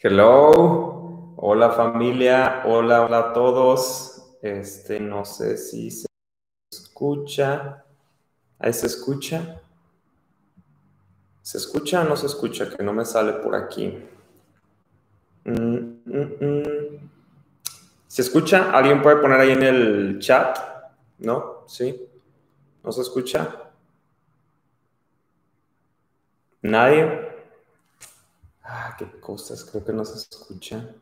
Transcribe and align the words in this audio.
Hello, 0.00 1.34
hola 1.38 1.72
familia, 1.72 2.62
hola, 2.66 3.02
hola 3.02 3.18
a 3.18 3.32
todos. 3.32 4.36
Este, 4.40 5.00
no 5.00 5.24
sé 5.24 5.56
si 5.56 5.90
se 5.90 6.06
escucha. 6.70 7.84
Ahí 8.60 8.72
se 8.72 8.86
escucha. 8.86 9.60
¿Se 11.42 11.58
escucha 11.58 12.02
o 12.02 12.04
no 12.04 12.14
se 12.14 12.26
escucha? 12.26 12.70
Que 12.70 12.80
no 12.84 12.92
me 12.92 13.04
sale 13.04 13.32
por 13.32 13.56
aquí. 13.56 13.98
Mm, 15.42 15.76
mm, 16.04 16.44
mm. 16.44 17.10
¿Se 18.06 18.22
escucha? 18.22 18.70
¿Alguien 18.70 19.02
puede 19.02 19.16
poner 19.16 19.40
ahí 19.40 19.50
en 19.50 19.64
el 19.64 20.18
chat? 20.20 20.60
¿No? 21.18 21.64
¿Sí? 21.66 22.08
¿No 22.84 22.92
se 22.92 23.00
escucha? 23.00 23.72
¿Nadie? 26.62 27.27
Ah, 28.70 28.94
qué 28.98 29.10
cosas, 29.18 29.64
creo 29.64 29.82
que 29.82 29.94
no 29.94 30.04
se 30.04 30.18
escucha. 30.18 30.94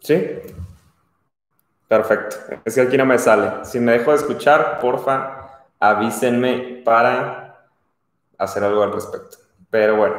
¿Sí? 0.00 0.26
Perfecto. 1.88 2.36
Es 2.66 2.74
que 2.74 2.82
aquí 2.82 2.98
no 2.98 3.06
me 3.06 3.18
sale. 3.18 3.64
Si 3.64 3.80
me 3.80 3.92
dejo 3.92 4.10
de 4.10 4.18
escuchar, 4.18 4.78
porfa, 4.78 5.64
avísenme 5.80 6.82
para 6.84 7.66
hacer 8.36 8.62
algo 8.62 8.82
al 8.82 8.92
respecto. 8.92 9.38
Pero 9.70 9.96
bueno, 9.96 10.16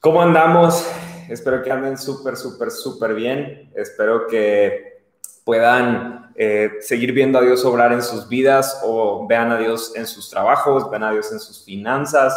¿cómo 0.00 0.20
andamos? 0.20 0.86
Espero 1.30 1.62
que 1.62 1.72
anden 1.72 1.96
súper, 1.96 2.36
súper, 2.36 2.70
súper 2.70 3.14
bien. 3.14 3.72
Espero 3.74 4.26
que 4.26 5.02
puedan 5.44 6.23
eh, 6.36 6.78
seguir 6.80 7.12
viendo 7.12 7.38
a 7.38 7.42
Dios 7.42 7.64
obrar 7.64 7.92
en 7.92 8.02
sus 8.02 8.28
vidas 8.28 8.80
o 8.84 9.26
vean 9.26 9.52
a 9.52 9.58
Dios 9.58 9.92
en 9.94 10.06
sus 10.06 10.28
trabajos, 10.30 10.90
vean 10.90 11.04
a 11.04 11.12
Dios 11.12 11.30
en 11.32 11.38
sus 11.38 11.64
finanzas, 11.64 12.34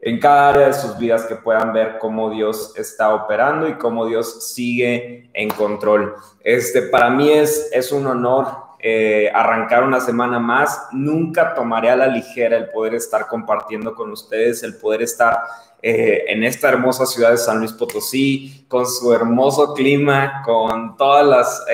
en 0.00 0.20
cada 0.20 0.50
área 0.50 0.66
de 0.66 0.74
sus 0.74 0.98
vidas 0.98 1.24
que 1.24 1.36
puedan 1.36 1.72
ver 1.72 1.96
cómo 1.98 2.28
Dios 2.28 2.74
está 2.76 3.14
operando 3.14 3.66
y 3.66 3.74
cómo 3.74 4.04
Dios 4.04 4.52
sigue 4.52 5.30
en 5.32 5.48
control. 5.48 6.14
Este, 6.40 6.82
para 6.82 7.08
mí 7.08 7.30
es, 7.30 7.70
es 7.72 7.90
un 7.90 8.06
honor 8.06 8.46
eh, 8.78 9.30
arrancar 9.34 9.82
una 9.82 10.00
semana 10.00 10.38
más. 10.38 10.88
Nunca 10.92 11.54
tomaré 11.54 11.88
a 11.88 11.96
la 11.96 12.06
ligera 12.06 12.58
el 12.58 12.68
poder 12.68 12.94
estar 12.94 13.26
compartiendo 13.26 13.94
con 13.94 14.12
ustedes, 14.12 14.62
el 14.62 14.76
poder 14.76 15.00
estar 15.00 15.38
eh, 15.80 16.24
en 16.28 16.44
esta 16.44 16.68
hermosa 16.68 17.06
ciudad 17.06 17.30
de 17.30 17.38
San 17.38 17.60
Luis 17.60 17.72
Potosí, 17.72 18.66
con 18.68 18.86
su 18.86 19.10
hermoso 19.14 19.72
clima, 19.72 20.42
con 20.44 20.98
todas 20.98 21.26
las 21.26 21.64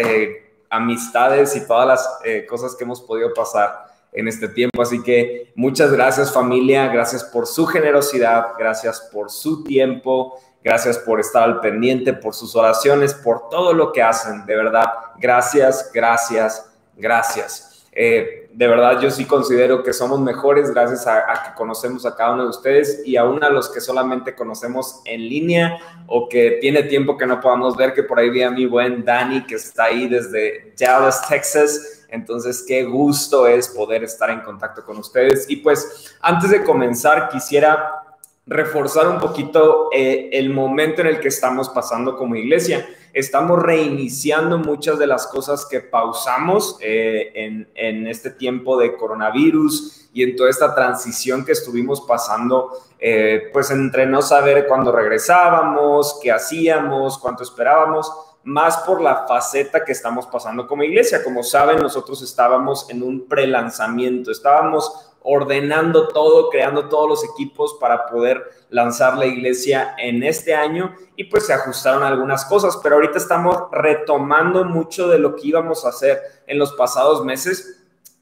amistades 0.71 1.55
y 1.57 1.67
todas 1.67 1.87
las 1.87 2.19
eh, 2.25 2.47
cosas 2.47 2.75
que 2.77 2.85
hemos 2.85 3.03
podido 3.03 3.35
pasar 3.35 3.91
en 4.13 4.29
este 4.29 4.49
tiempo. 4.49 4.81
Así 4.81 5.03
que 5.03 5.53
muchas 5.57 5.93
gracias 5.93 6.33
familia, 6.33 6.89
gracias 6.89 7.25
por 7.25 7.47
su 7.47 7.67
generosidad, 7.67 8.53
gracias 8.59 9.01
por 9.13 9.31
su 9.31 9.65
tiempo, 9.65 10.41
gracias 10.63 10.99
por 10.99 11.21
estar 11.21 11.43
al 11.43 11.61
pendiente, 11.61 12.13
por 12.13 12.35
sus 12.35 12.55
oraciones, 12.57 13.15
por 13.15 13.49
todo 13.49 13.73
lo 13.73 13.93
que 13.93 14.03
hacen. 14.03 14.47
De 14.47 14.57
verdad, 14.57 14.87
gracias, 15.19 15.91
gracias, 15.93 16.71
gracias. 16.97 17.87
Eh, 17.93 18.40
de 18.53 18.67
verdad 18.67 19.01
yo 19.01 19.11
sí 19.11 19.27
considero 19.27 19.83
que 19.83 19.93
somos 19.93 20.21
mejores 20.21 20.71
gracias 20.71 21.07
a, 21.07 21.25
que 21.45 21.55
conocemos 21.55 22.05
a 22.05 22.17
cada 22.17 22.33
uno 22.33 22.45
de 22.45 22.51
ustedes 22.51 23.03
y 23.07 23.17
aún 23.17 23.43
a 23.45 23.49
los 23.49 23.69
que 23.69 23.81
solamente 23.81 24.35
conocemos 24.35 25.01
en 25.05 25.21
línea 25.29 25.79
o 26.07 26.29
que 26.29 26.59
tiene 26.61 26.83
tiempo 26.85 27.17
que 27.17 27.27
no 27.27 27.41
podamos 27.41 27.77
ver, 27.77 27.95
que 27.95 28.03
por 28.03 28.19
ahí 28.19 28.29
vi 28.31 28.43
a 28.43 28.51
mi 28.51 28.67
buen 28.67 29.05
Dani 29.05 29.47
que 29.47 29.55
está 29.55 29.85
ahí 29.85 30.09
desde 30.09 30.75
Dallas, 30.79 31.27
Texas. 31.29 32.07
Entonces, 32.09 32.65
qué 32.67 32.83
gusto 32.83 33.47
es 33.47 33.69
poder 33.69 34.03
estar 34.03 34.31
en 34.31 34.41
contacto 34.41 34.85
con 34.85 34.99
ustedes. 34.99 35.49
Y 35.49 35.57
pues, 35.57 36.17
antes 36.21 36.51
de 36.51 36.65
comenzar, 36.65 37.29
quisiera 37.29 38.03
reforzar 38.51 39.09
un 39.09 39.19
poquito 39.19 39.89
eh, 39.93 40.29
el 40.33 40.51
momento 40.51 41.01
en 41.01 41.07
el 41.07 41.21
que 41.21 41.29
estamos 41.29 41.71
pasando 41.71 42.17
como 42.19 42.35
iglesia 42.35 42.87
estamos 43.13 43.63
reiniciando 43.63 44.59
muchas 44.59 44.99
de 44.99 45.07
las 45.07 45.27
cosas 45.27 45.67
que 45.67 45.81
pausamos 45.81 46.77
eh, 46.81 47.67
en, 47.75 48.07
este 48.07 48.31
tiempo 48.31 48.77
de 48.79 48.97
coronavirus 48.97 50.09
y 50.13 50.23
en 50.23 50.37
toda 50.37 50.51
esta 50.51 50.75
transición 50.75 51.45
que 51.45 51.53
estuvimos 51.53 52.01
pasando, 52.03 52.71
eh, 52.99 53.51
pues 53.53 53.71
entre 53.71 54.07
no 54.07 54.23
saber 54.23 54.67
cuándo 54.67 54.93
regresábamos, 54.93 56.19
qué 56.23 56.33
hacíamos, 56.33 57.19
cuánto 57.19 57.43
esperábamos 57.43 58.13
más 58.43 58.79
por 58.79 59.01
la 59.03 59.27
faceta 59.27 59.85
que 59.85 59.93
estamos 59.93 60.27
pasando 60.27 60.67
como 60.67 60.83
iglesia. 60.83 61.23
Como 61.23 61.43
saben, 61.43 61.79
nosotros 61.79 62.23
estábamos 62.23 62.89
en 62.91 63.03
un 63.03 63.29
prelanzamiento, 63.29 64.31
estábamos 64.31 65.10
ordenando 65.23 66.09
todo, 66.09 66.49
creando 66.49 66.89
todos 66.89 67.09
los 67.09 67.25
equipos 67.25 67.77
para 67.81 68.07
poder 68.07 68.43
lanzar 68.71 69.19
la 69.19 69.27
iglesia 69.27 69.95
en 69.99 70.23
este 70.23 70.55
año 70.55 70.95
y 71.17 71.25
pues 71.25 71.47
se 71.47 71.53
ajustaron 71.53 72.03
algunas 72.03 72.45
cosas, 72.45 72.79
pero 72.83 72.97
ahorita 72.97 73.19
estamos 73.19 73.57
retomando 73.73 74.65
mucho 74.65 75.09
de 75.09 75.19
lo 75.19 75.37
que 75.37 75.49
íbamos 75.49 75.85
a 75.85 75.91
hacer 75.91 76.21
en 76.47 76.59
los 76.59 76.73
pasados 76.73 77.25
meses. 77.25 77.77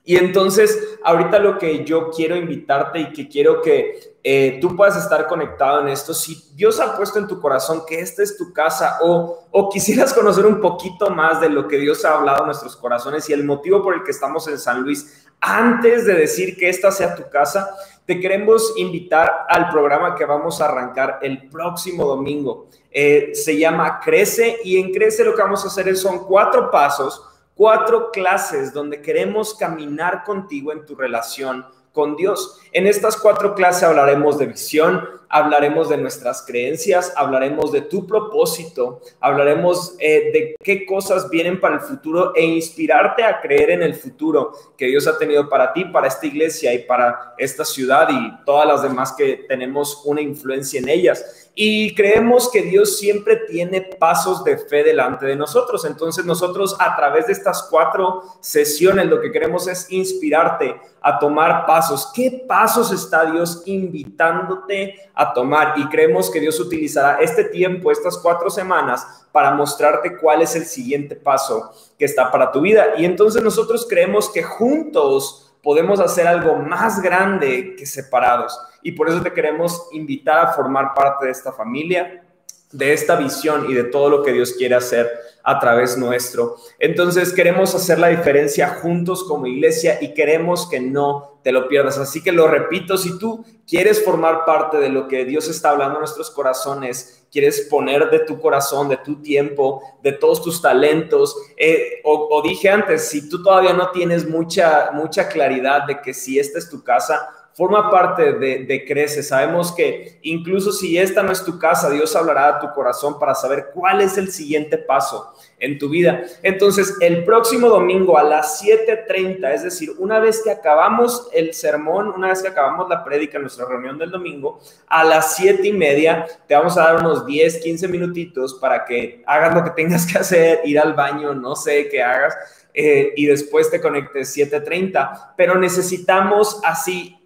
Y 0.04 0.16
entonces, 0.16 0.98
ahorita 1.04 1.38
lo 1.38 1.59
que 1.59 1.84
yo 1.84 2.10
quiero 2.10 2.34
invitarte 2.34 2.98
y 2.98 3.12
que 3.12 3.28
quiero 3.28 3.60
que 3.60 4.16
eh, 4.25 4.59
tú 4.59 4.75
puedas 4.75 4.97
estar 4.97 5.26
conectado 5.26 5.82
en 5.82 5.88
esto, 5.88 6.15
si 6.15 6.50
Dios 6.54 6.80
ha 6.80 6.97
puesto 6.97 7.19
en 7.19 7.26
tu 7.26 7.38
corazón 7.41 7.82
que 7.86 8.00
esta 8.00 8.22
es 8.22 8.38
tu 8.38 8.53
casa 8.54 9.00
o, 9.03 9.47
o 9.50 9.69
quisieras 9.69 10.15
conocer 10.15 10.47
un 10.47 10.62
poquito 10.62 11.10
más 11.10 11.42
de 11.42 11.50
lo 11.50 11.69
que 11.69 11.76
Dios 11.76 12.06
ha 12.06 12.15
hablado 12.15 12.41
en 12.41 12.47
nuestros 12.47 12.75
corazones 12.75 13.28
y 13.28 13.34
el 13.34 13.44
motivo 13.44 13.82
por 13.82 13.94
el 13.94 14.03
que 14.03 14.10
estamos 14.10 14.48
en 14.48 14.59
San 14.59 14.82
Luis, 14.82 15.28
antes 15.41 16.04
de 16.06 16.15
decir 16.15 16.56
que 16.56 16.69
esta 16.69 16.91
sea 16.91 17.15
tu 17.15 17.28
casa, 17.28 17.75
te 18.04 18.19
queremos 18.21 18.72
invitar 18.76 19.47
al 19.49 19.69
programa 19.69 20.15
que 20.15 20.25
vamos 20.25 20.60
a 20.60 20.65
arrancar 20.65 21.19
el 21.22 21.49
próximo 21.49 22.04
domingo. 22.06 22.69
Eh, 22.91 23.32
se 23.34 23.59
llama 23.59 24.00
Crece 24.00 24.59
y 24.65 24.78
en 24.78 24.93
Crece 24.93 25.25
lo 25.25 25.34
que 25.34 25.43
vamos 25.43 25.65
a 25.65 25.69
hacer 25.69 25.94
son 25.97 26.25
cuatro 26.25 26.71
pasos, 26.71 27.22
cuatro 27.54 28.10
clases 28.10 28.72
donde 28.72 29.03
queremos 29.03 29.54
caminar 29.54 30.25
contigo 30.25 30.72
en 30.72 30.87
tu 30.87 30.94
relación 30.94 31.66
con 31.93 32.16
Dios. 32.16 32.60
En 32.72 32.87
estas 32.87 33.16
cuatro 33.16 33.54
clases 33.54 33.82
hablaremos 33.82 34.38
de 34.38 34.47
visión, 34.47 35.19
hablaremos 35.28 35.88
de 35.88 35.99
nuestras 35.99 36.43
creencias, 36.43 37.12
hablaremos 37.16 37.72
de 37.72 37.82
tu 37.82 38.06
propósito, 38.06 39.00
hablaremos 39.21 39.94
eh, 39.98 40.31
de 40.32 40.56
qué 40.62 40.87
cosas 40.87 41.28
vienen 41.28 41.60
para 41.60 41.77
el 41.77 41.81
futuro 41.81 42.32
e 42.34 42.44
inspirarte 42.44 43.22
a 43.22 43.41
creer 43.41 43.71
en 43.71 43.82
el 43.82 43.94
futuro 43.94 44.53
que 44.77 44.87
Dios 44.87 45.06
ha 45.06 45.19
tenido 45.19 45.48
para 45.48 45.72
ti, 45.72 45.84
para 45.87 46.09
esta 46.09 46.27
iglesia 46.27 46.72
y 46.72 46.81
para 46.81 47.34
esta 47.37 47.65
ciudad 47.65 48.09
y 48.10 48.44
todas 48.44 48.66
las 48.66 48.82
demás 48.82 49.12
que 49.16 49.44
tenemos 49.48 50.03
una 50.04 50.21
influencia 50.21 50.81
en 50.81 50.88
ellas. 50.88 51.47
Y 51.61 51.93
creemos 51.93 52.49
que 52.53 52.63
Dios 52.63 52.99
siempre 52.99 53.35
tiene 53.35 53.81
pasos 53.81 54.45
de 54.45 54.59
fe 54.59 54.85
delante 54.85 55.27
de 55.27 55.35
nosotros. 55.35 55.85
Entonces 55.85 56.25
nosotros 56.25 56.77
a 56.79 56.95
través 56.95 57.27
de 57.27 57.33
estas 57.33 57.65
cuatro 57.69 58.23
sesiones 58.41 59.07
lo 59.07 59.21
que 59.21 59.33
queremos 59.33 59.67
es 59.67 59.91
inspirarte 59.91 60.81
a 61.01 61.19
tomar 61.19 61.67
pasos. 61.67 62.13
¿Qué 62.15 62.45
pasos 62.47 62.93
está 62.93 63.29
Dios 63.29 63.65
invitándote 63.67 65.11
a 65.13 65.35
tomar 65.35 65.75
y 65.77 65.89
creemos 65.89 66.31
que 66.31 66.39
Dios 66.39 66.61
utilizará 66.61 67.17
este 67.17 67.43
tiempo, 67.43 67.91
estas 67.91 68.17
cuatro 68.19 68.51
semanas, 68.51 69.27
para 69.33 69.51
mostrarte 69.51 70.17
cuál 70.17 70.43
es 70.43 70.55
el 70.55 70.65
siguiente 70.65 71.17
paso 71.17 71.73
que 71.99 72.05
está 72.05 72.31
para 72.31 72.53
tu 72.53 72.61
vida. 72.61 72.95
Y 72.99 73.05
entonces 73.05 73.43
nosotros 73.43 73.85
creemos 73.91 74.31
que 74.31 74.45
juntos 74.45 75.47
podemos 75.69 76.01
hacer 76.01 76.27
algo 76.27 76.56
más 76.56 77.03
grande 77.03 77.77
que 77.77 77.84
separados. 77.84 78.59
Y 78.81 78.93
por 78.93 79.06
eso 79.06 79.21
te 79.21 79.34
queremos 79.34 79.91
invitar 79.93 80.39
a 80.39 80.53
formar 80.55 80.95
parte 80.95 81.27
de 81.27 81.31
esta 81.31 81.53
familia, 81.53 82.25
de 82.73 82.93
esta 82.93 83.17
visión 83.17 83.71
y 83.71 83.75
de 83.75 83.84
todo 83.84 84.11
lo 84.11 84.23
que 84.23 84.33
Dios 84.33 84.53
quiere 84.53 84.75
hacer 84.75 85.11
a 85.43 85.59
través 85.59 85.97
nuestro. 85.97 86.56
Entonces 86.79 87.33
queremos 87.33 87.75
hacer 87.75 87.99
la 87.99 88.09
diferencia 88.09 88.69
juntos 88.69 89.25
como 89.25 89.47
iglesia 89.47 89.99
y 90.01 90.12
queremos 90.12 90.69
que 90.69 90.78
no 90.81 91.41
te 91.43 91.53
lo 91.53 91.69
pierdas. 91.69 91.97
Así 91.97 92.23
que 92.23 92.33
lo 92.33 92.47
repito, 92.47 92.99
si 92.99 93.19
tú 93.19 93.45
quieres 93.67 94.04
formar 94.04 94.45
parte 94.45 94.77
de 94.77 94.91
lo 94.91 95.09
que 95.09 95.25
Dios 95.25 95.48
está 95.48 95.71
hablando 95.71 95.95
en 95.95 96.01
nuestros 96.01 96.31
corazones, 96.31 97.27
quieres 97.31 97.63
poner 97.63 98.10
de 98.10 98.21
tu 98.21 98.39
corazón, 98.39 98.91
de 98.91 98.98
tu 98.98 99.22
tiempo, 99.22 99.83
de 100.03 100.13
todos 100.13 100.42
tus 100.42 100.60
talentos, 100.60 101.34
eh, 101.57 102.01
o, 102.04 102.42
dije 102.42 102.69
antes, 102.69 103.09
si 103.09 103.28
tú 103.31 103.42
todavía 103.42 103.72
no 103.72 103.91
tienes 103.91 104.28
mucha, 104.28 104.91
mucha 104.92 105.28
claridad 105.28 105.87
de 105.87 106.03
que 106.03 106.13
si 106.13 106.39
esta 106.39 106.59
es 106.59 106.69
tu 106.69 106.83
casa, 106.83 107.27
forma 107.59 107.91
parte 107.91 108.34
de, 108.34 108.84
Crece. 108.87 109.21
Sabemos 109.25 109.72
que 109.72 110.21
incluso 110.22 110.71
si 110.71 110.97
esta 110.97 111.25
no 111.25 111.33
es 111.33 111.45
tu 111.45 111.59
casa, 111.59 111.91
Dios 111.91 112.15
hablará 112.15 112.47
a 112.47 112.60
tu 112.60 112.72
corazón 112.72 113.19
para 113.19 113.34
saber 113.34 113.71
cuál 113.75 114.01
es 114.01 114.16
el 114.16 114.31
siguiente 114.31 114.78
paso 114.78 115.34
en 115.59 115.77
tu 115.77 115.89
vida. 115.89 116.22
Entonces, 116.45 116.95
el 117.01 117.25
próximo 117.25 117.69
domingo 117.69 118.16
a 118.16 118.22
las 118.22 118.63
7.30, 118.63 119.53
es 119.53 119.65
decir, 119.65 119.91
una 119.99 120.21
vez 120.21 120.41
que 120.41 120.53
acabamos 120.53 121.28
el 121.33 121.53
sermón, 121.53 122.10
una 122.10 122.28
vez 122.28 122.43
que 122.43 122.49
acabamos 122.49 122.89
la 122.89 123.03
prédica, 123.03 123.41
nuestra 123.41 123.66
reunión 123.66 123.99
del 123.99 124.13
domingo, 124.13 124.61
a 124.87 125.03
las 125.03 125.34
7 125.34 125.66
y 125.66 125.72
media 125.72 126.27
te 126.47 126.54
vamos 126.54 126.78
a 126.78 126.84
dar 126.84 127.01
unos 127.01 127.27
10, 127.27 127.57
15 127.57 127.89
minutitos 127.89 128.54
para 128.54 128.84
que 128.84 129.25
hagas 129.27 129.53
lo 129.57 129.65
que 129.65 129.71
tengas 129.71 130.07
que 130.07 130.16
hacer, 130.19 130.61
ir 130.65 130.78
al 130.78 130.95
baño, 130.95 131.34
no 131.34 131.57
sé 131.57 131.89
qué 131.89 132.04
hagas. 132.04 132.37
Eh, 132.72 133.15
y 133.16 133.27
después 133.27 133.69
te 133.69 133.81
conectes 133.81 134.37
7.30, 134.37 135.33
pero 135.37 135.57
necesitamos 135.57 136.61
así 136.63 137.17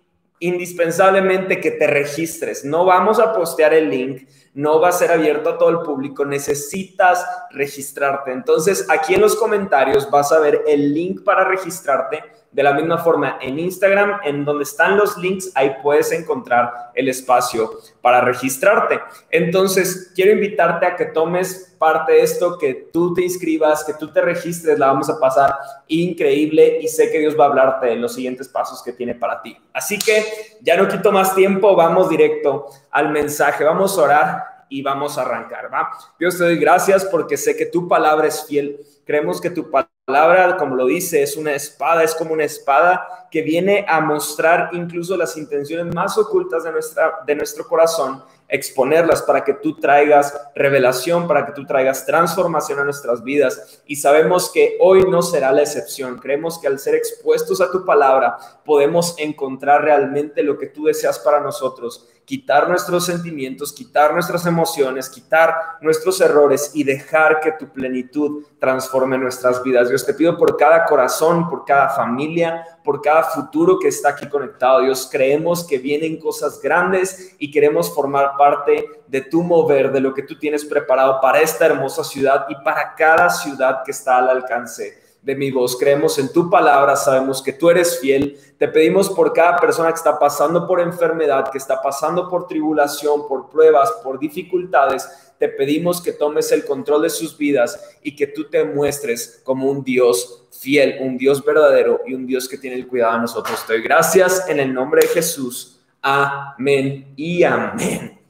indispensablemente 0.42 1.60
que 1.60 1.70
te 1.70 1.86
registres. 1.86 2.64
No 2.64 2.84
vamos 2.84 3.18
a 3.20 3.32
postear 3.32 3.72
el 3.74 3.90
link, 3.90 4.28
no 4.54 4.80
va 4.80 4.88
a 4.88 4.92
ser 4.92 5.12
abierto 5.12 5.50
a 5.50 5.58
todo 5.58 5.70
el 5.70 5.80
público, 5.80 6.24
necesitas 6.24 7.24
registrarte. 7.50 8.32
Entonces, 8.32 8.86
aquí 8.90 9.14
en 9.14 9.20
los 9.20 9.36
comentarios 9.36 10.10
vas 10.10 10.32
a 10.32 10.40
ver 10.40 10.62
el 10.66 10.92
link 10.92 11.22
para 11.22 11.44
registrarte 11.44 12.22
de 12.52 12.62
la 12.62 12.74
misma 12.74 12.98
forma, 12.98 13.38
en 13.40 13.58
Instagram, 13.58 14.20
en 14.24 14.44
donde 14.44 14.64
están 14.64 14.98
los 14.98 15.16
links, 15.16 15.50
ahí 15.54 15.76
puedes 15.82 16.12
encontrar 16.12 16.90
el 16.94 17.08
espacio 17.08 17.70
para 18.02 18.20
registrarte. 18.20 19.00
Entonces, 19.30 20.12
quiero 20.14 20.32
invitarte 20.32 20.84
a 20.84 20.94
que 20.94 21.06
tomes 21.06 21.74
parte 21.78 22.12
de 22.12 22.22
esto, 22.22 22.58
que 22.58 22.90
tú 22.92 23.14
te 23.14 23.22
inscribas, 23.22 23.84
que 23.84 23.94
tú 23.94 24.12
te 24.12 24.20
registres, 24.20 24.78
la 24.78 24.88
vamos 24.88 25.08
a 25.08 25.18
pasar 25.18 25.56
increíble 25.88 26.78
y 26.80 26.88
sé 26.88 27.10
que 27.10 27.18
Dios 27.18 27.38
va 27.38 27.46
a 27.46 27.48
hablarte 27.48 27.86
de 27.86 27.96
los 27.96 28.14
siguientes 28.14 28.48
pasos 28.48 28.82
que 28.82 28.92
tiene 28.92 29.14
para 29.14 29.40
ti. 29.40 29.56
Así 29.72 29.98
que 29.98 30.58
ya 30.60 30.76
no 30.76 30.86
quito 30.88 31.10
más 31.10 31.34
tiempo, 31.34 31.74
vamos 31.74 32.08
directo 32.10 32.66
al 32.90 33.10
mensaje, 33.10 33.64
vamos 33.64 33.98
a 33.98 34.02
orar 34.02 34.44
y 34.68 34.82
vamos 34.82 35.18
a 35.18 35.22
arrancar, 35.22 35.72
¿va? 35.72 35.90
Dios 36.18 36.38
te 36.38 36.44
doy 36.44 36.56
gracias 36.56 37.04
porque 37.06 37.36
sé 37.36 37.56
que 37.56 37.66
tu 37.66 37.88
palabra 37.88 38.26
es 38.26 38.46
fiel. 38.46 38.80
Creemos 39.04 39.40
que 39.40 39.50
tu 39.50 39.70
palabra 39.70 39.91
palabra, 40.12 40.58
como 40.58 40.76
lo 40.76 40.84
dice, 40.84 41.22
es 41.22 41.38
una 41.38 41.54
espada, 41.54 42.04
es 42.04 42.14
como 42.14 42.34
una 42.34 42.44
espada 42.44 43.26
que 43.30 43.40
viene 43.40 43.86
a 43.88 43.98
mostrar 44.02 44.68
incluso 44.74 45.16
las 45.16 45.38
intenciones 45.38 45.94
más 45.94 46.18
ocultas 46.18 46.64
de, 46.64 46.70
nuestra, 46.70 47.20
de 47.26 47.34
nuestro 47.34 47.66
corazón, 47.66 48.22
exponerlas 48.46 49.22
para 49.22 49.42
que 49.42 49.54
tú 49.54 49.80
traigas 49.80 50.38
revelación, 50.54 51.26
para 51.26 51.46
que 51.46 51.52
tú 51.52 51.64
traigas 51.64 52.04
transformación 52.04 52.78
a 52.80 52.84
nuestras 52.84 53.24
vidas. 53.24 53.82
Y 53.86 53.96
sabemos 53.96 54.50
que 54.52 54.76
hoy 54.80 55.04
no 55.08 55.22
será 55.22 55.50
la 55.50 55.62
excepción. 55.62 56.18
Creemos 56.18 56.58
que 56.58 56.66
al 56.66 56.78
ser 56.78 56.94
expuestos 56.94 57.62
a 57.62 57.70
tu 57.70 57.86
palabra 57.86 58.36
podemos 58.66 59.14
encontrar 59.18 59.82
realmente 59.82 60.42
lo 60.42 60.58
que 60.58 60.66
tú 60.66 60.84
deseas 60.84 61.18
para 61.20 61.40
nosotros 61.40 62.11
quitar 62.24 62.68
nuestros 62.68 63.06
sentimientos, 63.06 63.72
quitar 63.72 64.12
nuestras 64.12 64.46
emociones, 64.46 65.08
quitar 65.08 65.54
nuestros 65.80 66.20
errores 66.20 66.70
y 66.74 66.84
dejar 66.84 67.40
que 67.40 67.52
tu 67.52 67.68
plenitud 67.68 68.44
transforme 68.58 69.18
nuestras 69.18 69.62
vidas. 69.62 69.88
Dios, 69.88 70.06
te 70.06 70.14
pido 70.14 70.38
por 70.38 70.56
cada 70.56 70.84
corazón, 70.84 71.48
por 71.50 71.64
cada 71.64 71.90
familia, 71.90 72.64
por 72.84 73.02
cada 73.02 73.24
futuro 73.24 73.78
que 73.78 73.88
está 73.88 74.10
aquí 74.10 74.28
conectado. 74.28 74.80
Dios, 74.80 75.08
creemos 75.10 75.64
que 75.64 75.78
vienen 75.78 76.18
cosas 76.18 76.60
grandes 76.60 77.34
y 77.38 77.50
queremos 77.50 77.92
formar 77.92 78.36
parte 78.38 79.02
de 79.06 79.20
tu 79.22 79.42
mover, 79.42 79.92
de 79.92 80.00
lo 80.00 80.14
que 80.14 80.22
tú 80.22 80.38
tienes 80.38 80.64
preparado 80.64 81.20
para 81.20 81.40
esta 81.40 81.66
hermosa 81.66 82.04
ciudad 82.04 82.46
y 82.48 82.54
para 82.64 82.94
cada 82.94 83.28
ciudad 83.30 83.82
que 83.84 83.90
está 83.90 84.18
al 84.18 84.30
alcance 84.30 85.01
de 85.22 85.36
mi 85.36 85.50
voz. 85.50 85.76
Creemos 85.78 86.18
en 86.18 86.32
tu 86.32 86.50
palabra, 86.50 86.96
sabemos 86.96 87.40
que 87.40 87.52
tú 87.52 87.70
eres 87.70 88.00
fiel. 88.00 88.36
Te 88.58 88.68
pedimos 88.68 89.08
por 89.08 89.32
cada 89.32 89.56
persona 89.56 89.88
que 89.88 89.96
está 89.96 90.18
pasando 90.18 90.66
por 90.66 90.80
enfermedad, 90.80 91.50
que 91.50 91.58
está 91.58 91.80
pasando 91.80 92.28
por 92.28 92.46
tribulación, 92.46 93.26
por 93.28 93.48
pruebas, 93.48 93.90
por 94.02 94.18
dificultades. 94.18 95.08
Te 95.38 95.48
pedimos 95.48 96.02
que 96.02 96.12
tomes 96.12 96.50
el 96.52 96.64
control 96.64 97.02
de 97.02 97.10
sus 97.10 97.36
vidas 97.38 97.98
y 98.02 98.14
que 98.14 98.26
tú 98.26 98.50
te 98.50 98.64
muestres 98.64 99.40
como 99.44 99.70
un 99.70 99.82
Dios 99.82 100.44
fiel, 100.50 100.98
un 101.00 101.16
Dios 101.16 101.44
verdadero 101.44 102.00
y 102.06 102.14
un 102.14 102.26
Dios 102.26 102.48
que 102.48 102.58
tiene 102.58 102.76
el 102.76 102.86
cuidado 102.86 103.14
de 103.14 103.20
nosotros. 103.20 103.64
Te 103.66 103.74
doy 103.74 103.82
gracias 103.82 104.48
en 104.48 104.60
el 104.60 104.74
nombre 104.74 105.02
de 105.02 105.08
Jesús. 105.08 105.80
Amén 106.00 107.12
y 107.16 107.44
amén. 107.44 108.20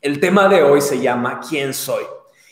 El 0.00 0.20
tema 0.20 0.48
de 0.48 0.62
hoy 0.62 0.80
se 0.80 1.00
llama 1.00 1.40
¿Quién 1.48 1.72
soy? 1.72 2.04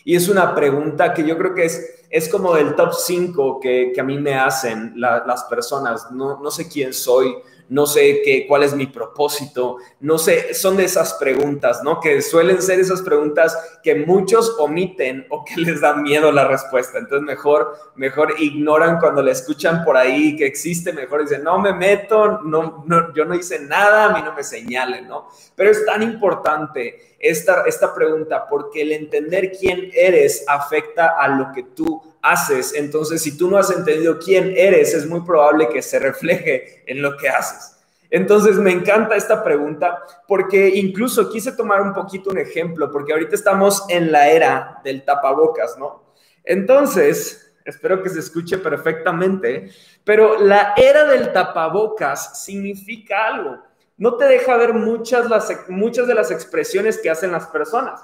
Y 0.04 0.14
es 0.14 0.28
una 0.28 0.54
pregunta 0.54 1.12
que 1.12 1.26
yo 1.26 1.36
creo 1.36 1.54
que 1.54 1.64
es 1.64 1.99
es 2.10 2.28
como 2.28 2.56
el 2.56 2.74
top 2.74 2.92
5 2.92 3.60
que, 3.60 3.94
a 3.98 4.02
mí 4.02 4.18
me 4.18 4.34
hacen 4.34 4.92
las 4.96 5.44
personas. 5.44 6.10
No, 6.10 6.40
no 6.40 6.50
sé 6.50 6.68
quién 6.68 6.92
soy, 6.92 7.36
no 7.70 7.86
sé 7.86 8.20
qué, 8.24 8.46
cuál 8.48 8.64
es 8.64 8.74
mi 8.74 8.88
propósito, 8.88 9.76
no 10.00 10.18
sé, 10.18 10.54
son 10.54 10.76
de 10.76 10.84
esas 10.84 11.14
preguntas, 11.14 11.82
¿no? 11.84 12.00
Que 12.00 12.20
suelen 12.20 12.60
ser 12.60 12.80
esas 12.80 13.00
preguntas 13.00 13.56
que 13.82 13.94
muchos 13.94 14.56
omiten 14.58 15.24
o 15.30 15.44
que 15.44 15.54
les 15.60 15.80
da 15.80 15.94
miedo 15.94 16.32
la 16.32 16.48
respuesta. 16.48 16.98
Entonces 16.98 17.24
mejor, 17.24 17.76
mejor 17.94 18.34
ignoran 18.38 18.98
cuando 18.98 19.22
le 19.22 19.30
escuchan 19.30 19.84
por 19.84 19.96
ahí 19.96 20.36
que 20.36 20.46
existe, 20.46 20.92
mejor 20.92 21.22
dicen, 21.22 21.44
no 21.44 21.60
me 21.60 21.72
meto, 21.72 22.40
no, 22.42 22.82
no, 22.86 23.14
yo 23.14 23.24
no 23.24 23.36
hice 23.36 23.60
nada, 23.60 24.06
a 24.06 24.16
mí 24.16 24.20
no 24.24 24.34
me 24.34 24.42
señalen, 24.42 25.06
¿no? 25.06 25.28
Pero 25.54 25.70
es 25.70 25.86
tan 25.86 26.02
importante 26.02 27.14
esta, 27.20 27.62
esta 27.66 27.94
pregunta 27.94 28.46
porque 28.48 28.82
el 28.82 28.92
entender 28.92 29.52
quién 29.52 29.90
eres 29.94 30.44
afecta 30.48 31.14
a 31.16 31.28
lo 31.28 31.52
que 31.52 31.62
tú 31.62 32.02
haces. 32.22 32.74
Entonces, 32.74 33.22
si 33.22 33.36
tú 33.36 33.50
no 33.50 33.58
has 33.58 33.70
entendido 33.70 34.18
quién 34.18 34.54
eres, 34.56 34.94
es 34.94 35.06
muy 35.06 35.20
probable 35.20 35.68
que 35.68 35.82
se 35.82 35.98
refleje 35.98 36.82
en 36.86 37.02
lo 37.02 37.16
que 37.16 37.28
haces. 37.28 37.76
Entonces, 38.10 38.56
me 38.56 38.72
encanta 38.72 39.14
esta 39.14 39.42
pregunta 39.44 40.02
porque 40.26 40.68
incluso 40.68 41.30
quise 41.30 41.52
tomar 41.52 41.80
un 41.80 41.94
poquito 41.94 42.30
un 42.30 42.38
ejemplo, 42.38 42.90
porque 42.90 43.12
ahorita 43.12 43.36
estamos 43.36 43.84
en 43.88 44.10
la 44.10 44.28
era 44.28 44.80
del 44.82 45.04
tapabocas, 45.04 45.78
¿no? 45.78 46.12
Entonces, 46.42 47.52
espero 47.64 48.02
que 48.02 48.08
se 48.08 48.18
escuche 48.18 48.58
perfectamente, 48.58 49.70
pero 50.02 50.40
la 50.40 50.74
era 50.76 51.04
del 51.04 51.32
tapabocas 51.32 52.42
significa 52.44 53.28
algo. 53.28 53.58
No 53.96 54.16
te 54.16 54.24
deja 54.24 54.56
ver 54.56 54.72
muchas, 54.72 55.28
las, 55.28 55.68
muchas 55.68 56.08
de 56.08 56.14
las 56.14 56.30
expresiones 56.30 56.98
que 56.98 57.10
hacen 57.10 57.30
las 57.30 57.46
personas. 57.46 58.00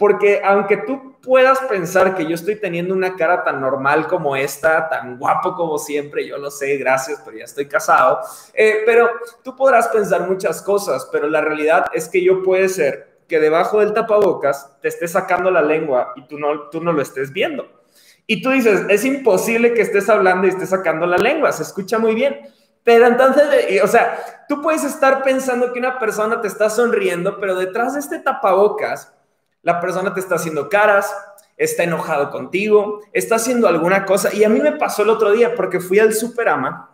Porque 0.00 0.40
aunque 0.42 0.78
tú 0.78 1.20
puedas 1.20 1.58
pensar 1.68 2.16
que 2.16 2.24
yo 2.24 2.34
estoy 2.34 2.56
teniendo 2.56 2.94
una 2.94 3.16
cara 3.16 3.44
tan 3.44 3.60
normal 3.60 4.06
como 4.06 4.34
esta, 4.34 4.88
tan 4.88 5.18
guapo 5.18 5.54
como 5.54 5.76
siempre, 5.76 6.26
yo 6.26 6.38
lo 6.38 6.50
sé, 6.50 6.78
gracias, 6.78 7.20
pero 7.22 7.36
ya 7.36 7.44
estoy 7.44 7.68
casado, 7.68 8.20
eh, 8.54 8.82
pero 8.86 9.10
tú 9.44 9.54
podrás 9.54 9.88
pensar 9.88 10.26
muchas 10.26 10.62
cosas, 10.62 11.06
pero 11.12 11.28
la 11.28 11.42
realidad 11.42 11.84
es 11.92 12.08
que 12.08 12.24
yo 12.24 12.42
puede 12.42 12.70
ser 12.70 13.18
que 13.28 13.38
debajo 13.38 13.80
del 13.80 13.92
tapabocas 13.92 14.74
te 14.80 14.88
esté 14.88 15.06
sacando 15.06 15.50
la 15.50 15.60
lengua 15.60 16.14
y 16.16 16.26
tú 16.26 16.38
no, 16.38 16.70
tú 16.70 16.82
no 16.82 16.94
lo 16.94 17.02
estés 17.02 17.30
viendo. 17.30 17.68
Y 18.26 18.40
tú 18.40 18.52
dices, 18.52 18.86
es 18.88 19.04
imposible 19.04 19.74
que 19.74 19.82
estés 19.82 20.08
hablando 20.08 20.46
y 20.46 20.50
estés 20.50 20.70
sacando 20.70 21.06
la 21.06 21.18
lengua, 21.18 21.52
se 21.52 21.62
escucha 21.62 21.98
muy 21.98 22.14
bien. 22.14 22.40
Pero 22.84 23.06
entonces, 23.06 23.82
o 23.84 23.86
sea, 23.86 24.46
tú 24.48 24.62
puedes 24.62 24.82
estar 24.82 25.22
pensando 25.22 25.74
que 25.74 25.78
una 25.78 25.98
persona 25.98 26.40
te 26.40 26.48
está 26.48 26.70
sonriendo, 26.70 27.38
pero 27.38 27.54
detrás 27.54 27.92
de 27.92 28.00
este 28.00 28.18
tapabocas 28.18 29.12
la 29.62 29.80
persona 29.80 30.14
te 30.14 30.20
está 30.20 30.36
haciendo 30.36 30.68
caras, 30.68 31.14
está 31.56 31.82
enojado 31.82 32.30
contigo, 32.30 33.00
está 33.12 33.36
haciendo 33.36 33.68
alguna 33.68 34.04
cosa. 34.04 34.32
Y 34.34 34.44
a 34.44 34.48
mí 34.48 34.60
me 34.60 34.72
pasó 34.72 35.02
el 35.02 35.10
otro 35.10 35.30
día 35.32 35.54
porque 35.54 35.80
fui 35.80 35.98
al 35.98 36.14
Superama. 36.14 36.90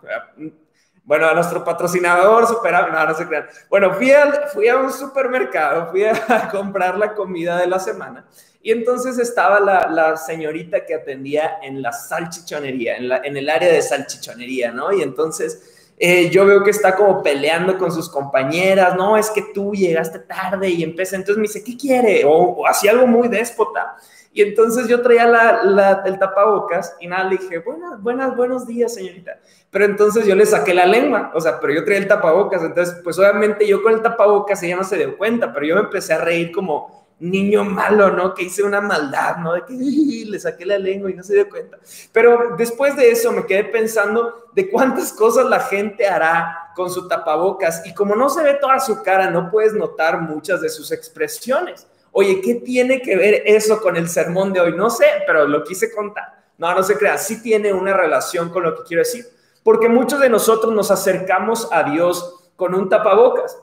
Bueno, 1.05 1.29
a 1.29 1.35
nuestro 1.35 1.63
patrocinador 1.63 2.49
Superama, 2.49 2.89
no, 2.89 3.07
no 3.07 3.15
se 3.15 3.27
crean. 3.29 3.47
Bueno, 3.71 3.95
fui, 3.95 4.11
fui 4.53 4.69
a 4.69 4.77
un 4.77 4.93
supermercado, 4.93 5.91
fui 5.93 6.05
a 6.05 6.49
comprar 6.51 6.99
la 6.99 7.15
comida 7.15 7.59
de 7.59 7.69
la 7.69 7.79
semana. 7.79 8.27
Y 8.61 8.73
entonces 8.73 9.17
estaba 9.19 9.61
la, 9.61 10.17
señorita 10.17 10.85
que 10.85 10.97
atendía 10.97 11.59
en 11.63 11.81
la 11.81 11.93
salchichonería, 11.93 12.97
en, 12.97 13.09
la, 13.09 13.19
en 13.19 13.37
el 13.37 13.49
área 13.49 13.73
de 13.73 13.81
salchichonería, 13.81 14.73
¿no? 14.73 14.93
Y 14.93 15.03
entonces 15.03 15.76
eh, 15.99 16.29
yo 16.29 16.45
veo 16.45 16.63
que 16.63 16.71
está 16.71 16.95
como 16.95 17.23
peleando 17.23 17.79
con 17.79 17.91
sus 17.91 18.11
compañeras, 18.11 18.95
no, 18.97 19.17
es 19.17 19.31
que 19.31 19.43
tú 19.55 19.73
llegaste 19.73 20.19
tarde 20.19 20.69
y 20.69 20.83
empieza, 20.83 21.17
entonces 21.17 21.37
me 21.37 21.43
dice, 21.45 21.65
¿qué 21.65 21.77
quiere? 21.77 22.23
O, 22.27 22.67
hacía 22.67 22.91
algo 22.91 23.07
muy 23.07 23.29
déspota. 23.29 23.97
Y 24.31 24.43
entonces 24.43 24.87
yo 24.89 25.01
traía 25.01 25.27
la, 25.27 26.03
el 26.05 26.19
tapabocas 26.19 26.95
y 27.01 27.07
nada, 27.07 27.25
le 27.25 27.39
dije, 27.39 27.61
buenas, 27.61 28.03
buenas, 28.03 28.37
buenos 28.37 28.67
días, 28.67 28.93
señorita. 28.93 29.39
Pero 29.71 29.87
entonces 29.87 30.27
yo 30.27 30.35
le 30.35 30.45
saqué 30.45 30.75
la 30.75 30.85
lengua, 30.85 31.33
o 31.35 31.41
sea, 31.41 31.59
pero 31.59 31.73
yo 31.73 31.85
traía 31.85 32.01
el 32.01 32.09
tapabocas, 32.09 32.63
entonces 32.63 32.97
pues 33.03 33.19
obviamente 33.19 33.67
yo 33.67 33.83
con 33.83 33.95
el 33.95 34.03
tapabocas 34.03 34.63
ella 34.63 34.77
no 34.77 34.85
se 34.85 34.99
dio 34.99 35.17
cuenta, 35.17 35.51
pero 35.55 35.65
yo 35.65 35.75
me 35.77 35.81
empecé 35.83 36.13
a 36.13 36.19
reír 36.19 36.53
como, 36.53 37.06
niño 37.19 37.65
malo, 37.65 38.11
¿no? 38.11 38.35
Que 38.35 38.45
hice 38.45 38.63
una 38.63 38.81
maldad, 38.81 39.37
¿no? 39.39 39.55
De 39.55 39.65
que 39.65 39.73
le 39.73 40.39
saqué 40.39 40.67
la 40.67 40.79
lengua 40.79 41.11
y 41.11 41.15
no 41.15 41.23
se 41.23 41.35
dio 41.35 41.49
cuenta. 41.49 41.79
Pero 42.13 42.57
después 42.59 42.97
de 42.97 43.11
eso 43.11 43.33
me 43.33 43.47
quedé 43.47 43.65
pensando 43.65 44.47
de 44.53 44.69
cuántas 44.69 45.13
cosas 45.13 45.47
la 45.47 45.61
gente 45.61 46.07
hará 46.07 46.73
con 46.75 46.91
su 46.91 47.09
tapabocas 47.09 47.87
y 47.87 47.95
como 47.95 48.15
no 48.15 48.29
se 48.29 48.43
ve 48.43 48.55
toda 48.61 48.79
su 48.81 49.03
cara, 49.03 49.31
no 49.31 49.51
puedes 49.51 49.73
notar 49.73 50.21
muchas 50.21 50.61
de 50.61 50.69
sus 50.69 50.93
expresiones. 50.93 51.87
Oye, 52.13 52.41
¿qué 52.41 52.57
tiene 52.57 53.01
que 53.01 53.17
ver 53.17 53.43
eso 53.47 53.81
con 53.81 53.97
el 53.97 54.09
sermón 54.09 54.53
de 54.53 54.61
hoy? 54.61 54.75
No 54.75 54.91
sé, 54.91 55.07
pero 55.27 55.47
lo 55.47 55.65
quise 55.65 55.93
contar. 55.93 56.45
No, 56.59 56.75
no 56.75 56.83
se 56.83 56.97
crea, 56.97 57.19
sí 57.19 57.43
tiene 57.43 57.73
una 57.73 57.95
relación 57.95 58.49
con 58.51 58.63
lo 58.63 58.75
que 58.75 58.85
quiero 58.85 59.03
decir. 59.03 59.27
Porque 59.63 59.89
muchos 59.89 60.21
de 60.21 60.31
nosotros 60.31 60.73
nos 60.73 60.91
acercamos 60.91 61.69
a 61.73 61.83
Dios 61.83 62.51
con 62.57 62.75
un 62.75 62.89
tapabocas. 62.89 63.59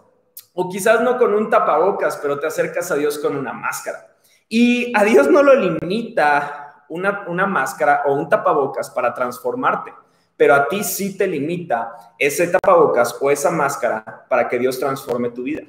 O 0.54 0.70
quizás 0.70 1.02
no 1.02 1.18
con 1.18 1.34
un 1.34 1.50
tapabocas, 1.50 2.18
pero 2.18 2.40
te 2.40 2.48
acercas 2.48 2.92
a 2.92 2.96
Dios 2.96 3.18
con 3.20 3.36
una 3.36 3.54
máscara. 3.54 4.08
Y 4.48 4.92
a 4.96 5.04
Dios 5.04 5.30
no 5.30 5.42
lo 5.42 5.56
limita 5.56 6.84
una, 6.90 7.26
una 7.28 7.48
máscara 7.48 8.04
o 8.06 8.14
un 8.14 8.30
tapabocas 8.30 8.90
para 8.92 9.14
transformarte, 9.14 9.94
pero 10.38 10.54
a 10.54 10.68
ti 10.68 10.84
sí 10.84 11.18
te 11.18 11.26
limita 11.26 12.14
ese 12.20 12.48
tapabocas 12.48 13.18
o 13.20 13.32
esa 13.32 13.50
máscara 13.50 14.26
para 14.30 14.48
que 14.48 14.60
Dios 14.60 14.80
transforme 14.80 15.30
tu 15.32 15.44
vida. 15.44 15.64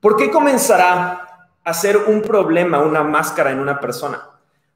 ¿Por 0.00 0.16
qué 0.16 0.30
comenzará 0.30 1.48
a 1.62 1.74
ser 1.74 1.96
un 1.96 2.22
problema 2.22 2.80
una 2.80 3.02
máscara 3.02 3.50
en 3.50 3.60
una 3.60 3.80
persona? 3.80 4.22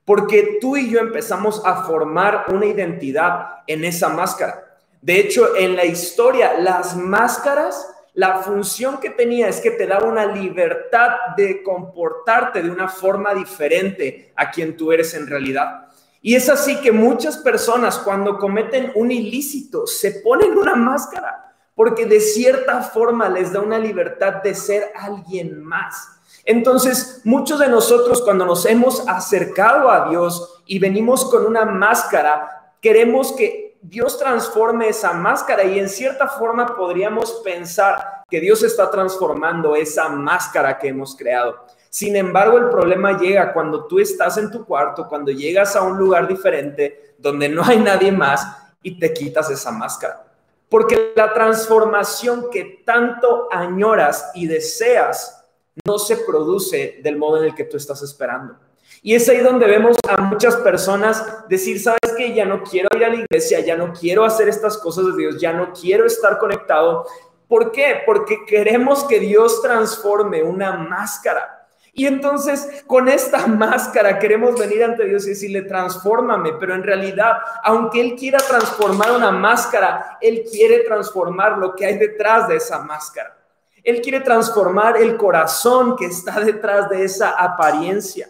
Porque 0.04 0.56
tú 0.60 0.76
y 0.76 0.90
yo 0.90 1.00
empezamos 1.00 1.62
a 1.66 1.84
formar 1.84 2.46
una 2.48 2.64
identidad 2.64 3.58
en 3.66 3.84
esa 3.84 4.08
máscara. 4.08 4.64
De 5.02 5.20
hecho, 5.20 5.54
en 5.54 5.76
la 5.76 5.84
historia, 5.84 6.58
las 6.58 6.96
máscaras 6.96 7.94
la 8.14 8.38
función 8.38 8.98
que 8.98 9.10
tenía 9.10 9.48
es 9.48 9.60
que 9.60 9.70
te 9.70 9.86
daba 9.86 10.08
una 10.08 10.26
libertad 10.26 11.36
de 11.36 11.62
comportarte 11.62 12.62
de 12.62 12.70
una 12.70 12.88
forma 12.88 13.34
diferente 13.34 14.32
a 14.36 14.50
quien 14.50 14.76
tú 14.76 14.92
eres 14.92 15.14
en 15.14 15.26
realidad. 15.26 15.88
Y 16.20 16.34
es 16.34 16.48
así 16.48 16.80
que 16.80 16.90
muchas 16.90 17.38
personas 17.38 17.98
cuando 17.98 18.38
cometen 18.38 18.92
un 18.94 19.10
ilícito 19.10 19.86
se 19.86 20.20
ponen 20.20 20.58
una 20.58 20.74
máscara 20.74 21.54
porque 21.74 22.06
de 22.06 22.18
cierta 22.18 22.82
forma 22.82 23.28
les 23.28 23.52
da 23.52 23.60
una 23.60 23.78
libertad 23.78 24.42
de 24.42 24.52
ser 24.52 24.90
alguien 24.96 25.62
más. 25.62 26.08
Entonces, 26.44 27.20
muchos 27.22 27.60
de 27.60 27.68
nosotros 27.68 28.20
cuando 28.22 28.44
nos 28.44 28.66
hemos 28.66 29.06
acercado 29.06 29.90
a 29.90 30.08
Dios 30.08 30.62
y 30.66 30.80
venimos 30.80 31.30
con 31.30 31.46
una 31.46 31.64
máscara, 31.64 32.72
queremos 32.80 33.32
que 33.32 33.67
Dios 33.80 34.18
transforme 34.18 34.88
esa 34.88 35.12
máscara 35.12 35.64
y 35.64 35.78
en 35.78 35.88
cierta 35.88 36.28
forma 36.28 36.76
podríamos 36.76 37.40
pensar 37.44 38.24
que 38.28 38.40
Dios 38.40 38.62
está 38.62 38.90
transformando 38.90 39.76
esa 39.76 40.08
máscara 40.08 40.78
que 40.78 40.88
hemos 40.88 41.16
creado. 41.16 41.64
Sin 41.90 42.16
embargo, 42.16 42.58
el 42.58 42.68
problema 42.68 43.18
llega 43.18 43.52
cuando 43.52 43.86
tú 43.86 43.98
estás 43.98 44.36
en 44.36 44.50
tu 44.50 44.64
cuarto, 44.64 45.08
cuando 45.08 45.30
llegas 45.30 45.74
a 45.76 45.82
un 45.82 45.96
lugar 45.96 46.28
diferente 46.28 47.14
donde 47.18 47.48
no 47.48 47.64
hay 47.64 47.78
nadie 47.78 48.12
más 48.12 48.46
y 48.82 48.98
te 48.98 49.12
quitas 49.12 49.50
esa 49.50 49.70
máscara. 49.70 50.24
Porque 50.68 51.12
la 51.16 51.32
transformación 51.32 52.50
que 52.50 52.82
tanto 52.84 53.48
añoras 53.50 54.30
y 54.34 54.46
deseas 54.46 55.46
no 55.86 55.98
se 55.98 56.18
produce 56.18 57.00
del 57.02 57.16
modo 57.16 57.38
en 57.38 57.44
el 57.44 57.54
que 57.54 57.64
tú 57.64 57.76
estás 57.76 58.02
esperando. 58.02 58.56
Y 59.02 59.14
es 59.14 59.28
ahí 59.28 59.38
donde 59.38 59.66
vemos 59.66 59.96
a 60.08 60.20
muchas 60.20 60.56
personas 60.56 61.48
decir, 61.48 61.80
sabes 61.80 62.14
que 62.16 62.34
ya 62.34 62.44
no 62.44 62.62
quiero 62.62 62.88
ir 62.96 63.04
a 63.04 63.08
la 63.08 63.16
iglesia, 63.16 63.60
ya 63.60 63.76
no 63.76 63.92
quiero 63.92 64.24
hacer 64.24 64.48
estas 64.48 64.78
cosas 64.78 65.06
de 65.06 65.16
Dios, 65.16 65.40
ya 65.40 65.52
no 65.52 65.72
quiero 65.72 66.06
estar 66.06 66.38
conectado. 66.38 67.06
¿Por 67.46 67.72
qué? 67.72 68.02
Porque 68.04 68.44
queremos 68.46 69.04
que 69.04 69.20
Dios 69.20 69.62
transforme 69.62 70.42
una 70.42 70.72
máscara 70.72 71.58
y 71.98 72.06
entonces 72.06 72.84
con 72.86 73.08
esta 73.08 73.46
máscara 73.48 74.20
queremos 74.20 74.56
venir 74.56 74.84
ante 74.84 75.04
Dios 75.04 75.26
y 75.26 75.30
decirle, 75.30 75.62
transfórmame, 75.62 76.52
pero 76.52 76.72
en 76.76 76.84
realidad, 76.84 77.38
aunque 77.64 78.00
Él 78.00 78.14
quiera 78.14 78.38
transformar 78.38 79.10
una 79.10 79.32
máscara, 79.32 80.16
Él 80.20 80.44
quiere 80.48 80.84
transformar 80.84 81.58
lo 81.58 81.74
que 81.74 81.86
hay 81.86 81.98
detrás 81.98 82.46
de 82.46 82.56
esa 82.56 82.78
máscara. 82.78 83.36
Él 83.82 84.00
quiere 84.00 84.20
transformar 84.20 84.96
el 84.96 85.16
corazón 85.16 85.96
que 85.96 86.06
está 86.06 86.38
detrás 86.38 86.88
de 86.88 87.02
esa 87.02 87.30
apariencia. 87.30 88.28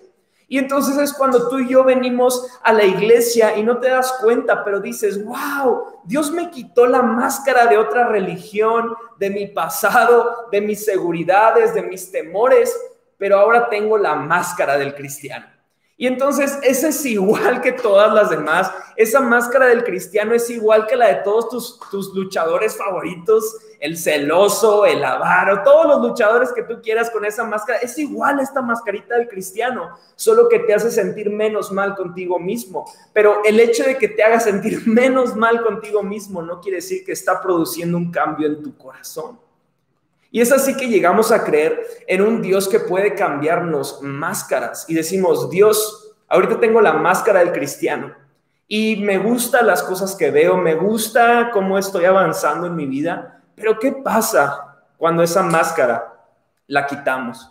Y 0.48 0.58
entonces 0.58 0.96
es 0.96 1.12
cuando 1.12 1.48
tú 1.48 1.58
y 1.58 1.68
yo 1.68 1.84
venimos 1.84 2.48
a 2.62 2.72
la 2.72 2.84
iglesia 2.84 3.56
y 3.56 3.62
no 3.62 3.78
te 3.78 3.90
das 3.90 4.14
cuenta, 4.22 4.64
pero 4.64 4.80
dices, 4.80 5.22
wow, 5.24 6.00
Dios 6.04 6.30
me 6.30 6.50
quitó 6.50 6.86
la 6.86 7.02
máscara 7.02 7.66
de 7.66 7.76
otra 7.76 8.08
religión, 8.08 8.94
de 9.18 9.28
mi 9.28 9.46
pasado, 9.46 10.48
de 10.50 10.62
mis 10.62 10.84
seguridades, 10.84 11.74
de 11.74 11.82
mis 11.82 12.10
temores 12.10 12.74
pero 13.18 13.40
ahora 13.40 13.68
tengo 13.68 13.98
la 13.98 14.14
máscara 14.14 14.78
del 14.78 14.94
cristiano. 14.94 15.46
Y 16.00 16.06
entonces 16.06 16.56
esa 16.62 16.88
es 16.88 17.04
igual 17.04 17.60
que 17.60 17.72
todas 17.72 18.14
las 18.14 18.30
demás. 18.30 18.70
Esa 18.94 19.18
máscara 19.18 19.66
del 19.66 19.82
cristiano 19.82 20.32
es 20.32 20.48
igual 20.48 20.86
que 20.86 20.94
la 20.94 21.08
de 21.08 21.22
todos 21.24 21.48
tus, 21.48 21.80
tus 21.90 22.14
luchadores 22.14 22.76
favoritos, 22.76 23.56
el 23.80 23.98
celoso, 23.98 24.86
el 24.86 25.02
avaro, 25.04 25.64
todos 25.64 25.86
los 25.88 26.08
luchadores 26.08 26.52
que 26.52 26.62
tú 26.62 26.80
quieras 26.80 27.10
con 27.10 27.24
esa 27.24 27.42
máscara. 27.42 27.80
Es 27.80 27.98
igual 27.98 28.38
esta 28.38 28.62
mascarita 28.62 29.16
del 29.16 29.26
cristiano, 29.26 29.98
solo 30.14 30.48
que 30.48 30.60
te 30.60 30.72
hace 30.72 30.92
sentir 30.92 31.30
menos 31.30 31.72
mal 31.72 31.96
contigo 31.96 32.38
mismo. 32.38 32.84
Pero 33.12 33.42
el 33.44 33.58
hecho 33.58 33.82
de 33.82 33.98
que 33.98 34.06
te 34.06 34.22
haga 34.22 34.38
sentir 34.38 34.82
menos 34.86 35.34
mal 35.34 35.64
contigo 35.64 36.04
mismo 36.04 36.42
no 36.42 36.60
quiere 36.60 36.76
decir 36.76 37.04
que 37.04 37.10
está 37.10 37.42
produciendo 37.42 37.98
un 37.98 38.12
cambio 38.12 38.46
en 38.46 38.62
tu 38.62 38.76
corazón. 38.78 39.47
Y 40.30 40.40
es 40.40 40.52
así 40.52 40.76
que 40.76 40.88
llegamos 40.88 41.32
a 41.32 41.44
creer 41.44 41.80
en 42.06 42.20
un 42.20 42.42
Dios 42.42 42.68
que 42.68 42.80
puede 42.80 43.14
cambiarnos 43.14 44.02
máscaras 44.02 44.84
y 44.88 44.94
decimos, 44.94 45.48
Dios, 45.48 46.14
ahorita 46.28 46.60
tengo 46.60 46.80
la 46.80 46.92
máscara 46.92 47.40
del 47.40 47.52
cristiano 47.52 48.14
y 48.66 48.96
me 48.96 49.16
gustan 49.16 49.66
las 49.66 49.82
cosas 49.82 50.14
que 50.14 50.30
veo, 50.30 50.58
me 50.58 50.74
gusta 50.74 51.50
cómo 51.50 51.78
estoy 51.78 52.04
avanzando 52.04 52.66
en 52.66 52.76
mi 52.76 52.84
vida, 52.84 53.42
pero 53.54 53.78
¿qué 53.78 53.92
pasa 53.92 54.84
cuando 54.98 55.22
esa 55.22 55.42
máscara 55.42 56.14
la 56.66 56.86
quitamos? 56.86 57.50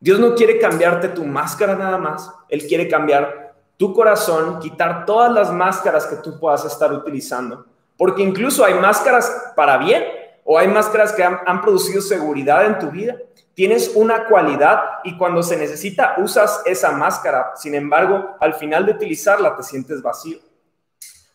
Dios 0.00 0.18
no 0.18 0.34
quiere 0.34 0.58
cambiarte 0.58 1.08
tu 1.08 1.24
máscara 1.24 1.76
nada 1.76 1.98
más, 1.98 2.30
Él 2.48 2.66
quiere 2.66 2.88
cambiar 2.88 3.54
tu 3.76 3.92
corazón, 3.92 4.60
quitar 4.60 5.04
todas 5.04 5.30
las 5.30 5.52
máscaras 5.52 6.06
que 6.06 6.16
tú 6.16 6.40
puedas 6.40 6.64
estar 6.64 6.90
utilizando, 6.90 7.66
porque 7.98 8.22
incluso 8.22 8.64
hay 8.64 8.74
máscaras 8.74 9.52
para 9.54 9.76
bien 9.76 10.02
o 10.44 10.58
hay 10.58 10.68
máscaras 10.68 11.12
que 11.12 11.24
han, 11.24 11.62
producido 11.62 12.02
seguridad 12.02 12.66
en 12.66 12.78
tu 12.78 12.90
vida. 12.90 13.16
Tienes 13.54 13.92
una 13.94 14.26
cualidad 14.26 14.82
y 15.04 15.16
cuando 15.16 15.42
se 15.42 15.56
necesita 15.56 16.16
usas 16.18 16.62
esa 16.66 16.92
máscara. 16.92 17.52
Sin 17.56 17.74
embargo, 17.74 18.36
al 18.40 18.54
final 18.54 18.84
de 18.84 18.92
utilizarla 18.92 19.56
te 19.56 19.62
sientes 19.62 20.02
vacío. 20.02 20.38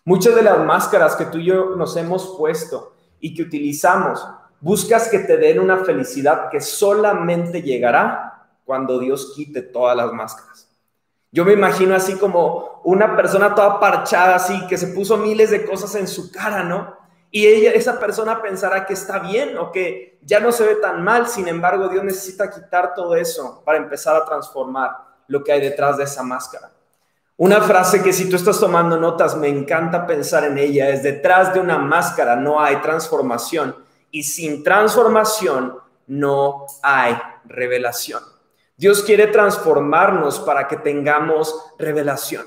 Muchas 0.05 0.35
de 0.35 0.43
las 0.43 0.59
máscaras 0.59 1.15
que 1.15 1.25
tú 1.25 1.39
y 1.39 1.45
yo 1.45 1.75
nos 1.75 1.95
hemos 1.97 2.35
puesto 2.37 2.93
y 3.19 3.33
que 3.33 3.43
utilizamos, 3.43 4.25
buscas 4.61 5.07
que 5.07 5.19
te 5.19 5.37
den 5.37 5.59
una 5.59 5.77
felicidad 5.77 6.49
que 6.49 6.61
solamente 6.61 7.61
llegará 7.61 8.47
cuando 8.65 8.99
Dios 8.99 9.33
quite 9.35 9.61
todas 9.61 9.97
las 9.97 10.11
máscaras. 10.13 10.69
Yo 11.31 11.45
me 11.45 11.53
imagino 11.53 11.95
así 11.95 12.15
como 12.15 12.81
una 12.83 13.15
persona 13.15 13.53
toda 13.53 13.79
parchada, 13.79 14.35
así, 14.35 14.65
que 14.67 14.77
se 14.77 14.87
puso 14.87 15.17
miles 15.17 15.51
de 15.51 15.65
cosas 15.65 15.93
en 15.95 16.07
su 16.07 16.31
cara, 16.31 16.63
¿no? 16.63 16.98
Y 17.31 17.45
ella, 17.45 17.71
esa 17.71 17.99
persona 17.99 18.41
pensará 18.41 18.85
que 18.85 18.93
está 18.93 19.19
bien 19.19 19.57
o 19.57 19.71
que 19.71 20.17
ya 20.23 20.39
no 20.39 20.51
se 20.51 20.65
ve 20.65 20.75
tan 20.75 21.03
mal. 21.03 21.27
Sin 21.27 21.47
embargo, 21.47 21.87
Dios 21.87 22.03
necesita 22.03 22.49
quitar 22.49 22.93
todo 22.95 23.15
eso 23.15 23.61
para 23.63 23.77
empezar 23.77 24.15
a 24.15 24.25
transformar 24.25 24.91
lo 25.27 25.43
que 25.43 25.51
hay 25.51 25.61
detrás 25.61 25.97
de 25.97 26.05
esa 26.05 26.23
máscara. 26.23 26.71
Una 27.37 27.61
frase 27.61 28.01
que 28.01 28.11
si 28.11 28.27
tú 28.29 28.35
estás 28.35 28.59
tomando 28.59 28.97
notas, 28.97 29.37
me 29.37 29.47
encanta 29.47 30.05
pensar 30.05 30.43
en 30.43 30.57
ella, 30.57 30.89
es 30.89 31.03
detrás 31.03 31.53
de 31.53 31.59
una 31.59 31.77
máscara 31.77 32.35
no 32.35 32.59
hay 32.59 32.77
transformación 32.77 33.75
y 34.11 34.23
sin 34.23 34.63
transformación 34.63 35.77
no 36.07 36.65
hay 36.81 37.17
revelación. 37.45 38.23
Dios 38.75 39.03
quiere 39.03 39.27
transformarnos 39.27 40.39
para 40.39 40.67
que 40.67 40.77
tengamos 40.77 41.73
revelación. 41.77 42.45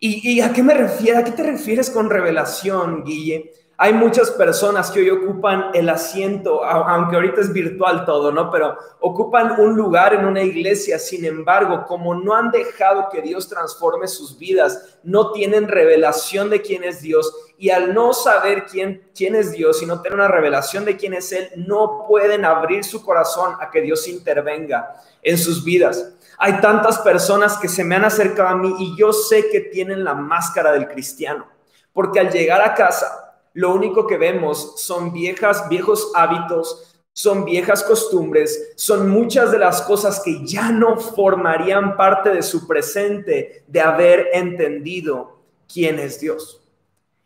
¿Y, 0.00 0.28
y 0.28 0.40
a 0.40 0.52
qué 0.52 0.62
me 0.62 0.74
refiero? 0.74 1.18
¿A 1.18 1.24
qué 1.24 1.32
te 1.32 1.42
refieres 1.42 1.90
con 1.90 2.10
revelación, 2.10 3.04
Guille? 3.04 3.52
Hay 3.78 3.92
muchas 3.92 4.30
personas 4.30 4.90
que 4.90 5.00
hoy 5.00 5.10
ocupan 5.10 5.66
el 5.74 5.90
asiento, 5.90 6.64
aunque 6.64 7.16
ahorita 7.16 7.42
es 7.42 7.52
virtual 7.52 8.06
todo, 8.06 8.32
¿no? 8.32 8.50
Pero 8.50 8.74
ocupan 9.00 9.60
un 9.60 9.76
lugar 9.76 10.14
en 10.14 10.24
una 10.24 10.42
iglesia, 10.42 10.98
sin 10.98 11.26
embargo, 11.26 11.84
como 11.86 12.14
no 12.14 12.34
han 12.34 12.50
dejado 12.50 13.10
que 13.10 13.20
Dios 13.20 13.50
transforme 13.50 14.08
sus 14.08 14.38
vidas, 14.38 14.98
no 15.02 15.32
tienen 15.32 15.68
revelación 15.68 16.48
de 16.48 16.62
quién 16.62 16.84
es 16.84 17.02
Dios 17.02 17.30
y 17.58 17.68
al 17.68 17.92
no 17.92 18.14
saber 18.14 18.64
quién, 18.64 19.10
quién 19.14 19.34
es 19.34 19.52
Dios 19.52 19.82
y 19.82 19.86
no 19.86 20.00
tener 20.00 20.18
una 20.18 20.28
revelación 20.28 20.86
de 20.86 20.96
quién 20.96 21.12
es 21.12 21.30
Él, 21.32 21.50
no 21.56 22.06
pueden 22.08 22.46
abrir 22.46 22.82
su 22.82 23.04
corazón 23.04 23.56
a 23.60 23.70
que 23.70 23.82
Dios 23.82 24.08
intervenga 24.08 24.94
en 25.22 25.36
sus 25.36 25.62
vidas. 25.62 26.14
Hay 26.38 26.62
tantas 26.62 26.98
personas 27.00 27.58
que 27.58 27.68
se 27.68 27.84
me 27.84 27.96
han 27.96 28.06
acercado 28.06 28.48
a 28.48 28.56
mí 28.56 28.74
y 28.78 28.96
yo 28.96 29.12
sé 29.12 29.50
que 29.50 29.60
tienen 29.60 30.02
la 30.02 30.14
máscara 30.14 30.72
del 30.72 30.88
cristiano, 30.88 31.46
porque 31.92 32.20
al 32.20 32.30
llegar 32.30 32.62
a 32.62 32.74
casa 32.74 33.25
lo 33.56 33.72
único 33.72 34.06
que 34.06 34.18
vemos 34.18 34.74
son 34.76 35.14
viejas, 35.14 35.66
viejos 35.70 36.12
hábitos, 36.14 36.94
son 37.14 37.46
viejas 37.46 37.82
costumbres, 37.82 38.74
son 38.76 39.08
muchas 39.08 39.50
de 39.50 39.58
las 39.58 39.80
cosas 39.80 40.20
que 40.22 40.46
ya 40.46 40.70
no 40.70 40.98
formarían 40.98 41.96
parte 41.96 42.28
de 42.28 42.42
su 42.42 42.66
presente 42.66 43.64
de 43.66 43.80
haber 43.80 44.28
entendido 44.34 45.38
quién 45.72 45.98
es 45.98 46.20
Dios. 46.20 46.60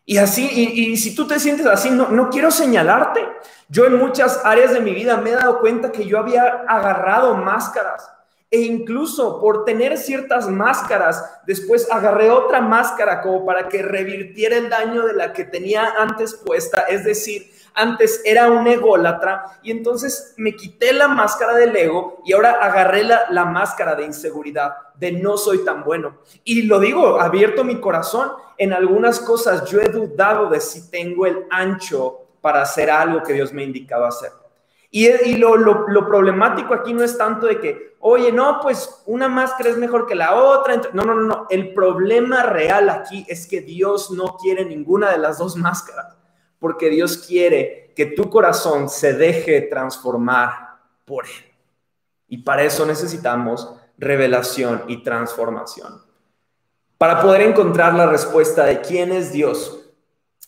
Y 0.05 0.19
así, 0.19 0.49
y, 0.49 0.95
si 0.95 1.13
tú 1.13 1.27
te 1.27 1.37
sientes 1.37 1.65
así, 1.65 1.89
no, 1.89 2.07
no 2.07 2.29
quiero 2.29 2.49
señalarte. 2.49 3.27
Yo 3.67 3.85
en 3.85 3.97
muchas 3.97 4.39
áreas 4.45 4.71
de 4.71 4.79
mi 4.79 4.91
vida 4.91 5.17
me 5.17 5.31
he 5.31 5.35
dado 5.35 5.59
cuenta 5.59 5.91
que 5.91 6.05
yo 6.05 6.17
había 6.17 6.63
agarrado 6.65 7.35
máscaras 7.35 8.09
e 8.51 8.59
incluso 8.59 9.39
por 9.39 9.63
tener 9.63 9.97
ciertas 9.97 10.49
máscaras, 10.49 11.41
después 11.47 11.89
agarré 11.89 12.29
otra 12.29 12.59
máscara 12.59 13.21
como 13.21 13.45
para 13.45 13.69
que 13.69 13.81
revirtiera 13.81 14.57
el 14.57 14.69
daño 14.69 15.05
de 15.05 15.13
la 15.13 15.31
que 15.31 15.45
tenía 15.45 15.93
antes 15.97 16.35
puesta. 16.35 16.81
Es 16.81 17.05
decir, 17.05 17.49
antes 17.73 18.21
era 18.25 18.51
un 18.51 18.67
ególatra 18.67 19.59
y 19.63 19.71
entonces 19.71 20.33
me 20.35 20.53
quité 20.53 20.91
la 20.91 21.07
máscara 21.07 21.53
del 21.53 21.73
ego 21.73 22.21
y 22.25 22.33
ahora 22.33 22.57
agarré 22.61 23.05
la, 23.05 23.21
la 23.29 23.45
máscara 23.45 23.95
de 23.95 24.03
inseguridad, 24.03 24.73
de 24.95 25.13
no 25.13 25.37
soy 25.37 25.63
tan 25.63 25.85
bueno. 25.85 26.17
Y 26.43 26.63
lo 26.63 26.81
digo, 26.81 27.21
abierto 27.21 27.63
mi 27.63 27.79
corazón, 27.79 28.33
en 28.57 28.73
algunas 28.73 29.21
cosas 29.21 29.63
yo 29.71 29.79
he 29.79 29.87
dudado 29.87 30.49
de 30.49 30.59
si 30.59 30.91
tengo 30.91 31.25
el 31.25 31.45
ancho 31.49 32.27
para 32.41 32.63
hacer 32.63 32.91
algo 32.91 33.23
que 33.23 33.31
Dios 33.31 33.53
me 33.53 33.61
ha 33.61 33.65
indicado 33.65 34.05
hacer. 34.05 34.40
Y, 34.93 35.37
lo, 35.37 35.55
lo, 35.55 36.05
problemático 36.05 36.73
aquí 36.73 36.93
no 36.93 37.01
es 37.01 37.17
tanto 37.17 37.47
de 37.47 37.61
que, 37.61 37.95
oye, 38.01 38.33
no, 38.33 38.59
pues 38.61 39.01
una 39.05 39.29
máscara 39.29 39.69
es 39.69 39.77
mejor 39.77 40.05
que 40.05 40.15
la 40.15 40.35
otra. 40.35 40.81
No, 40.91 41.03
no, 41.03 41.15
no, 41.15 41.21
no. 41.21 41.47
El 41.49 41.73
problema 41.73 42.43
real 42.43 42.89
aquí 42.89 43.25
es 43.29 43.47
que 43.47 43.61
Dios 43.61 44.11
no 44.11 44.35
quiere 44.35 44.65
ninguna 44.65 45.09
de 45.09 45.17
las 45.17 45.37
dos 45.37 45.55
máscaras. 45.55 46.17
porque 46.59 46.89
Dios 46.89 47.17
quiere 47.17 47.91
que 47.95 48.05
tu 48.05 48.29
corazón 48.29 48.87
se 48.87 49.13
deje 49.13 49.61
transformar 49.61 50.77
por 51.05 51.25
Él. 51.25 51.51
Y 52.27 52.37
para 52.39 52.61
eso 52.63 52.85
necesitamos 52.85 53.73
revelación 53.97 54.83
y 54.87 55.01
transformación. 55.01 56.03
Para 56.97 57.19
poder 57.21 57.41
encontrar 57.41 57.95
la 57.95 58.05
respuesta 58.05 58.63
de 58.65 58.81
quién 58.81 59.11
es 59.11 59.31
Dios, 59.31 59.89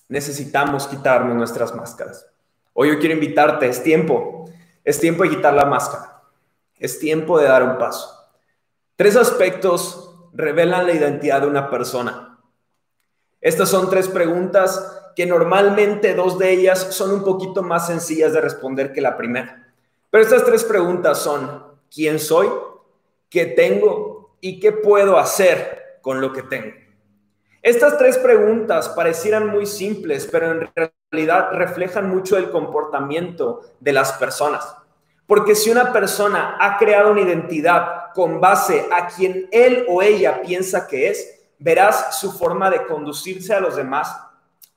necesitamos 0.08 0.88
quitarnos 0.88 1.36
nuestras 1.36 1.74
máscaras. 1.74 2.28
Hoy 2.74 2.90
yo 2.90 3.00
quiero 3.00 3.14
invitarte, 3.14 3.68
es 3.68 3.84
tiempo, 3.84 4.50
es 4.84 5.00
tiempo 5.00 5.24
de 5.24 5.30
quitar 5.30 5.54
la 5.54 5.66
máscara, 5.66 6.24
es 6.80 7.00
tiempo 7.00 7.40
de 7.40 7.48
dar 7.48 7.64
un 7.64 7.78
paso. 7.78 8.10
Tres 8.96 9.16
aspectos 9.16 10.12
revelan 10.34 10.88
la 10.88 10.94
identidad 10.94 11.42
de 11.42 11.48
una 11.48 11.70
persona. 11.70 12.40
Estas 13.40 13.70
son 13.70 13.90
tres 13.92 14.08
preguntas 14.08 15.12
que 15.16 15.28
normalmente 15.28 16.16
dos 16.16 16.40
de 16.40 16.52
ellas 16.52 16.96
son 16.96 17.12
un 17.12 17.24
poquito 17.24 17.62
más 17.62 17.88
sencillas 17.88 18.34
de 18.34 18.42
responder 18.42 18.92
que 18.92 19.02
la 19.02 19.18
primera. 19.18 19.72
Pero 20.10 20.24
estas 20.24 20.44
tres 20.44 20.64
preguntas 20.64 21.20
son, 21.20 21.64
¿quién 21.94 22.20
soy? 22.20 22.48
¿Qué 23.30 23.46
tengo? 23.46 24.36
¿Y 24.42 24.60
qué 24.60 24.72
puedo 24.72 25.20
hacer 25.20 26.00
con 26.02 26.22
lo 26.22 26.34
que 26.34 26.42
tengo? 26.44 26.74
Estas 27.62 27.98
tres 27.98 28.18
preguntas 28.18 28.90
parecieran 28.90 29.48
muy 29.48 29.66
simples, 29.66 30.28
pero 30.32 30.52
en 30.52 30.70
reflejan 31.52 32.10
mucho 32.10 32.38
el 32.38 32.50
comportamiento 32.50 33.62
de 33.80 33.94
las 33.94 34.14
personas. 34.14 34.76
Porque 35.26 35.56
si 35.56 35.70
una 35.70 35.94
persona 35.94 36.58
ha 36.60 36.78
creado 36.78 37.12
una 37.12 37.22
identidad 37.22 38.12
con 38.14 38.42
base 38.42 38.86
a 38.92 39.08
quien 39.08 39.48
él 39.52 39.86
o 39.88 40.02
ella 40.02 40.42
piensa 40.42 40.88
que 40.88 41.10
es, 41.10 41.40
verás 41.60 42.20
su 42.20 42.32
forma 42.32 42.70
de 42.70 42.86
conducirse 42.86 43.54
a 43.54 43.60
los 43.60 43.76
demás, 43.76 44.16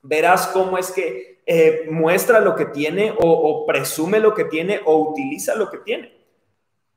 verás 0.03 0.47
cómo 0.49 0.79
es 0.79 0.93
que 0.93 1.43
eh, 1.47 1.87
muestra 1.91 2.41
lo 2.41 2.55
que 2.55 2.67
tiene 2.67 3.13
o, 3.19 3.31
o 3.31 3.67
presume 3.67 4.21
lo 4.21 4.35
que 4.35 4.45
tiene 4.45 4.81
o 4.85 5.11
utiliza 5.11 5.55
lo 5.55 5.71
que 5.71 5.79
tiene. 5.79 6.17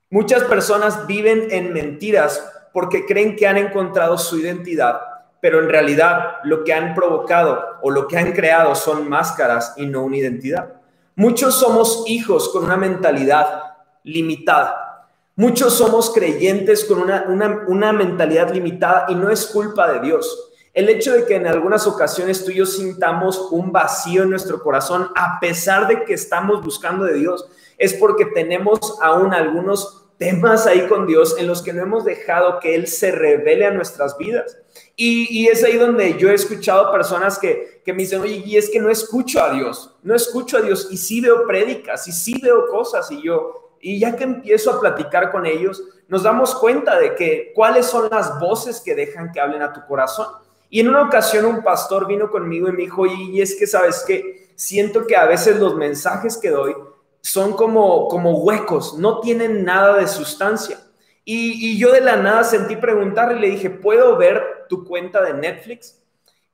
Muchas 0.09 0.43
personas 0.43 1.05
viven 1.07 1.47
en 1.51 1.73
mentiras 1.73 2.43
porque 2.73 3.05
creen 3.05 3.35
que 3.35 3.47
han 3.47 3.57
encontrado 3.57 4.17
su 4.17 4.39
identidad, 4.39 5.01
pero 5.41 5.59
en 5.59 5.69
realidad 5.69 6.37
lo 6.43 6.63
que 6.63 6.73
han 6.73 6.95
provocado 6.95 7.68
o 7.81 7.91
lo 7.91 8.07
que 8.07 8.17
han 8.17 8.33
creado 8.33 8.75
son 8.75 9.09
máscaras 9.09 9.73
y 9.77 9.85
no 9.85 10.03
una 10.03 10.17
identidad. 10.17 10.73
Muchos 11.15 11.55
somos 11.55 12.03
hijos 12.07 12.49
con 12.49 12.63
una 12.63 12.77
mentalidad 12.77 13.63
limitada. 14.03 15.07
Muchos 15.35 15.73
somos 15.73 16.13
creyentes 16.13 16.85
con 16.85 16.99
una, 16.99 17.25
una, 17.67 17.93
mentalidad 17.93 18.53
limitada 18.53 19.05
y 19.07 19.15
no 19.15 19.29
es 19.29 19.47
culpa 19.47 19.91
de 19.91 20.01
Dios. 20.01 20.51
El 20.73 20.89
hecho 20.89 21.13
de 21.13 21.25
que 21.25 21.35
en 21.35 21.47
algunas 21.47 21.87
ocasiones 21.87 22.43
tú 22.43 22.51
y 22.51 22.55
yo 22.55 22.65
sintamos 22.65 23.49
un 23.51 23.71
vacío 23.71 24.23
en 24.23 24.29
nuestro 24.29 24.61
corazón, 24.61 25.09
a 25.15 25.39
pesar 25.39 25.87
de 25.87 26.03
que 26.03 26.13
estamos 26.13 26.63
buscando 26.63 27.05
de 27.05 27.13
Dios, 27.13 27.49
es 27.77 27.93
porque 27.93 28.25
tenemos 28.25 28.97
aún 29.01 29.33
algunos 29.33 30.09
temas 30.17 30.67
ahí 30.67 30.87
con 30.87 31.07
Dios 31.07 31.37
en 31.39 31.47
los 31.47 31.61
que 31.61 31.73
no 31.73 31.81
hemos 31.81 32.03
dejado 32.03 32.59
que 32.59 32.75
Él 32.75 32.87
se 32.87 33.11
revele 33.11 33.65
a 33.65 33.71
nuestras 33.71 34.17
vidas. 34.17 34.57
Y, 35.01 35.47
es 35.47 35.63
ahí 35.63 35.77
donde 35.77 36.17
yo 36.17 36.29
he 36.29 36.33
escuchado 36.33 36.91
personas 36.91 37.39
que, 37.39 37.81
que, 37.85 37.93
me 37.93 37.99
dicen, 37.99 38.21
oye, 38.21 38.43
y 38.45 38.57
es 38.57 38.69
que 38.69 38.81
no 38.81 38.89
escucho 38.89 39.41
a 39.41 39.53
Dios, 39.53 39.95
no 40.03 40.13
escucho 40.13 40.57
a 40.57 40.61
Dios 40.61 40.89
y 40.91 40.97
sí 40.97 41.21
veo 41.21 41.47
prédicas 41.47 42.05
y 42.09 42.11
sí 42.11 42.37
veo 42.43 42.67
cosas 42.67 43.09
y 43.09 43.21
yo, 43.21 43.77
y 43.79 43.97
ya 43.97 44.17
que 44.17 44.25
empiezo 44.25 44.71
a 44.71 44.81
platicar 44.81 45.31
con 45.31 45.45
ellos, 45.45 45.81
nos 46.09 46.23
damos 46.23 46.53
cuenta 46.53 46.99
de 46.99 47.15
que 47.15 47.53
cuáles 47.55 47.85
son 47.85 48.09
las 48.11 48.37
voces 48.41 48.81
que 48.81 48.93
dejan 48.93 49.31
que 49.31 49.39
hablen 49.39 49.61
a 49.61 49.71
tu 49.71 49.85
corazón. 49.85 50.27
Y 50.69 50.81
en 50.81 50.89
una 50.89 51.03
ocasión 51.03 51.45
un 51.45 51.63
pastor 51.63 52.05
vino 52.05 52.29
conmigo 52.29 52.67
y 52.67 52.73
me 52.73 52.81
dijo, 52.83 53.05
y 53.05 53.41
es 53.41 53.55
que 53.55 53.67
sabes 53.67 54.03
que 54.05 54.49
siento 54.55 55.07
que 55.07 55.15
a 55.15 55.25
veces 55.25 55.57
los 55.61 55.75
mensajes 55.75 56.37
que 56.37 56.49
doy 56.49 56.75
son 57.21 57.53
como, 57.53 58.09
como 58.09 58.39
huecos, 58.39 58.97
no 58.97 59.21
tienen 59.21 59.63
nada 59.63 59.95
de 59.95 60.09
sustancia. 60.09 60.77
Y, 61.23 61.77
yo 61.77 61.91
de 61.91 62.01
la 62.01 62.17
nada 62.17 62.43
sentí 62.43 62.75
preguntarle 62.75 63.37
y 63.37 63.41
le 63.41 63.49
dije, 63.51 63.69
¿puedo 63.69 64.17
ver 64.17 64.58
tu 64.69 64.85
cuenta 64.85 65.21
de 65.21 65.33
Netflix? 65.33 66.01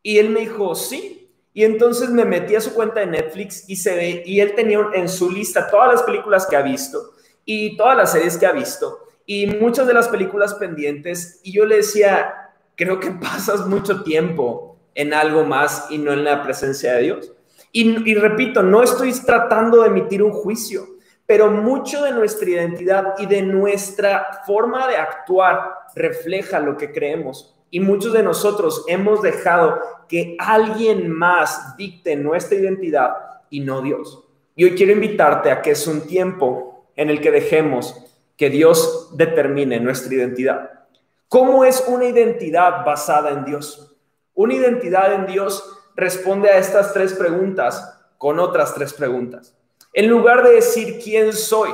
Y 0.01 0.17
él 0.17 0.29
me 0.29 0.39
dijo, 0.39 0.73
sí. 0.73 1.29
Y 1.53 1.63
entonces 1.63 2.09
me 2.09 2.25
metí 2.25 2.55
a 2.55 2.61
su 2.61 2.73
cuenta 2.73 3.01
de 3.01 3.05
Netflix 3.05 3.69
y 3.69 3.75
se 3.75 3.95
ve, 3.95 4.23
y 4.25 4.39
él 4.39 4.55
tenía 4.55 4.79
en 4.93 5.07
su 5.07 5.29
lista 5.29 5.69
todas 5.69 5.93
las 5.93 6.03
películas 6.03 6.47
que 6.47 6.55
ha 6.55 6.61
visto 6.61 7.11
y 7.45 7.77
todas 7.77 7.95
las 7.95 8.11
series 8.11 8.37
que 8.37 8.45
ha 8.45 8.51
visto 8.51 9.05
y 9.25 9.47
muchas 9.47 9.87
de 9.87 9.93
las 9.93 10.07
películas 10.07 10.53
pendientes. 10.55 11.39
Y 11.43 11.53
yo 11.53 11.65
le 11.65 11.77
decía, 11.77 12.51
creo 12.75 12.99
que 12.99 13.11
pasas 13.21 13.67
mucho 13.67 14.03
tiempo 14.03 14.77
en 14.93 15.13
algo 15.13 15.43
más 15.43 15.87
y 15.89 15.97
no 15.97 16.13
en 16.13 16.23
la 16.23 16.43
presencia 16.43 16.93
de 16.93 17.03
Dios. 17.03 17.31
Y, 17.71 18.15
repito, 18.15 18.63
no 18.63 18.81
estoy 18.81 19.11
tratando 19.11 19.81
de 19.81 19.89
emitir 19.89 20.23
un 20.23 20.31
juicio, 20.31 20.87
pero 21.25 21.51
mucho 21.51 22.03
de 22.03 22.13
nuestra 22.13 22.49
identidad 22.49 23.15
y 23.17 23.25
de 23.25 23.41
nuestra 23.41 24.43
forma 24.47 24.87
de 24.87 24.95
actuar 24.95 25.71
refleja 25.93 26.61
lo 26.61 26.77
que 26.77 26.93
creemos. 26.93 27.53
Y 27.75 27.81
muchos 27.81 28.13
de 28.13 28.23
nosotros 28.23 28.85
hemos 28.87 29.21
dejado 29.21 29.81
que 30.07 30.37
alguien 30.39 31.11
más 31.11 31.75
dicte 31.75 32.15
nuestra 32.15 32.57
identidad 32.57 33.13
y 33.49 33.59
no 33.59 33.81
Dios. 33.81 34.23
Y 34.55 34.63
hoy 34.63 34.75
quiero 34.75 34.93
invitarte 34.93 35.51
a 35.51 35.61
que 35.61 35.71
es 35.71 35.85
un 35.85 36.07
tiempo 36.07 36.85
en 36.95 37.09
el 37.09 37.19
que 37.19 37.31
dejemos 37.31 37.93
que 38.37 38.49
Dios 38.49 39.09
determine 39.17 39.81
nuestra 39.81 40.13
identidad. 40.13 40.85
¿Cómo 41.27 41.65
es 41.65 41.83
una 41.85 42.05
identidad 42.05 42.85
basada 42.85 43.31
en 43.31 43.43
Dios? 43.43 43.93
Una 44.33 44.53
identidad 44.53 45.11
en 45.11 45.25
Dios 45.25 45.61
responde 45.97 46.49
a 46.49 46.57
estas 46.57 46.93
tres 46.93 47.13
preguntas 47.13 47.93
con 48.17 48.39
otras 48.39 48.73
tres 48.73 48.93
preguntas. 48.93 49.53
En 49.91 50.07
lugar 50.07 50.45
de 50.45 50.53
decir 50.53 51.01
quién 51.03 51.33
soy, 51.33 51.71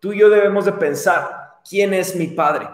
tú 0.00 0.12
y 0.12 0.18
yo 0.18 0.28
debemos 0.28 0.64
de 0.64 0.72
pensar 0.72 1.60
quién 1.70 1.94
es 1.94 2.16
mi 2.16 2.26
padre. 2.26 2.66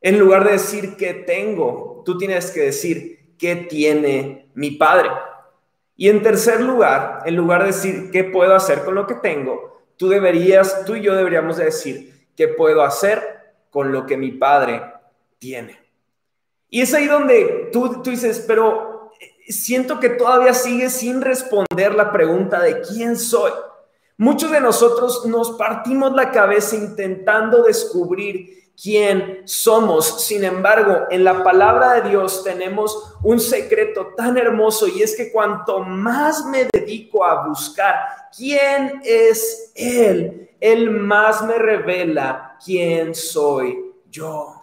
En 0.00 0.18
lugar 0.18 0.44
de 0.44 0.52
decir 0.52 0.96
qué 0.96 1.14
tengo, 1.14 2.02
tú 2.04 2.16
tienes 2.18 2.50
que 2.50 2.60
decir 2.60 3.34
qué 3.38 3.56
tiene 3.56 4.50
mi 4.54 4.72
padre. 4.72 5.10
Y 5.96 6.08
en 6.08 6.22
tercer 6.22 6.60
lugar, 6.60 7.22
en 7.24 7.34
lugar 7.34 7.62
de 7.62 7.68
decir 7.68 8.10
qué 8.12 8.24
puedo 8.24 8.54
hacer 8.54 8.84
con 8.84 8.94
lo 8.94 9.06
que 9.06 9.14
tengo, 9.14 9.82
tú 9.96 10.08
deberías, 10.08 10.84
tú 10.84 10.94
y 10.94 11.02
yo 11.02 11.14
deberíamos 11.16 11.56
de 11.56 11.66
decir 11.66 12.28
qué 12.36 12.48
puedo 12.48 12.82
hacer 12.82 13.22
con 13.70 13.92
lo 13.92 14.06
que 14.06 14.16
mi 14.16 14.30
padre 14.30 14.82
tiene. 15.38 15.78
Y 16.70 16.82
es 16.82 16.94
ahí 16.94 17.06
donde 17.06 17.70
tú, 17.72 18.02
tú 18.02 18.10
dices, 18.10 18.44
pero 18.46 19.10
siento 19.48 19.98
que 19.98 20.10
todavía 20.10 20.54
sigue 20.54 20.90
sin 20.90 21.20
responder 21.20 21.94
la 21.94 22.12
pregunta 22.12 22.60
de 22.60 22.80
quién 22.82 23.16
soy. 23.16 23.52
Muchos 24.16 24.50
de 24.50 24.60
nosotros 24.60 25.26
nos 25.26 25.52
partimos 25.52 26.12
la 26.14 26.30
cabeza 26.30 26.76
intentando 26.76 27.62
descubrir 27.62 28.57
quién 28.80 29.42
somos. 29.44 30.24
Sin 30.24 30.44
embargo, 30.44 31.06
en 31.10 31.24
la 31.24 31.42
palabra 31.42 31.94
de 31.94 32.10
Dios 32.10 32.44
tenemos 32.44 33.14
un 33.22 33.40
secreto 33.40 34.14
tan 34.16 34.38
hermoso 34.38 34.86
y 34.86 35.02
es 35.02 35.16
que 35.16 35.32
cuanto 35.32 35.80
más 35.80 36.44
me 36.44 36.68
dedico 36.72 37.24
a 37.24 37.46
buscar 37.46 37.96
quién 38.36 39.00
es 39.04 39.72
Él, 39.74 40.50
Él 40.60 40.90
más 40.90 41.42
me 41.42 41.54
revela 41.54 42.56
quién 42.64 43.14
soy 43.14 43.92
yo. 44.10 44.54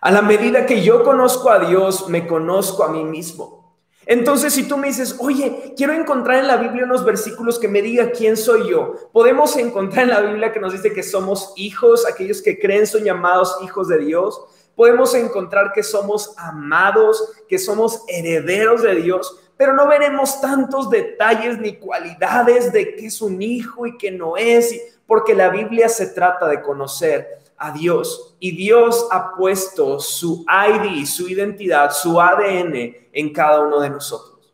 A 0.00 0.10
la 0.10 0.22
medida 0.22 0.66
que 0.66 0.82
yo 0.82 1.04
conozco 1.04 1.48
a 1.48 1.60
Dios, 1.60 2.08
me 2.08 2.26
conozco 2.26 2.82
a 2.82 2.88
mí 2.88 3.04
mismo. 3.04 3.61
Entonces, 4.06 4.52
si 4.52 4.66
tú 4.66 4.76
me 4.76 4.88
dices, 4.88 5.16
oye, 5.20 5.74
quiero 5.76 5.92
encontrar 5.92 6.38
en 6.38 6.48
la 6.48 6.56
Biblia 6.56 6.84
unos 6.84 7.04
versículos 7.04 7.58
que 7.58 7.68
me 7.68 7.82
diga 7.82 8.10
quién 8.10 8.36
soy 8.36 8.68
yo, 8.68 8.94
podemos 9.12 9.56
encontrar 9.56 10.04
en 10.04 10.10
la 10.10 10.20
Biblia 10.20 10.52
que 10.52 10.60
nos 10.60 10.72
dice 10.72 10.92
que 10.92 11.02
somos 11.02 11.52
hijos, 11.56 12.04
aquellos 12.06 12.42
que 12.42 12.58
creen 12.58 12.86
son 12.86 13.04
llamados 13.04 13.56
hijos 13.62 13.88
de 13.88 13.98
Dios. 13.98 14.40
Podemos 14.74 15.14
encontrar 15.14 15.72
que 15.72 15.82
somos 15.82 16.34
amados, 16.36 17.32
que 17.48 17.58
somos 17.58 18.02
herederos 18.08 18.82
de 18.82 18.96
Dios, 18.96 19.38
pero 19.56 19.74
no 19.74 19.86
veremos 19.86 20.40
tantos 20.40 20.90
detalles 20.90 21.58
ni 21.58 21.76
cualidades 21.76 22.72
de 22.72 22.96
qué 22.96 23.06
es 23.06 23.22
un 23.22 23.40
hijo 23.40 23.86
y 23.86 23.96
qué 23.96 24.10
no 24.10 24.36
es, 24.36 24.74
porque 25.06 25.34
la 25.34 25.50
Biblia 25.50 25.88
se 25.88 26.06
trata 26.06 26.48
de 26.48 26.60
conocer 26.62 27.41
a 27.62 27.70
Dios 27.70 28.36
y 28.40 28.56
Dios 28.56 29.06
ha 29.12 29.34
puesto 29.36 30.00
su 30.00 30.44
ID, 30.48 31.06
su 31.06 31.28
identidad, 31.28 31.92
su 31.92 32.20
ADN 32.20 32.74
en 33.12 33.32
cada 33.32 33.60
uno 33.60 33.80
de 33.80 33.90
nosotros. 33.90 34.52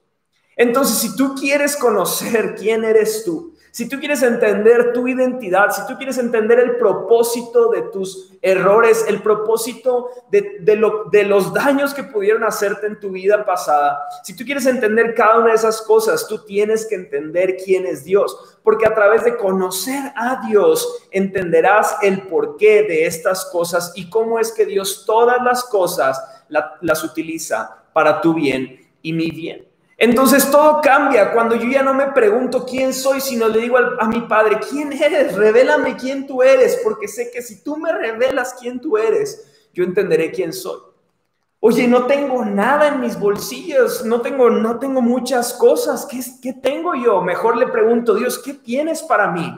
Entonces, 0.55 0.99
si 0.99 1.17
tú 1.17 1.35
quieres 1.35 1.77
conocer 1.77 2.55
quién 2.55 2.85
eres 2.85 3.25
tú, 3.25 3.55
si 3.79 3.89
tú 3.89 4.01
quieres 4.01 4.25
entender 4.25 4.93
tu 4.93 5.07
identidad, 5.07 5.71
si 5.71 5.87
tú 5.87 5.97
quieres 5.97 6.19
entender 6.19 6.59
el 6.59 6.79
propósito 6.79 7.71
de 7.71 7.83
tus 7.83 8.33
errores, 8.43 9.05
el 9.07 9.23
propósito 9.23 10.09
de, 10.33 11.25
los 11.25 11.55
daños 11.55 11.95
que 11.95 12.03
pudieron 12.03 12.43
hacerte 12.43 12.89
en 12.89 12.99
tu 12.99 13.11
vida 13.11 13.47
pasada, 13.47 14.01
si 14.25 14.35
tú 14.35 14.45
quieres 14.45 14.67
entender 14.67 15.15
cada 15.15 15.39
una 15.39 15.51
de 15.51 15.55
esas 15.55 15.81
cosas, 15.81 16.27
tú 16.27 16.45
tienes 16.45 16.87
que 16.87 16.97
entender 16.97 17.57
quién 17.65 17.87
es 17.87 18.03
Dios, 18.03 18.59
porque 18.65 18.85
a 18.85 18.97
través 18.97 19.25
de 19.25 19.37
conocer 19.37 20.13
a 20.17 20.45
Dios 20.49 21.07
entenderás 21.13 21.99
el 22.03 22.23
porqué 22.23 22.83
de 22.83 23.07
estas 23.07 23.45
cosas 23.45 23.93
y 23.95 24.11
cómo 24.11 24.41
es 24.41 24.51
que 24.51 24.67
Dios 24.67 25.05
todas 25.07 25.41
las 25.45 25.63
cosas 25.63 26.21
las 26.49 27.05
utiliza 27.05 27.85
para 27.93 28.21
tu 28.21 28.35
bien 28.35 28.91
y 29.03 29.13
mi 29.13 29.31
bien. 29.31 29.68
Entonces 30.01 30.49
todo 30.49 30.81
cambia 30.81 31.33
cuando 31.33 31.57
yo 31.57 31.69
ya 31.69 31.83
no 31.83 31.93
me 31.93 32.13
pregunto 32.13 32.65
quién 32.65 32.95
soy, 32.95 33.21
sino 33.21 33.49
le 33.49 33.61
digo 33.61 33.79
a 33.99 34.07
mi 34.07 34.21
padre, 34.23 34.61
¿quién 34.71 34.93
eres? 34.93 35.35
Revélame 35.35 35.97
quién 35.97 36.25
tú 36.25 36.41
eres, 36.41 36.81
porque 36.85 37.09
sé 37.09 37.33
que 37.33 37.43
si 37.43 37.65
tú 37.65 37.77
me 37.77 37.93
revelas 37.93 38.55
quién 38.61 38.81
tú 38.81 38.97
eres, 38.97 39.69
yo 39.75 39.83
entenderé 39.83 40.31
quién 40.31 40.53
soy. 40.53 40.79
Oye, 41.59 41.89
no 41.89 42.07
tengo 42.07 42.45
nada 42.45 42.87
en 42.87 43.01
mis 43.01 43.19
bolsillos, 43.19 44.05
no 44.05 44.21
tengo, 44.21 44.49
no 44.51 44.79
tengo 44.79 45.03
muchas 45.03 45.53
cosas. 45.53 46.07
¿Qué, 46.07 46.21
¿Qué 46.41 46.53
tengo 46.53 46.95
yo? 46.95 47.21
Mejor 47.21 47.57
le 47.57 47.67
pregunto, 47.67 48.15
Dios, 48.15 48.39
¿qué 48.39 48.55
tienes 48.55 49.03
para 49.03 49.33
mí? 49.33 49.53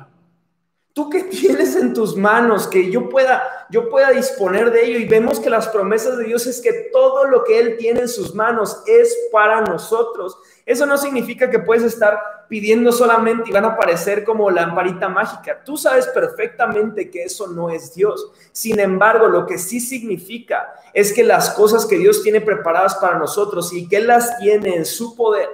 ¿Tú 0.93 1.09
qué 1.09 1.23
tienes 1.23 1.77
en 1.77 1.95
tus 1.95 2.17
manos 2.17 2.67
que 2.67 2.91
yo 2.91 3.09
pueda, 3.09 3.67
yo 3.71 3.89
pueda 3.89 4.11
disponer 4.11 4.73
de 4.73 4.87
ello? 4.87 4.99
Y 4.99 5.05
vemos 5.05 5.39
que 5.39 5.49
las 5.49 5.69
promesas 5.69 6.19
de 6.19 6.25
Dios 6.25 6.47
es 6.47 6.61
que 6.61 6.91
todo 6.93 7.27
lo 7.27 7.45
que 7.45 7.61
Él 7.61 7.77
tiene 7.79 8.01
en 8.01 8.09
sus 8.09 8.35
manos 8.35 8.83
es 8.87 9.17
para 9.31 9.61
nosotros. 9.61 10.37
Eso 10.67 10.87
no 10.87 10.99
significa 10.99 11.49
que 11.49 11.61
puedes 11.61 11.85
estar 11.85 12.19
pidiendo 12.49 12.91
solamente 12.91 13.49
y 13.49 13.53
van 13.53 13.67
a 13.67 13.75
aparecer 13.75 14.25
como 14.25 14.51
lamparita 14.51 15.09
mágica. 15.09 15.63
Tú 15.65 15.77
sabes 15.77 16.09
perfectamente 16.09 17.09
que 17.09 17.23
eso 17.23 17.47
no 17.47 17.71
es 17.71 17.95
Dios. 17.95 18.33
Sin 18.51 18.81
embargo, 18.81 19.29
lo 19.29 19.47
que 19.47 19.59
sí 19.59 19.79
significa 19.79 20.75
es 20.93 21.13
que 21.13 21.23
las 21.23 21.51
cosas 21.51 21.87
que 21.87 21.99
Dios 21.99 22.21
tiene 22.25 22.41
preparadas 22.41 22.97
para 22.97 23.17
nosotros 23.17 23.73
y 23.73 23.89
que 23.89 23.99
Él 23.99 24.09
las 24.09 24.39
tiene 24.39 24.75
en 24.75 24.85
su 24.85 25.15
poder, 25.15 25.49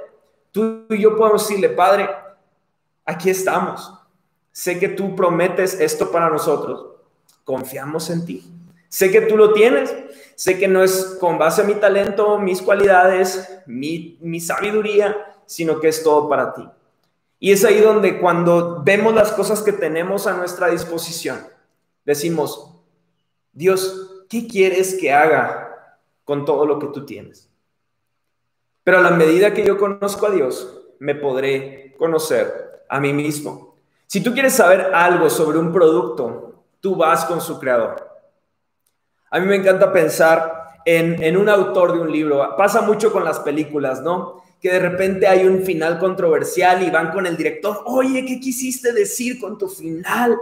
tú 0.50 0.86
y 0.88 1.02
yo 1.02 1.14
podemos 1.14 1.46
decirle, 1.46 1.68
Padre, 1.68 2.08
aquí 3.04 3.28
estamos 3.28 3.95
sé 4.56 4.78
que 4.78 4.88
tú 4.88 5.14
prometes 5.14 5.78
esto 5.82 6.10
para 6.10 6.30
nosotros, 6.30 6.86
confiamos 7.44 8.08
en 8.08 8.24
ti. 8.24 8.42
Sé 8.88 9.10
que 9.10 9.20
tú 9.20 9.36
lo 9.36 9.52
tienes, 9.52 9.94
sé 10.34 10.58
que 10.58 10.66
no 10.66 10.82
es 10.82 11.18
con 11.20 11.36
base 11.36 11.60
a 11.60 11.64
mi 11.66 11.74
talento, 11.74 12.38
mis 12.38 12.62
cualidades, 12.62 13.60
mi, 13.66 14.16
mi 14.22 14.40
sabiduría, 14.40 15.14
sino 15.44 15.78
que 15.78 15.88
es 15.88 16.02
todo 16.02 16.26
para 16.30 16.54
ti. 16.54 16.66
Y 17.38 17.52
es 17.52 17.66
ahí 17.66 17.82
donde 17.82 18.18
cuando 18.18 18.82
vemos 18.82 19.14
las 19.14 19.30
cosas 19.32 19.60
que 19.60 19.74
tenemos 19.74 20.26
a 20.26 20.32
nuestra 20.32 20.68
disposición, 20.68 21.38
decimos, 22.06 22.72
Dios, 23.52 24.24
¿qué 24.30 24.46
quieres 24.46 24.94
que 24.98 25.12
haga 25.12 26.00
con 26.24 26.46
todo 26.46 26.64
lo 26.64 26.78
que 26.78 26.86
tú 26.86 27.04
tienes? 27.04 27.50
Pero 28.84 29.00
a 29.00 29.02
la 29.02 29.10
medida 29.10 29.52
que 29.52 29.66
yo 29.66 29.76
conozco 29.76 30.26
a 30.26 30.30
Dios, 30.30 30.80
me 30.98 31.14
podré 31.14 31.94
conocer 31.98 32.84
a 32.88 33.00
mí 33.00 33.12
mismo. 33.12 33.65
Si 34.16 34.22
tú 34.22 34.32
quieres 34.32 34.54
saber 34.54 34.92
algo 34.94 35.28
sobre 35.28 35.58
un 35.58 35.70
producto, 35.70 36.64
tú 36.80 36.96
vas 36.96 37.26
con 37.26 37.38
su 37.42 37.60
creador. 37.60 37.96
A 39.30 39.38
mí 39.38 39.46
me 39.46 39.56
encanta 39.56 39.92
pensar 39.92 40.70
en, 40.86 41.36
un 41.36 41.50
autor 41.50 41.92
de 41.92 42.00
un 42.00 42.10
libro. 42.10 42.56
Pasa 42.56 42.80
mucho 42.80 43.12
con 43.12 43.26
las 43.26 43.40
películas, 43.40 44.00
¿no? 44.00 44.42
Que 44.58 44.72
de 44.72 44.78
repente 44.78 45.26
hay 45.26 45.44
un 45.46 45.64
final 45.64 45.98
controversial 45.98 46.82
y 46.82 46.88
van 46.88 47.12
con 47.12 47.26
el 47.26 47.36
director, 47.36 47.82
oye, 47.84 48.24
¿qué 48.24 48.40
quisiste 48.40 48.94
decir 48.94 49.38
con 49.38 49.58
tu 49.58 49.68
final? 49.68 50.38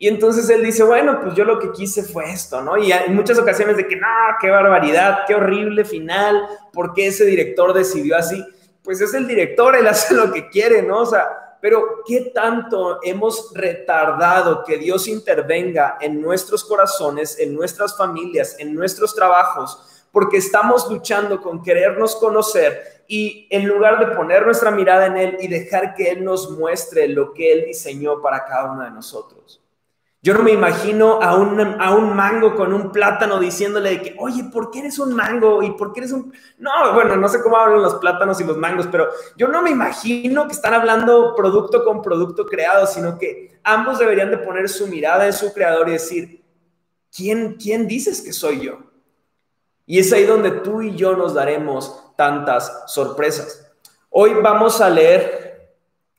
Y 0.00 0.08
entonces 0.08 0.50
él 0.50 0.64
dice, 0.64 0.82
bueno, 0.82 1.20
pues 1.22 1.36
yo 1.36 1.44
lo 1.44 1.60
que 1.60 1.70
quise 1.70 2.02
fue 2.02 2.28
esto, 2.28 2.60
¿no? 2.60 2.76
Y 2.76 2.90
hay 2.90 3.08
muchas 3.10 3.38
ocasiones 3.38 3.76
de 3.76 3.86
que, 3.86 3.94
no, 3.94 4.08
qué 4.40 4.50
barbaridad, 4.50 5.20
qué 5.28 5.36
horrible 5.36 5.84
final, 5.84 6.44
¿por 6.72 6.92
qué 6.92 7.06
ese 7.06 7.24
director 7.24 7.72
decidió 7.72 8.16
así? 8.16 8.44
Pues 8.82 9.00
es 9.00 9.14
el 9.14 9.28
director, 9.28 9.76
él 9.76 9.86
hace 9.86 10.12
lo 10.12 10.32
que 10.32 10.48
quiere, 10.48 10.82
¿no? 10.82 11.02
O 11.02 11.06
sea, 11.06 11.41
pero 11.62 12.02
¿qué 12.04 12.32
tanto 12.34 12.98
hemos 13.04 13.52
retardado 13.54 14.64
que 14.64 14.78
Dios 14.78 15.06
intervenga 15.06 15.96
en 16.00 16.20
nuestros 16.20 16.64
corazones, 16.64 17.38
en 17.38 17.54
nuestras 17.54 17.96
familias, 17.96 18.56
en 18.58 18.74
nuestros 18.74 19.14
trabajos? 19.14 20.06
Porque 20.10 20.38
estamos 20.38 20.90
luchando 20.90 21.40
con 21.40 21.62
querernos 21.62 22.16
conocer 22.16 23.04
y 23.06 23.46
en 23.48 23.68
lugar 23.68 24.00
de 24.00 24.16
poner 24.16 24.44
nuestra 24.44 24.72
mirada 24.72 25.06
en 25.06 25.16
Él 25.16 25.36
y 25.38 25.46
dejar 25.46 25.94
que 25.94 26.10
Él 26.10 26.24
nos 26.24 26.50
muestre 26.50 27.06
lo 27.06 27.32
que 27.32 27.52
Él 27.52 27.64
diseñó 27.66 28.20
para 28.20 28.44
cada 28.44 28.72
uno 28.72 28.82
de 28.82 28.90
nosotros. 28.90 29.61
Yo 30.24 30.34
no 30.34 30.44
me 30.44 30.52
imagino 30.52 31.20
a 31.20 31.34
un, 31.34 31.60
a 31.80 31.94
un 31.96 32.14
mango 32.14 32.54
con 32.54 32.72
un 32.72 32.92
plátano 32.92 33.40
diciéndole 33.40 34.00
que, 34.00 34.14
oye, 34.20 34.44
¿por 34.44 34.70
qué 34.70 34.78
eres 34.78 35.00
un 35.00 35.16
mango? 35.16 35.64
¿Y 35.64 35.72
por 35.72 35.92
qué 35.92 35.98
eres 35.98 36.12
un...? 36.12 36.32
No, 36.58 36.94
bueno, 36.94 37.16
no 37.16 37.28
sé 37.28 37.42
cómo 37.42 37.56
hablan 37.56 37.82
los 37.82 37.96
plátanos 37.96 38.40
y 38.40 38.44
los 38.44 38.56
mangos, 38.56 38.86
pero 38.86 39.08
yo 39.36 39.48
no 39.48 39.62
me 39.62 39.70
imagino 39.70 40.46
que 40.46 40.52
están 40.52 40.74
hablando 40.74 41.34
producto 41.34 41.82
con 41.84 42.02
producto 42.02 42.46
creado, 42.46 42.86
sino 42.86 43.18
que 43.18 43.58
ambos 43.64 43.98
deberían 43.98 44.30
de 44.30 44.38
poner 44.38 44.68
su 44.68 44.86
mirada 44.86 45.26
en 45.26 45.32
su 45.32 45.52
creador 45.52 45.88
y 45.88 45.92
decir, 45.92 46.44
¿quién, 47.12 47.56
quién 47.60 47.88
dices 47.88 48.20
que 48.22 48.32
soy 48.32 48.60
yo? 48.60 48.78
Y 49.86 49.98
es 49.98 50.12
ahí 50.12 50.24
donde 50.24 50.52
tú 50.52 50.82
y 50.82 50.94
yo 50.94 51.16
nos 51.16 51.34
daremos 51.34 52.14
tantas 52.16 52.84
sorpresas. 52.86 53.72
Hoy 54.08 54.34
vamos 54.40 54.80
a 54.80 54.88
leer 54.88 55.51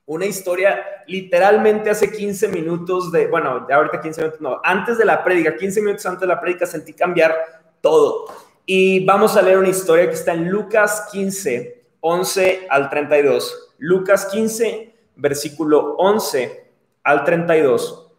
una 0.06 0.26
historia 0.26 0.84
literalmente 1.08 1.89
hace 1.89 2.12
15 2.12 2.50
minutos 2.50 3.12
de, 3.12 3.28
bueno, 3.28 3.66
ahorita 3.72 4.02
15 4.02 4.22
minutos, 4.22 4.42
no, 4.42 4.60
antes 4.63 4.98
de 4.98 5.06
la 5.06 5.24
prédica, 5.24 5.56
15 5.56 5.82
minutos 5.82 6.06
antes 6.06 6.22
de 6.22 6.28
la 6.28 6.39
prédica 6.42 6.66
sentí 6.66 6.94
cambiar 6.94 7.36
todo. 7.82 8.26
Y 8.66 9.06
vamos 9.06 9.36
a 9.38 9.42
leer 9.42 9.58
una 9.58 9.70
historia 9.70 10.08
que 10.08 10.16
está 10.16 10.34
en 10.34 10.50
Lucas 10.50 11.08
15, 11.12 11.84
11 12.02 12.68
al 12.70 12.89
32. 12.89 13.76
Lucas 13.78 14.26
15, 14.26 14.94
versículo 15.16 15.96
11 15.98 16.66
al 17.04 17.24
32. 17.24 18.12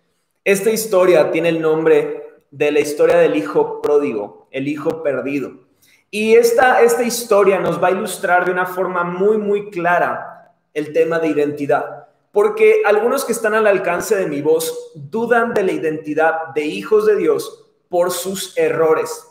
Esta 0.44 0.70
historia 0.70 1.31
tiene 1.31 1.51
el 1.51 1.61
nombre 1.61 2.42
de 2.51 2.70
la 2.70 2.81
historia 2.81 3.16
del 3.16 3.37
hijo 3.37 3.81
pródigo, 3.83 4.49
el 4.51 4.68
hijo 4.68 5.03
perdido. 5.03 5.53
Y 6.11 6.35
esta, 6.35 6.83
esta 6.83 7.03
historia 7.03 7.59
nos 7.59 7.83
va 7.83 7.88
a 7.88 7.92
ilustrar 7.92 8.44
de 8.44 8.53
una 8.53 8.66
forma 8.66 9.03
muy, 9.03 9.37
muy 9.37 9.70
clara 9.70 10.34
el 10.74 10.92
tema 10.92 11.18
de 11.18 11.28
identidad, 11.28 12.08
porque 12.32 12.82
algunos 12.84 13.24
que 13.24 13.32
están 13.32 13.54
al 13.54 13.66
alcance 13.66 14.16
de 14.16 14.26
mi 14.26 14.42
voz 14.42 14.92
dudan 14.94 15.54
de 15.54 15.62
la 15.62 15.72
identidad 15.72 16.48
de 16.54 16.64
hijos 16.66 17.06
de 17.06 17.16
Dios 17.16 17.64
por 17.88 18.10
sus 18.10 18.58
errores. 18.58 19.28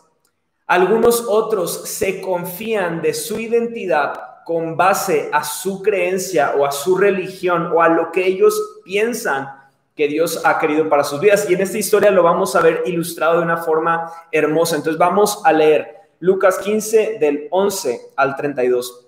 Algunos 0.65 1.25
otros 1.27 1.89
se 1.89 2.21
confían 2.21 3.01
de 3.01 3.13
su 3.13 3.39
identidad 3.39 4.13
con 4.45 4.75
base 4.75 5.29
a 5.31 5.43
su 5.43 5.81
creencia 5.81 6.55
o 6.57 6.65
a 6.65 6.71
su 6.71 6.97
religión 6.97 7.71
o 7.73 7.81
a 7.81 7.89
lo 7.89 8.11
que 8.11 8.25
ellos 8.25 8.79
piensan 8.83 9.49
que 9.95 10.07
Dios 10.07 10.41
ha 10.43 10.59
querido 10.59 10.89
para 10.89 11.03
sus 11.03 11.19
vidas. 11.19 11.49
Y 11.49 11.53
en 11.53 11.61
esta 11.61 11.77
historia 11.77 12.11
lo 12.11 12.23
vamos 12.23 12.55
a 12.55 12.61
ver 12.61 12.83
ilustrado 12.85 13.37
de 13.37 13.43
una 13.43 13.57
forma 13.57 14.11
hermosa. 14.31 14.75
Entonces 14.75 14.97
vamos 14.97 15.41
a 15.43 15.53
leer 15.53 15.95
Lucas 16.19 16.57
15 16.59 17.17
del 17.19 17.47
11 17.51 18.13
al 18.15 18.35
32. 18.35 19.07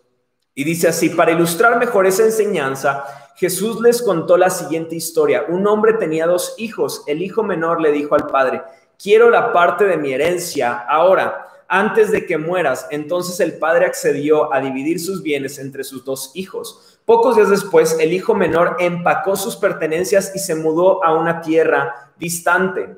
Y 0.56 0.63
dice 0.63 0.88
así, 0.88 1.10
para 1.10 1.34
ilustrar 1.34 1.78
mejor 1.78 2.08
esa 2.08 2.24
enseñanza, 2.24 3.04
Jesús 3.36 3.82
les 3.82 4.02
contó 4.02 4.38
la 4.38 4.50
siguiente 4.50 4.96
historia. 4.96 5.44
Un 5.50 5.68
hombre 5.68 5.94
tenía 5.94 6.26
dos 6.26 6.56
hijos. 6.58 7.04
El 7.08 7.22
hijo 7.22 7.44
menor 7.44 7.82
le 7.82 7.91
dijo 7.91 8.15
al 8.15 8.28
padre, 8.28 8.62
quiero 8.98 9.30
la 9.30 9.52
parte 9.52 9.84
de 9.84 9.98
mi 9.98 10.13
herencia 10.13 10.78
ahora, 10.88 11.46
antes 11.68 12.10
de 12.10 12.26
que 12.26 12.38
mueras. 12.38 12.88
Entonces 12.89 13.41
el 13.41 13.58
padre 13.58 13.86
accedió 13.86 14.54
a 14.54 14.62
dividir 14.62 15.02
sus 15.02 15.22
bienes 15.22 15.60
entre 15.60 15.84
sus 15.84 16.06
dos 16.06 16.32
hijos. 16.36 17.00
Pocos 17.04 17.36
días 17.36 17.50
después, 17.50 17.98
el 18.00 18.13
hijo 18.13 18.34
menor 18.34 18.78
empacó 18.80 19.36
sus 19.36 19.58
pertenencias 19.58 20.32
y 20.34 20.39
se 20.39 20.56
mudó 20.56 21.04
a 21.04 21.13
una 21.13 21.41
tierra 21.41 22.12
distante 22.18 22.96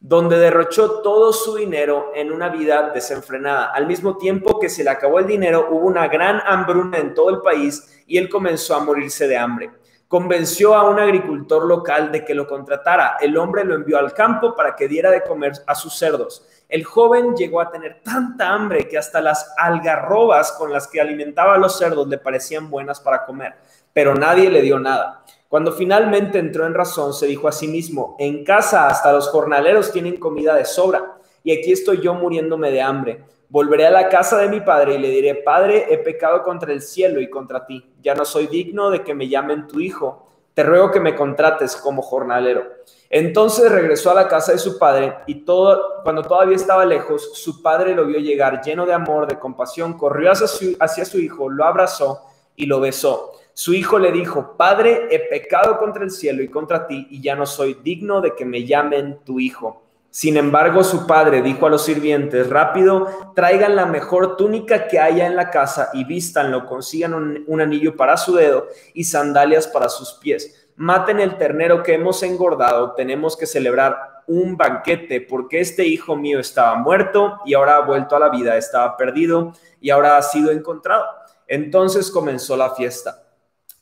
donde 0.00 0.38
derrochó 0.38 1.02
todo 1.02 1.30
su 1.30 1.56
dinero 1.56 2.12
en 2.14 2.32
una 2.32 2.48
vida 2.48 2.90
desenfrenada. 2.90 3.66
Al 3.66 3.86
mismo 3.86 4.16
tiempo 4.16 4.58
que 4.58 4.70
se 4.70 4.82
le 4.82 4.88
acabó 4.88 5.18
el 5.18 5.26
dinero, 5.26 5.68
hubo 5.70 5.86
una 5.86 6.08
gran 6.08 6.40
hambruna 6.46 6.98
en 6.98 7.12
todo 7.12 7.28
el 7.28 7.42
país 7.42 8.02
y 8.06 8.16
él 8.16 8.30
comenzó 8.30 8.74
a 8.74 8.80
morirse 8.82 9.28
de 9.28 9.36
hambre. 9.36 9.70
Convenció 10.08 10.74
a 10.74 10.88
un 10.88 10.98
agricultor 10.98 11.66
local 11.66 12.10
de 12.10 12.24
que 12.24 12.34
lo 12.34 12.48
contratara. 12.48 13.18
El 13.20 13.36
hombre 13.36 13.62
lo 13.62 13.74
envió 13.74 13.98
al 13.98 14.14
campo 14.14 14.56
para 14.56 14.74
que 14.74 14.88
diera 14.88 15.10
de 15.10 15.22
comer 15.22 15.52
a 15.66 15.74
sus 15.74 15.96
cerdos. 15.96 16.44
El 16.68 16.82
joven 16.82 17.36
llegó 17.36 17.60
a 17.60 17.70
tener 17.70 18.00
tanta 18.02 18.48
hambre 18.48 18.88
que 18.88 18.96
hasta 18.96 19.20
las 19.20 19.54
algarrobas 19.58 20.52
con 20.52 20.72
las 20.72 20.88
que 20.88 21.00
alimentaba 21.00 21.54
a 21.54 21.58
los 21.58 21.76
cerdos 21.76 22.08
le 22.08 22.18
parecían 22.18 22.70
buenas 22.70 23.00
para 23.00 23.24
comer, 23.26 23.54
pero 23.92 24.14
nadie 24.14 24.48
le 24.48 24.62
dio 24.62 24.78
nada. 24.78 25.24
Cuando 25.50 25.72
finalmente 25.72 26.38
entró 26.38 26.64
en 26.64 26.74
razón, 26.74 27.12
se 27.12 27.26
dijo 27.26 27.48
a 27.48 27.52
sí 27.52 27.66
mismo, 27.66 28.14
en 28.20 28.44
casa 28.44 28.86
hasta 28.86 29.12
los 29.12 29.30
jornaleros 29.30 29.90
tienen 29.90 30.16
comida 30.16 30.54
de 30.54 30.64
sobra, 30.64 31.18
y 31.42 31.50
aquí 31.50 31.72
estoy 31.72 32.00
yo 32.00 32.14
muriéndome 32.14 32.70
de 32.70 32.80
hambre. 32.80 33.24
Volveré 33.48 33.84
a 33.88 33.90
la 33.90 34.08
casa 34.08 34.38
de 34.38 34.48
mi 34.48 34.60
padre 34.60 34.94
y 34.94 34.98
le 34.98 35.10
diré, 35.10 35.34
Padre, 35.34 35.86
he 35.90 35.98
pecado 35.98 36.44
contra 36.44 36.72
el 36.72 36.80
cielo 36.80 37.20
y 37.20 37.28
contra 37.28 37.66
ti, 37.66 37.84
ya 38.00 38.14
no 38.14 38.24
soy 38.24 38.46
digno 38.46 38.90
de 38.90 39.02
que 39.02 39.12
me 39.12 39.28
llamen 39.28 39.66
tu 39.66 39.80
hijo, 39.80 40.28
te 40.54 40.62
ruego 40.62 40.92
que 40.92 41.00
me 41.00 41.16
contrates 41.16 41.74
como 41.74 42.00
jornalero. 42.00 42.62
Entonces 43.08 43.72
regresó 43.72 44.12
a 44.12 44.14
la 44.14 44.28
casa 44.28 44.52
de 44.52 44.58
su 44.58 44.78
padre 44.78 45.16
y 45.26 45.44
todo, 45.44 46.00
cuando 46.04 46.22
todavía 46.22 46.54
estaba 46.54 46.84
lejos, 46.84 47.32
su 47.34 47.60
padre 47.60 47.96
lo 47.96 48.06
vio 48.06 48.20
llegar 48.20 48.62
lleno 48.62 48.86
de 48.86 48.92
amor, 48.92 49.26
de 49.26 49.36
compasión, 49.36 49.98
corrió 49.98 50.30
hacia 50.30 50.46
su, 50.46 50.76
hacia 50.78 51.04
su 51.04 51.18
hijo, 51.18 51.48
lo 51.48 51.64
abrazó 51.64 52.20
y 52.54 52.66
lo 52.66 52.78
besó. 52.78 53.32
Su 53.54 53.74
hijo 53.74 53.98
le 53.98 54.12
dijo, 54.12 54.56
Padre, 54.56 55.08
he 55.10 55.18
pecado 55.18 55.78
contra 55.78 56.04
el 56.04 56.10
cielo 56.10 56.42
y 56.42 56.48
contra 56.48 56.86
ti, 56.86 57.06
y 57.10 57.20
ya 57.20 57.36
no 57.36 57.46
soy 57.46 57.78
digno 57.82 58.20
de 58.20 58.34
que 58.34 58.44
me 58.44 58.64
llamen 58.64 59.20
tu 59.24 59.40
hijo. 59.40 59.82
Sin 60.12 60.36
embargo, 60.36 60.82
su 60.82 61.06
padre 61.06 61.40
dijo 61.40 61.66
a 61.66 61.70
los 61.70 61.84
sirvientes, 61.84 62.50
rápido, 62.50 63.06
traigan 63.36 63.76
la 63.76 63.86
mejor 63.86 64.36
túnica 64.36 64.88
que 64.88 64.98
haya 64.98 65.24
en 65.24 65.36
la 65.36 65.50
casa 65.50 65.90
y 65.92 66.04
vístanlo, 66.04 66.66
consigan 66.66 67.14
un, 67.14 67.44
un, 67.46 67.60
anillo 67.60 67.96
para 67.96 68.16
su 68.16 68.34
dedo 68.34 68.66
y 68.92 69.04
sandalias 69.04 69.68
para 69.68 69.88
sus 69.88 70.14
pies. 70.14 70.68
Maten 70.74 71.20
el 71.20 71.38
ternero 71.38 71.84
que 71.84 71.94
hemos 71.94 72.24
engordado, 72.24 72.94
tenemos 72.94 73.36
que 73.36 73.46
celebrar 73.46 74.22
un 74.26 74.56
banquete 74.56 75.20
porque 75.20 75.60
este 75.60 75.84
hijo 75.86 76.16
mío 76.16 76.40
estaba 76.40 76.74
muerto 76.74 77.38
y 77.44 77.54
ahora 77.54 77.76
ha 77.76 77.80
vuelto 77.82 78.16
a 78.16 78.20
la 78.20 78.30
vida, 78.30 78.56
estaba 78.56 78.96
perdido 78.96 79.52
y 79.80 79.90
ahora 79.90 80.16
ha 80.16 80.22
sido 80.22 80.50
encontrado. 80.50 81.04
Entonces 81.46 82.10
comenzó 82.10 82.56
la 82.56 82.70
fiesta. 82.74 83.22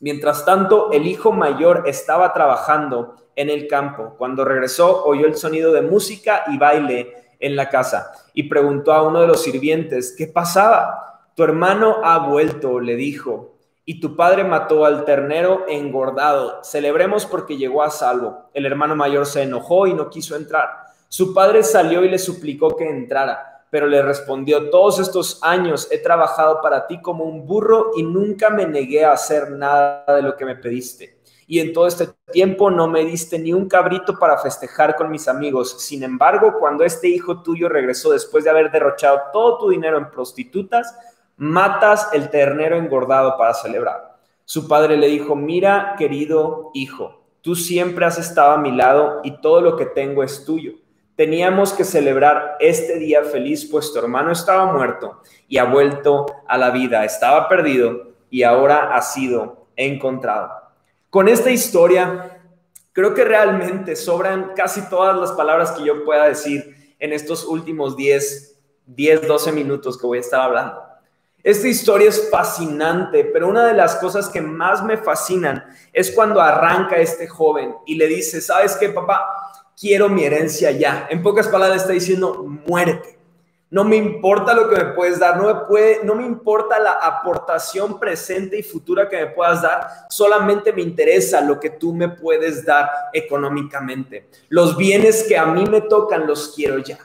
Mientras 0.01 0.45
tanto, 0.45 0.93
el 0.93 1.07
hijo 1.07 1.33
mayor 1.33 1.85
estaba 1.87 2.33
trabajando 2.33 3.17
en 3.35 3.51
el 3.51 3.67
campo. 3.67 4.15
Cuando 4.17 4.45
regresó, 4.45 5.05
oyó 5.05 5.27
el 5.27 5.37
sonido 5.37 5.73
de 5.73 5.83
música 5.83 6.45
y 6.49 6.57
baile 6.57 7.15
en 7.41 7.57
la 7.57 7.69
casa 7.69 8.13
y 8.33 8.45
preguntó 8.45 8.93
a 8.93 9.03
uno 9.03 9.21
de 9.21 9.27
los 9.27 9.43
sirvientes, 9.43 10.15
¿qué 10.17 10.27
pasaba? 10.27 11.31
Tu 11.35 11.43
hermano 11.43 11.99
ha 12.05 12.19
vuelto, 12.19 12.81
le 12.81 12.97
dijo, 12.97 13.57
y 13.85 14.01
tu 14.01 14.15
padre 14.15 14.45
mató 14.45 14.85
al 14.85 15.05
ternero 15.05 15.65
engordado. 15.69 16.63
Celebremos 16.63 17.27
porque 17.27 17.57
llegó 17.57 17.83
a 17.83 17.91
salvo. 17.91 18.51
El 18.55 18.67
hermano 18.67 18.95
mayor 18.95 19.25
se 19.27 19.43
enojó 19.43 19.87
y 19.87 19.95
no 19.95 20.11
quiso 20.11 20.37
entrar. 20.37 20.69
Su 21.09 21.33
padre 21.33 21.63
salió 21.63 22.05
y 22.05 22.09
le 22.09 22.19
suplicó 22.19 22.77
que 22.77 22.89
entrara 22.89 23.58
pero 23.71 23.87
le 23.87 24.03
respondió, 24.03 24.71
todos 24.71 24.99
estos 24.99 25.41
años 25.43 25.89
he 25.91 25.99
trabajado 25.99 26.61
para 26.63 26.87
ti 26.87 27.01
como 27.01 27.25
un 27.25 27.47
burro 27.47 27.91
y 27.97 28.03
nunca 28.03 28.51
me 28.51 28.67
negué 28.67 29.05
a 29.05 29.13
hacer 29.13 29.51
nada 29.51 30.05
de 30.07 30.23
lo 30.23 30.37
que 30.37 30.45
me 30.45 30.57
pediste. 30.57 31.19
Y 31.47 31.61
en 31.61 31.73
todo 31.73 31.87
este 31.87 32.09
tiempo 32.31 32.71
no 32.71 32.89
me 32.89 33.05
diste 33.05 33.39
ni 33.39 33.55
un 33.55 33.69
cabrito 33.69 34.19
para 34.19 34.37
festejar 34.37 34.97
con 34.97 35.11
mis 35.11 35.29
amigos. 35.29 35.83
Sin 35.83 36.03
embargo, 36.03 36.57
cuando 36.59 36.85
este 36.85 37.09
hijo 37.09 37.43
tuyo 37.43 37.69
regresó 37.71 38.11
después 38.11 38.45
de 38.45 38.51
haber 38.51 38.71
derrochado 38.71 39.21
todo 39.33 39.59
tu 39.59 39.71
dinero 39.71 39.97
en 39.97 40.11
prostitutas, 40.11 40.95
matas 41.37 42.11
el 42.13 42.29
ternero 42.29 42.77
engordado 42.77 43.39
para 43.39 43.55
celebrar. 43.55 44.19
Su 44.45 44.69
padre 44.69 44.97
le 44.99 45.09
dijo, 45.09 45.37
mira, 45.37 45.95
querido 45.97 46.71
hijo, 46.75 47.23
tú 47.41 47.55
siempre 47.55 48.05
has 48.05 48.19
estado 48.19 48.53
a 48.53 48.59
mi 48.59 48.73
lado 48.73 49.21
y 49.25 49.41
todo 49.41 49.63
lo 49.63 49.77
que 49.77 49.87
tengo 49.87 50.23
es 50.23 50.45
tuyo 50.45 50.73
teníamos 51.19 51.73
que 51.73 51.83
celebrar 51.83 52.57
este 52.61 52.97
día 52.97 53.25
feliz, 53.25 53.69
pues 53.69 53.93
tu 53.93 53.99
hermano 53.99 54.31
estaba 54.31 54.73
muerto 54.73 55.21
y 55.49 55.59
ha 55.59 55.65
vuelto 55.65 56.27
a 56.47 56.57
la 56.57 56.71
vida, 56.71 57.05
estaba 57.05 57.49
perdido 57.49 58.13
y 58.31 58.45
ahora 58.45 58.95
ha 58.95 59.03
sido 59.03 59.67
encontrado. 59.75 60.49
Con 61.11 61.27
esta 61.27 61.51
historia, 61.51 62.41
creo 62.93 63.15
que 63.15 63.25
realmente 63.25 63.97
sobran 63.97 64.53
casi 64.55 64.89
todas 64.89 65.17
las 65.17 65.33
palabras 65.33 65.73
que 65.73 65.83
yo 65.85 66.05
pueda 66.05 66.29
decir 66.29 66.95
en 67.01 67.13
estos 67.13 67.45
últimos 67.45 67.97
10, 67.97 68.57
10, 68.87 69.27
12 69.27 69.51
minutos 69.51 69.99
que 69.99 70.07
voy 70.07 70.19
a 70.19 70.21
estar 70.21 70.43
hablando. 70.43 70.81
Esta 71.43 71.67
historia 71.67 72.11
es 72.11 72.31
fascinante, 72.31 73.25
pero 73.25 73.49
una 73.49 73.67
de 73.67 73.75
las 73.75 73.97
cosas 73.97 74.29
que 74.29 74.41
más 74.41 74.85
me 74.85 74.97
fascinan 74.97 75.65
es 75.93 76.13
cuando 76.13 76.41
arranca 76.41 76.95
este 76.99 77.27
joven 77.27 77.75
y 77.87 77.97
le 77.97 78.07
dice, 78.07 78.41
¿sabes 78.41 78.77
qué, 78.77 78.91
papá? 78.91 79.27
Quiero 79.79 80.09
mi 80.09 80.25
herencia 80.25 80.71
ya. 80.71 81.07
En 81.11 81.23
pocas 81.23 81.49
palabras 81.49 81.83
está 81.83 81.93
diciendo, 81.93 82.45
muerte. 82.67 83.19
No 83.71 83.85
me 83.85 83.97
importa 83.97 84.55
lo 84.55 84.71
que 84.71 84.77
me 84.77 84.93
puedes 84.93 85.19
dar, 85.19 85.37
no 85.37 85.47
me, 85.47 85.67
puede, 85.67 86.01
no 86.03 86.15
me 86.15 86.25
importa 86.25 86.79
la 86.79 86.93
aportación 86.93 88.01
presente 88.01 88.59
y 88.59 88.63
futura 88.63 89.11
que 89.11 89.19
me 89.19 89.27
puedas 89.27 89.61
dar, 89.61 89.87
solamente 90.09 90.73
me 90.73 90.81
interesa 90.81 91.43
lo 91.43 91.61
que 91.61 91.69
tú 91.69 91.93
me 91.93 92.09
puedes 92.09 92.65
dar 92.65 92.89
económicamente. 93.13 94.27
Los 94.49 94.75
bienes 94.75 95.25
que 95.29 95.37
a 95.37 95.45
mí 95.45 95.67
me 95.67 95.83
tocan 95.83 96.27
los 96.27 96.55
quiero 96.55 96.79
ya. 96.79 96.99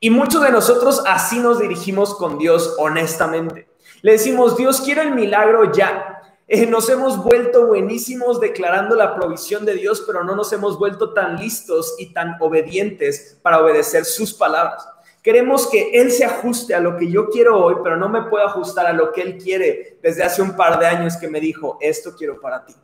Y 0.00 0.10
muchos 0.10 0.42
de 0.42 0.50
nosotros 0.50 1.02
así 1.06 1.38
nos 1.38 1.60
dirigimos 1.60 2.14
con 2.14 2.36
Dios 2.36 2.74
honestamente. 2.78 3.68
Le 4.02 4.12
decimos, 4.12 4.56
Dios, 4.56 4.82
quiero 4.82 5.00
el 5.00 5.14
milagro 5.14 5.72
ya. 5.72 6.21
Eh, 6.48 6.66
nos 6.66 6.88
hemos 6.88 7.22
vuelto 7.22 7.66
buenísimos 7.66 8.40
declarando 8.40 8.96
la 8.96 9.14
provisión 9.14 9.64
de 9.64 9.74
Dios, 9.74 10.02
pero 10.06 10.24
no 10.24 10.34
nos 10.34 10.52
hemos 10.52 10.78
vuelto 10.78 11.12
tan 11.14 11.36
listos 11.36 11.94
y 11.98 12.12
tan 12.12 12.36
obedientes 12.40 13.38
para 13.42 13.60
obedecer 13.60 14.04
sus 14.04 14.34
palabras. 14.34 14.86
Queremos 15.22 15.68
que 15.68 15.92
Él 16.00 16.10
se 16.10 16.24
ajuste 16.24 16.74
a 16.74 16.80
lo 16.80 16.96
que 16.96 17.08
yo 17.08 17.28
quiero 17.28 17.64
hoy, 17.64 17.76
pero 17.82 17.96
no 17.96 18.08
me 18.08 18.22
puedo 18.22 18.44
ajustar 18.44 18.86
a 18.86 18.92
lo 18.92 19.12
que 19.12 19.22
Él 19.22 19.38
quiere 19.38 19.98
desde 20.02 20.24
hace 20.24 20.42
un 20.42 20.56
par 20.56 20.80
de 20.80 20.86
años 20.86 21.16
que 21.16 21.28
me 21.28 21.40
dijo, 21.40 21.78
esto 21.80 22.14
quiero 22.16 22.40
para 22.40 22.66
ti. 22.66 22.74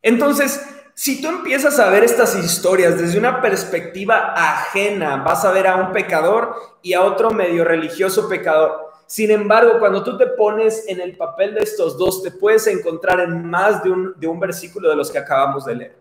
Entonces, 0.00 0.64
si 0.94 1.20
tú 1.20 1.28
empiezas 1.28 1.80
a 1.80 1.90
ver 1.90 2.04
estas 2.04 2.36
historias 2.36 2.96
desde 2.96 3.18
una 3.18 3.42
perspectiva 3.42 4.32
ajena, 4.34 5.16
vas 5.16 5.44
a 5.44 5.50
ver 5.50 5.66
a 5.66 5.76
un 5.76 5.92
pecador 5.92 6.54
y 6.80 6.94
a 6.94 7.02
otro 7.02 7.32
medio 7.32 7.64
religioso 7.64 8.28
pecador. 8.28 8.85
Sin 9.06 9.30
embargo, 9.30 9.78
cuando 9.78 10.02
tú 10.02 10.16
te 10.16 10.26
pones 10.26 10.84
en 10.88 11.00
el 11.00 11.16
papel 11.16 11.54
de 11.54 11.60
estos 11.60 11.96
dos, 11.96 12.22
te 12.22 12.30
puedes 12.30 12.66
encontrar 12.66 13.20
en 13.20 13.48
más 13.48 13.82
de 13.82 13.90
un, 13.90 14.14
de 14.18 14.26
un 14.26 14.40
versículo 14.40 14.90
de 14.90 14.96
los 14.96 15.10
que 15.10 15.18
acabamos 15.18 15.64
de 15.64 15.76
leer. 15.76 15.96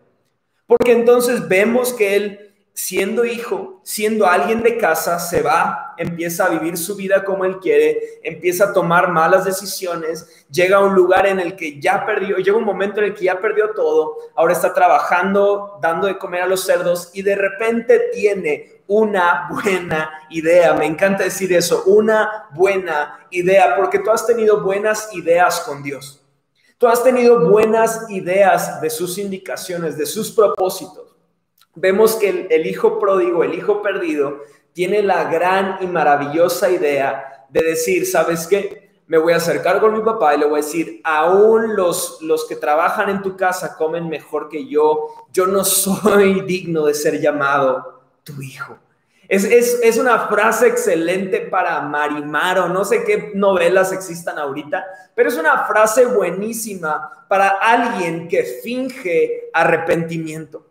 Porque 0.66 0.92
entonces 0.92 1.48
vemos 1.48 1.94
que 1.94 2.16
él 2.16 2.46
siendo 2.76 3.24
hijo, 3.24 3.80
siendo 3.84 4.28
alguien 4.28 4.62
de 4.62 4.78
casa, 4.78 5.18
se 5.18 5.42
va, 5.42 5.94
empieza 5.98 6.46
a 6.46 6.50
vivir 6.50 6.78
su 6.78 6.98
vida 6.98 7.24
como 7.24 7.46
él 7.46 7.60
quiere, 7.60 8.20
empieza 8.22 8.66
a 8.66 8.74
tomar 8.74 9.10
malas 9.12 9.46
decisiones, 9.46 10.46
llega 10.52 10.78
a 10.78 10.84
un 10.84 10.94
lugar 10.94 11.26
en 11.26 11.40
el 11.40 11.56
que 11.56 11.80
ya 11.80 12.06
perdió, 12.06 12.36
llega 12.36 12.58
un 12.58 12.66
momento 12.66 13.00
en 13.00 13.06
el 13.06 13.14
que 13.14 13.26
ya 13.26 13.40
perdió 13.40 13.70
todo, 13.70 14.18
ahora 14.36 14.52
está 14.52 14.74
trabajando, 14.74 15.80
dando 15.82 16.08
de 16.08 16.18
comer 16.18 16.42
a 16.42 16.48
los 16.48 16.66
cerdos 16.66 17.12
y 17.14 17.22
de 17.22 17.38
repente 17.38 18.10
tiene 18.14 18.75
una 18.88 19.48
buena 19.50 20.12
idea. 20.30 20.74
Me 20.74 20.86
encanta 20.86 21.24
decir 21.24 21.52
eso, 21.54 21.84
una 21.86 22.48
buena 22.54 23.28
idea, 23.32 23.76
porque 23.76 24.00
tú 24.00 24.12
has 24.12 24.26
tenido 24.26 24.62
buenas 24.62 25.14
ideas 25.14 25.62
con 25.62 25.84
Dios. 25.84 26.22
Tú 26.78 26.88
has 26.88 27.04
tenido 27.04 27.50
buenas 27.50 28.10
ideas 28.10 28.82
de 28.82 28.90
sus 28.90 29.18
indicaciones, 29.18 29.98
de 29.98 30.06
sus 30.06 30.32
propósitos 30.32 31.06
vemos 31.76 32.16
que 32.16 32.48
el, 32.50 32.66
hijo 32.66 33.00
pródigo, 33.00 33.44
el 33.44 33.54
hijo 33.54 33.82
perdido, 33.82 34.40
tiene 34.74 35.04
la 35.04 35.26
gran 35.26 35.78
y 35.82 35.88
maravillosa 35.88 36.72
idea 36.72 37.46
de 37.50 37.62
decir, 37.62 38.06
¿sabes 38.06 38.48
qué? 38.48 38.86
Me 39.08 39.18
voy 39.18 39.34
a 39.34 39.38
acercar 39.38 39.80
con 39.80 39.94
mi 39.94 40.02
papá 40.02 40.34
y 40.34 40.40
le 40.40 40.46
voy 40.46 40.60
a 40.60 40.64
decir, 40.64 41.02
aún 41.04 41.76
los, 41.76 42.22
los 42.22 42.46
que 42.46 42.56
trabajan 42.56 43.10
en 43.10 43.22
tu 43.22 43.38
casa 43.38 43.76
comen 43.78 44.10
mejor 44.10 44.50
que 44.50 44.68
yo, 44.68 45.28
yo 45.32 45.46
no 45.46 45.64
soy 45.64 46.42
digno 46.42 46.86
de 46.86 46.94
ser 46.94 47.22
llamado 47.22 47.95
tu 48.26 48.42
hijo. 48.42 48.78
Es, 49.28 49.44
es, 49.44 49.98
una 49.98 50.28
frase 50.28 50.68
excelente 50.68 51.42
para 51.42 51.82
marimar 51.82 52.60
o 52.60 52.70
no 52.70 52.86
sé 52.86 53.04
qué 53.04 53.32
novelas 53.34 53.92
existan 53.92 54.38
ahorita, 54.38 54.86
pero 55.16 55.30
es 55.30 55.38
una 55.38 55.66
frase 55.66 56.06
buenísima 56.06 57.26
para 57.28 57.48
alguien 57.48 58.28
que 58.28 58.44
finge 58.64 59.50
arrepentimiento. 59.52 60.68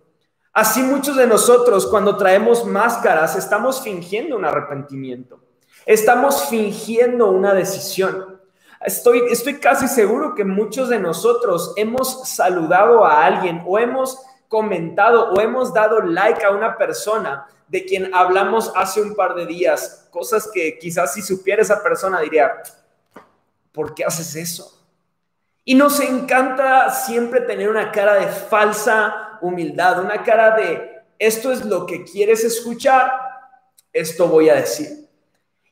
Así 0.53 0.83
muchos 0.83 1.17
de 1.17 1.27
nosotros 1.27 1.87
cuando 1.87 2.17
traemos 2.17 2.65
máscaras 2.65 3.35
estamos 3.35 3.83
fingiendo 3.83 4.37
un 4.37 4.45
arrepentimiento, 4.45 5.41
estamos 5.85 6.49
fingiendo 6.49 7.33
una 7.33 7.55
decisión. 7.55 8.41
Estoy, 8.81 9.23
estoy 9.31 9.55
casi 9.55 9.89
seguro 9.89 10.35
que 10.35 10.45
muchos 10.45 10.91
de 10.91 11.01
nosotros 11.01 11.73
hemos 11.75 12.29
saludado 12.29 13.05
a 13.05 13.25
alguien 13.25 13.63
o 13.67 13.81
hemos 13.81 14.17
comentado 14.55 15.31
o 15.33 15.41
hemos 15.41 15.75
dado 15.75 16.01
like 16.01 16.45
a 16.45 16.51
una 16.51 16.79
persona 16.79 17.45
de 17.67 17.85
quien 17.85 18.15
hablamos 18.15 18.73
hace 18.77 19.03
un 19.03 19.17
par 19.17 19.35
de 19.35 19.47
días, 19.47 20.07
cosas 20.13 20.49
que 20.55 20.79
quizás 20.79 21.13
si 21.13 21.23
supiera 21.23 21.61
esa 21.61 21.83
persona 21.83 22.21
diría, 22.21 22.63
¿por 23.73 23.97
qué 23.97 24.05
haces 24.05 24.37
eso? 24.37 24.81
Y 25.65 25.75
nos 25.75 25.99
encanta 25.99 26.89
siempre 26.91 27.41
tener 27.41 27.69
una 27.69 27.91
cara 27.91 28.15
de 28.15 28.29
falsa 28.29 29.41
humildad, 29.41 30.05
una 30.05 30.23
cara 30.23 30.55
de 30.55 31.03
esto 31.19 31.51
es 31.51 31.65
lo 31.65 31.85
que 31.85 32.05
quieres 32.05 32.45
escuchar, 32.45 33.11
esto 33.93 34.29
voy 34.29 34.51
a 34.51 34.55
decir. 34.55 35.09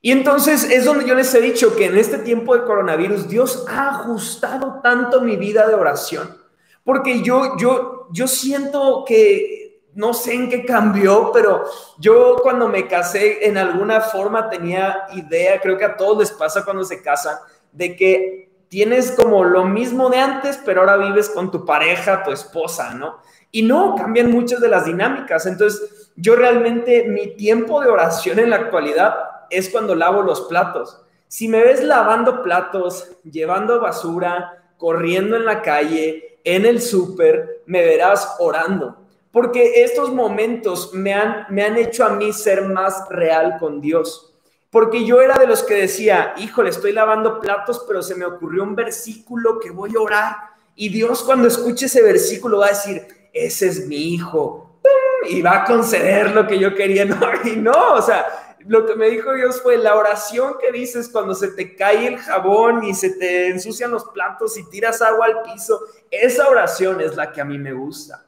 Y 0.01 0.11
entonces 0.11 0.65
es 0.65 0.85
donde 0.85 1.07
yo 1.07 1.15
les 1.15 1.33
he 1.37 1.41
dicho 1.41 1.77
que 1.77 1.87
en 1.87 1.97
este 1.97 2.19
tiempo 2.19 2.57
de 2.57 2.65
coronavirus 2.65 3.29
Dios 3.29 3.65
ha 3.69 3.91
ajustado 3.91 4.81
tanto 4.83 5.21
mi 5.21 5.37
vida 5.37 5.69
de 5.69 5.75
oración, 5.75 6.37
porque 6.83 7.23
yo 7.23 7.57
yo 7.59 7.92
yo 8.13 8.29
siento 8.29 9.05
que 9.07 9.63
no 9.95 10.15
sé 10.15 10.35
en 10.35 10.49
qué 10.49 10.65
cambió, 10.65 11.31
pero 11.33 11.65
yo 11.99 12.37
cuando 12.43 12.69
me 12.69 12.89
casé 12.89 13.47
en 13.47 13.59
alguna 13.59 14.01
forma 14.01 14.49
tenía 14.49 15.07
idea, 15.13 15.61
creo 15.61 15.77
que 15.77 15.85
a 15.85 15.97
todos 15.97 16.19
les 16.19 16.31
pasa 16.31 16.65
cuando 16.65 16.85
se 16.85 17.03
casan, 17.03 17.37
de 17.73 17.97
que 17.97 18.51
tienes 18.69 19.13
como 19.13 19.45
lo 19.45 19.65
mismo 19.65 20.09
de 20.09 20.19
antes, 20.19 20.59
pero 20.65 20.81
ahora 20.81 20.97
vives 20.97 21.29
con 21.29 21.51
tu 21.51 21.67
pareja, 21.67 22.23
tu 22.23 22.31
esposa, 22.31 22.95
¿no? 22.95 23.19
Y 23.51 23.63
no, 23.63 23.95
cambian 23.97 24.31
muchas 24.31 24.63
de 24.63 24.69
las 24.69 24.87
dinámicas. 24.87 25.45
Entonces, 25.45 26.11
yo 26.17 26.37
realmente 26.37 27.05
mi 27.05 27.37
tiempo 27.37 27.83
de 27.83 27.91
oración 27.91 28.39
en 28.39 28.49
la 28.49 28.57
actualidad 28.57 29.15
es 29.51 29.69
cuando 29.69 29.95
lavo 29.95 30.23
los 30.23 30.43
platos. 30.43 31.03
Si 31.29 31.49
me 31.49 31.63
ves 31.63 31.85
lavando 31.85 32.43
platos, 32.43 33.11
llevando 33.25 33.79
basura, 33.79 34.71
corriendo 34.79 35.37
en 35.37 35.45
la 35.45 35.61
calle, 35.61 36.32
en 36.45 36.67
el 36.67 36.81
súper, 36.81 37.63
me 37.67 37.83
verás 37.83 38.37
orando. 38.39 38.99
porque 39.31 39.83
estos 39.83 40.13
momentos 40.13 40.93
me 40.93 41.15
han, 41.15 41.47
me 41.49 41.63
han 41.63 41.79
hecho 41.79 42.05
a 42.05 42.11
mí 42.11 42.35
ser 42.35 42.69
más 42.69 43.09
real 43.09 43.57
con 43.59 43.81
Dios. 43.81 44.35
Porque 44.71 45.05
yo 45.07 45.23
era 45.23 45.39
de 45.39 45.47
los 45.47 45.63
que 45.63 45.75
decía, 45.75 46.35
híjole, 46.37 46.71
estoy 46.71 46.93
lavando 46.93 47.41
platos, 47.41 47.85
pero 47.87 48.03
se 48.03 48.15
me 48.15 48.27
ocurrió 48.27 48.63
un 48.63 48.75
versículo 48.75 49.59
que 49.59 49.71
voy 49.71 49.95
a 49.97 50.01
orar. 50.01 50.37
Y 50.75 50.91
Dios 50.91 51.23
cuando 51.23 51.49
escuche 51.49 51.87
ese 51.87 52.03
versículo 52.03 52.59
va 52.59 52.67
a 52.67 52.71
decir, 52.71 53.07
ese 53.33 53.69
es 53.69 53.87
mi 53.87 54.15
hijo. 54.15 54.81
Y 55.29 55.41
va 55.41 55.63
a 55.63 55.65
conceder 55.65 56.33
lo 56.33 56.47
que 56.47 56.59
yo 56.59 56.75
quería. 56.75 57.05
No, 57.07 57.19
y 57.45 57.57
no, 57.57 57.95
o 57.95 58.03
sea, 58.03 58.52
lo 58.67 58.87
que 58.87 58.95
me 58.95 59.11
dijo 59.11 59.33
Dios 59.35 59.61
fue 59.61 59.77
la 59.77 59.97
oración 59.97 60.55
que 60.61 60.73
dices 60.73 61.09
cuando 61.09 61.35
se 61.35 61.49
te 61.49 61.75
cae 61.75 62.07
el 62.07 62.19
jabón 62.19 62.85
y 62.85 62.95
se 62.95 63.11
te 63.11 63.49
ensucian 63.49 63.91
los 63.91 64.05
platos 64.07 64.57
y 64.59 64.69
tiras 64.69 65.03
agua 65.03 65.27
al 65.27 65.43
piso. 65.43 65.81
Esa 66.11 66.49
oración 66.49 67.01
es 67.01 67.17
la 67.17 67.33
que 67.33 67.41
a 67.41 67.45
mí 67.45 67.59
me 67.59 67.73
gusta. 67.73 68.25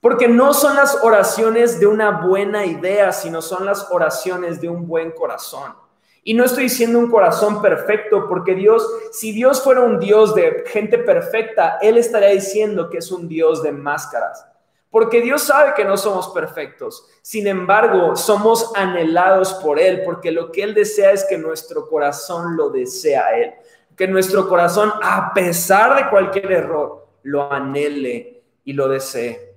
Porque 0.00 0.28
no 0.28 0.54
son 0.54 0.76
las 0.76 0.96
oraciones 1.02 1.78
de 1.78 1.86
una 1.86 2.22
buena 2.22 2.64
idea, 2.64 3.12
sino 3.12 3.42
son 3.42 3.66
las 3.66 3.90
oraciones 3.90 4.60
de 4.60 4.68
un 4.68 4.86
buen 4.86 5.10
corazón. 5.10 5.74
Y 6.22 6.34
no 6.34 6.44
estoy 6.44 6.64
diciendo 6.64 6.98
un 6.98 7.10
corazón 7.10 7.62
perfecto, 7.62 8.26
porque 8.28 8.54
Dios, 8.54 8.86
si 9.12 9.32
Dios 9.32 9.62
fuera 9.62 9.80
un 9.80 9.98
Dios 9.98 10.34
de 10.34 10.64
gente 10.66 10.98
perfecta, 10.98 11.78
Él 11.80 11.96
estaría 11.96 12.30
diciendo 12.30 12.88
que 12.90 12.98
es 12.98 13.10
un 13.10 13.28
Dios 13.28 13.62
de 13.62 13.72
máscaras. 13.72 14.46
Porque 14.90 15.20
Dios 15.20 15.42
sabe 15.42 15.74
que 15.74 15.84
no 15.84 15.96
somos 15.96 16.28
perfectos. 16.28 17.06
Sin 17.22 17.46
embargo, 17.46 18.16
somos 18.16 18.72
anhelados 18.74 19.54
por 19.54 19.78
Él, 19.78 20.02
porque 20.04 20.32
lo 20.32 20.50
que 20.50 20.62
Él 20.62 20.74
desea 20.74 21.12
es 21.12 21.24
que 21.24 21.38
nuestro 21.38 21.88
corazón 21.88 22.56
lo 22.56 22.70
desea 22.70 23.26
a 23.26 23.36
Él. 23.36 23.54
Que 23.96 24.08
nuestro 24.08 24.48
corazón, 24.48 24.92
a 25.02 25.32
pesar 25.32 25.96
de 25.96 26.10
cualquier 26.10 26.50
error, 26.52 27.06
lo 27.22 27.52
anhele 27.52 28.42
y 28.64 28.72
lo 28.72 28.88
desee 28.88 29.56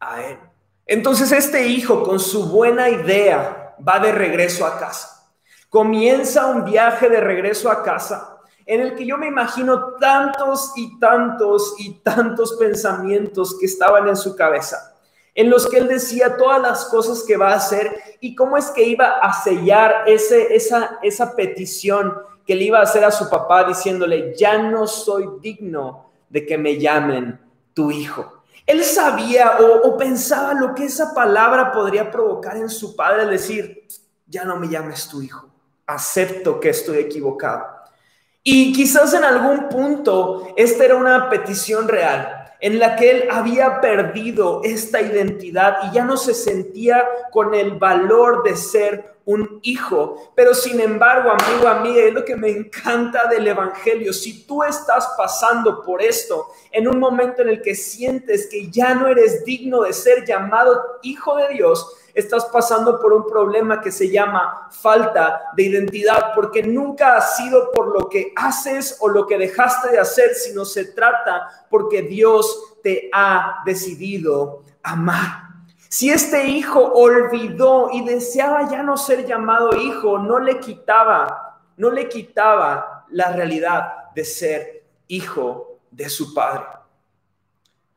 a 0.00 0.22
él. 0.22 0.38
Entonces 0.86 1.32
este 1.32 1.66
hijo 1.66 2.02
con 2.02 2.18
su 2.18 2.48
buena 2.48 2.88
idea 2.88 3.76
va 3.86 3.98
de 3.98 4.12
regreso 4.12 4.66
a 4.66 4.78
casa. 4.78 5.30
Comienza 5.68 6.46
un 6.46 6.64
viaje 6.64 7.08
de 7.08 7.20
regreso 7.20 7.70
a 7.70 7.82
casa 7.82 8.37
en 8.68 8.82
el 8.82 8.94
que 8.94 9.06
yo 9.06 9.16
me 9.16 9.28
imagino 9.28 9.94
tantos 9.94 10.72
y 10.76 11.00
tantos 11.00 11.74
y 11.78 11.94
tantos 12.00 12.52
pensamientos 12.52 13.58
que 13.58 13.64
estaban 13.64 14.06
en 14.06 14.16
su 14.16 14.36
cabeza, 14.36 14.94
en 15.34 15.48
los 15.48 15.66
que 15.66 15.78
él 15.78 15.88
decía 15.88 16.36
todas 16.36 16.60
las 16.60 16.84
cosas 16.84 17.24
que 17.26 17.38
va 17.38 17.52
a 17.52 17.56
hacer 17.56 17.98
y 18.20 18.34
cómo 18.34 18.58
es 18.58 18.66
que 18.66 18.82
iba 18.82 19.20
a 19.22 19.32
sellar 19.32 20.04
ese, 20.06 20.54
esa, 20.54 20.98
esa 21.02 21.34
petición 21.34 22.12
que 22.46 22.54
le 22.54 22.64
iba 22.64 22.78
a 22.78 22.82
hacer 22.82 23.06
a 23.06 23.10
su 23.10 23.30
papá 23.30 23.64
diciéndole, 23.64 24.34
ya 24.36 24.58
no 24.58 24.86
soy 24.86 25.26
digno 25.40 26.10
de 26.28 26.44
que 26.44 26.58
me 26.58 26.78
llamen 26.78 27.40
tu 27.72 27.90
hijo. 27.90 28.42
Él 28.66 28.84
sabía 28.84 29.60
o, 29.60 29.96
pensaba 29.96 30.52
lo 30.52 30.74
que 30.74 30.84
esa 30.84 31.14
palabra 31.14 31.72
podría 31.72 32.10
provocar 32.10 32.58
en 32.58 32.68
su 32.68 32.94
padre, 32.94 33.24
decir, 33.24 33.86
ya 34.26 34.44
no 34.44 34.56
me 34.56 34.68
llames 34.68 35.08
tu 35.08 35.22
hijo, 35.22 35.48
acepto 35.86 36.60
que 36.60 36.68
estoy 36.68 36.98
equivocado. 36.98 37.77
Y 38.42 38.72
quizás 38.72 39.12
en 39.14 39.24
algún 39.24 39.68
punto 39.68 40.54
esta 40.56 40.84
era 40.84 40.96
una 40.96 41.28
petición 41.28 41.88
real 41.88 42.38
en 42.60 42.78
la 42.78 42.96
que 42.96 43.10
él 43.10 43.28
había 43.30 43.80
perdido 43.80 44.62
esta 44.64 45.00
identidad 45.00 45.78
y 45.84 45.94
ya 45.94 46.04
no 46.04 46.16
se 46.16 46.34
sentía 46.34 47.04
con 47.30 47.54
el 47.54 47.72
valor 47.72 48.42
de 48.42 48.56
ser 48.56 49.17
un 49.28 49.60
hijo. 49.62 50.32
Pero 50.34 50.54
sin 50.54 50.80
embargo, 50.80 51.30
amigo, 51.30 51.68
amiga, 51.68 52.02
es 52.02 52.14
lo 52.14 52.24
que 52.24 52.34
me 52.34 52.48
encanta 52.48 53.28
del 53.28 53.46
Evangelio. 53.46 54.10
Si 54.14 54.46
tú 54.46 54.62
estás 54.62 55.06
pasando 55.18 55.82
por 55.82 56.02
esto 56.02 56.46
en 56.70 56.88
un 56.88 56.98
momento 56.98 57.42
en 57.42 57.50
el 57.50 57.60
que 57.60 57.74
sientes 57.74 58.48
que 58.50 58.70
ya 58.70 58.94
no 58.94 59.06
eres 59.06 59.44
digno 59.44 59.82
de 59.82 59.92
ser 59.92 60.24
llamado 60.24 60.82
hijo 61.02 61.36
de 61.36 61.48
Dios, 61.48 61.94
estás 62.14 62.46
pasando 62.46 62.98
por 62.98 63.12
un 63.12 63.26
problema 63.26 63.82
que 63.82 63.92
se 63.92 64.08
llama 64.08 64.68
falta 64.70 65.42
de 65.54 65.64
identidad, 65.64 66.32
porque 66.34 66.62
nunca 66.62 67.18
ha 67.18 67.20
sido 67.20 67.70
por 67.72 67.88
lo 67.88 68.08
que 68.08 68.32
haces 68.34 68.96
o 69.00 69.08
lo 69.08 69.26
que 69.26 69.36
dejaste 69.36 69.90
de 69.90 69.98
hacer, 69.98 70.34
sino 70.36 70.64
se 70.64 70.86
trata 70.86 71.66
porque 71.68 72.00
Dios 72.00 72.78
te 72.82 73.10
ha 73.12 73.62
decidido 73.66 74.62
amar. 74.82 75.47
Si 75.88 76.10
este 76.10 76.48
hijo 76.48 76.92
olvidó 76.92 77.88
y 77.90 78.04
deseaba 78.04 78.68
ya 78.70 78.82
no 78.82 78.98
ser 78.98 79.26
llamado 79.26 79.74
hijo, 79.74 80.18
no 80.18 80.38
le 80.38 80.60
quitaba, 80.60 81.62
no 81.78 81.90
le 81.90 82.08
quitaba 82.08 83.06
la 83.10 83.32
realidad 83.32 84.12
de 84.14 84.24
ser 84.24 84.84
hijo 85.06 85.78
de 85.90 86.10
su 86.10 86.34
padre. 86.34 86.66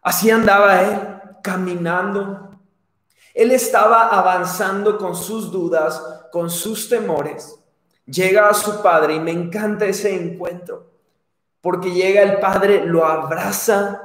Así 0.01 0.31
andaba 0.31 0.81
él 0.81 0.99
caminando. 1.43 2.49
Él 3.33 3.51
estaba 3.51 4.07
avanzando 4.07 4.97
con 4.97 5.15
sus 5.15 5.51
dudas, 5.51 6.01
con 6.31 6.49
sus 6.49 6.87
temores. 6.87 7.57
Llega 8.05 8.49
a 8.49 8.53
su 8.53 8.81
padre 8.81 9.15
y 9.15 9.19
me 9.19 9.31
encanta 9.31 9.85
ese 9.85 10.15
encuentro, 10.15 10.91
porque 11.59 11.91
llega 11.91 12.21
el 12.21 12.39
padre, 12.39 12.85
lo 12.85 13.05
abraza, 13.05 14.01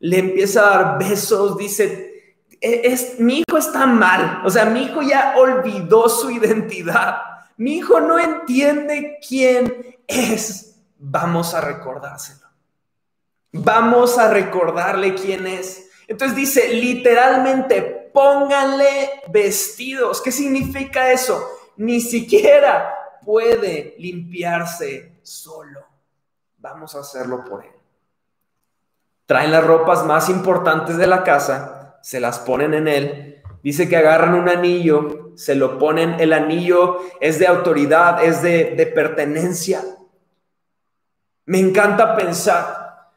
le 0.00 0.18
empieza 0.18 0.66
a 0.66 0.82
dar 0.82 0.98
besos, 0.98 1.56
dice, 1.56 2.11
es, 2.62 3.18
mi 3.18 3.40
hijo 3.40 3.58
está 3.58 3.86
mal, 3.86 4.40
o 4.44 4.50
sea, 4.50 4.64
mi 4.64 4.84
hijo 4.84 5.02
ya 5.02 5.34
olvidó 5.36 6.08
su 6.08 6.30
identidad, 6.30 7.18
mi 7.56 7.78
hijo 7.78 8.00
no 8.00 8.18
entiende 8.18 9.18
quién 9.26 9.98
es, 10.06 10.76
vamos 10.96 11.54
a 11.54 11.60
recordárselo, 11.60 12.46
vamos 13.52 14.16
a 14.16 14.30
recordarle 14.30 15.14
quién 15.14 15.46
es. 15.46 15.88
Entonces 16.06 16.36
dice, 16.36 16.68
literalmente, 16.68 18.10
pónganle 18.12 19.22
vestidos. 19.28 20.20
¿Qué 20.20 20.30
significa 20.30 21.10
eso? 21.10 21.48
Ni 21.76 22.00
siquiera 22.00 22.94
puede 23.24 23.94
limpiarse 23.98 25.20
solo. 25.22 25.80
Vamos 26.58 26.94
a 26.94 27.00
hacerlo 27.00 27.44
por 27.44 27.64
él. 27.64 27.70
Traen 29.26 29.52
las 29.52 29.64
ropas 29.64 30.04
más 30.04 30.28
importantes 30.28 30.96
de 30.96 31.06
la 31.06 31.24
casa 31.24 31.81
se 32.02 32.20
las 32.20 32.40
ponen 32.40 32.74
en 32.74 32.88
él. 32.88 33.42
Dice 33.62 33.88
que 33.88 33.96
agarran 33.96 34.34
un 34.34 34.48
anillo, 34.48 35.32
se 35.36 35.54
lo 35.54 35.78
ponen, 35.78 36.20
el 36.20 36.32
anillo 36.32 36.98
es 37.20 37.38
de 37.38 37.46
autoridad, 37.46 38.22
es 38.24 38.42
de, 38.42 38.74
de 38.76 38.86
pertenencia. 38.86 39.82
Me 41.46 41.58
encanta 41.58 42.16
pensar 42.16 43.12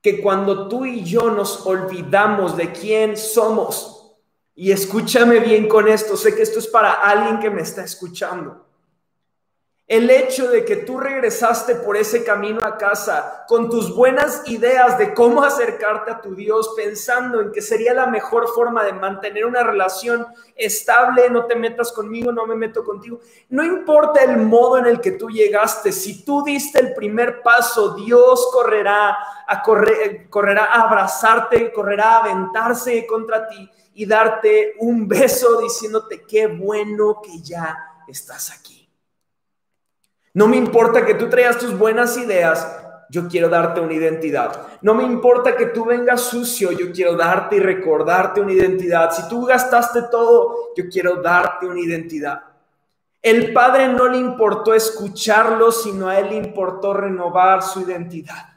que 0.00 0.20
cuando 0.20 0.68
tú 0.68 0.84
y 0.84 1.02
yo 1.02 1.30
nos 1.30 1.66
olvidamos 1.66 2.56
de 2.56 2.72
quién 2.72 3.16
somos, 3.16 3.94
y 4.54 4.70
escúchame 4.70 5.40
bien 5.40 5.66
con 5.66 5.88
esto, 5.88 6.16
sé 6.16 6.34
que 6.34 6.42
esto 6.42 6.60
es 6.60 6.68
para 6.68 6.92
alguien 6.92 7.40
que 7.40 7.50
me 7.50 7.62
está 7.62 7.82
escuchando. 7.82 8.64
El 9.86 10.08
hecho 10.08 10.48
de 10.48 10.64
que 10.64 10.76
tú 10.76 10.98
regresaste 10.98 11.74
por 11.74 11.98
ese 11.98 12.24
camino 12.24 12.60
a 12.62 12.78
casa 12.78 13.44
con 13.46 13.68
tus 13.68 13.94
buenas 13.94 14.40
ideas 14.46 14.96
de 14.96 15.12
cómo 15.12 15.42
acercarte 15.42 16.10
a 16.10 16.22
tu 16.22 16.34
Dios, 16.34 16.72
pensando 16.74 17.42
en 17.42 17.52
que 17.52 17.60
sería 17.60 17.92
la 17.92 18.06
mejor 18.06 18.48
forma 18.48 18.82
de 18.82 18.94
mantener 18.94 19.44
una 19.44 19.62
relación 19.62 20.26
estable, 20.56 21.28
no 21.28 21.44
te 21.44 21.54
metas 21.54 21.92
conmigo, 21.92 22.32
no 22.32 22.46
me 22.46 22.54
meto 22.54 22.82
contigo. 22.82 23.20
No 23.50 23.62
importa 23.62 24.24
el 24.24 24.38
modo 24.38 24.78
en 24.78 24.86
el 24.86 25.02
que 25.02 25.12
tú 25.12 25.28
llegaste, 25.28 25.92
si 25.92 26.24
tú 26.24 26.42
diste 26.42 26.80
el 26.80 26.94
primer 26.94 27.42
paso, 27.42 27.94
Dios 27.94 28.48
correrá 28.54 29.14
a 29.46 29.62
correr, 29.62 30.30
correrá 30.30 30.64
a 30.64 30.84
abrazarte, 30.84 31.70
correrá 31.74 32.12
a 32.12 32.18
aventarse 32.20 33.06
contra 33.06 33.46
ti 33.46 33.70
y 33.92 34.06
darte 34.06 34.76
un 34.78 35.06
beso 35.06 35.60
diciéndote 35.60 36.22
qué 36.22 36.46
bueno 36.46 37.20
que 37.22 37.42
ya 37.42 37.76
estás 38.08 38.50
aquí. 38.50 38.73
No 40.34 40.48
me 40.48 40.56
importa 40.56 41.06
que 41.06 41.14
tú 41.14 41.28
traigas 41.28 41.58
tus 41.58 41.78
buenas 41.78 42.16
ideas, 42.18 42.66
yo 43.08 43.28
quiero 43.28 43.48
darte 43.48 43.80
una 43.80 43.94
identidad. 43.94 44.66
No 44.82 44.92
me 44.92 45.04
importa 45.04 45.56
que 45.56 45.66
tú 45.66 45.84
vengas 45.84 46.22
sucio, 46.22 46.72
yo 46.72 46.90
quiero 46.92 47.16
darte 47.16 47.56
y 47.56 47.60
recordarte 47.60 48.40
una 48.40 48.52
identidad. 48.52 49.12
Si 49.12 49.28
tú 49.28 49.44
gastaste 49.44 50.02
todo, 50.10 50.74
yo 50.76 50.88
quiero 50.90 51.22
darte 51.22 51.66
una 51.66 51.78
identidad. 51.78 52.42
El 53.22 53.52
Padre 53.52 53.88
no 53.88 54.08
le 54.08 54.18
importó 54.18 54.74
escucharlo, 54.74 55.70
sino 55.70 56.08
a 56.08 56.18
él 56.18 56.30
le 56.30 56.36
importó 56.36 56.92
renovar 56.92 57.62
su 57.62 57.82
identidad. 57.82 58.53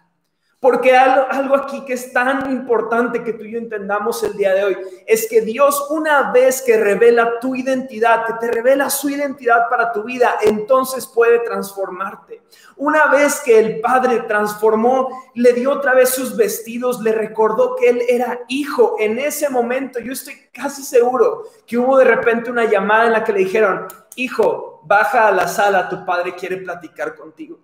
Porque 0.59 0.97
algo, 0.97 1.55
aquí 1.55 1.85
que 1.85 1.93
es 1.93 2.11
tan 2.11 2.51
importante 2.51 3.23
que 3.23 3.33
tú 3.33 3.43
y 3.43 3.51
yo 3.51 3.59
entendamos 3.59 4.23
el 4.23 4.35
día 4.35 4.55
de 4.55 4.63
hoy 4.63 4.77
es 5.05 5.27
que 5.29 5.41
Dios 5.41 5.85
una 5.91 6.31
vez 6.31 6.63
que 6.63 6.77
revela 6.77 7.39
tu 7.39 7.55
identidad, 7.55 8.25
que 8.25 8.33
te 8.39 8.51
revela 8.51 8.89
su 8.89 9.07
identidad 9.07 9.69
para 9.69 9.91
tu 9.91 10.03
vida, 10.03 10.35
entonces 10.41 11.05
puede 11.05 11.39
transformarte. 11.39 12.41
Una 12.75 13.05
vez 13.05 13.39
que 13.41 13.59
el 13.59 13.81
Padre 13.81 14.21
transformó, 14.27 15.29
le 15.35 15.53
dio 15.53 15.71
otra 15.71 15.93
vez 15.93 16.09
sus 16.09 16.35
vestidos, 16.35 17.01
le 17.01 17.11
recordó 17.11 17.75
que 17.75 17.89
él 17.89 18.01
era 18.09 18.39
hijo. 18.47 18.95
En 18.97 19.19
ese 19.19 19.49
momento 19.51 19.99
yo 19.99 20.13
estoy 20.13 20.49
casi 20.51 20.81
seguro 20.81 21.43
que 21.67 21.77
hubo 21.77 21.99
de 21.99 22.05
repente 22.05 22.49
una 22.49 22.65
llamada 22.65 23.05
en 23.05 23.13
la 23.13 23.23
que 23.23 23.33
le 23.33 23.39
dijeron, 23.39 23.85
hijo, 24.15 24.81
baja 24.85 25.27
a 25.27 25.31
la 25.31 25.47
sala, 25.47 25.87
tu 25.87 26.03
padre 26.03 26.33
quiere 26.33 26.57
platicar 26.57 27.15
contigo. 27.15 27.59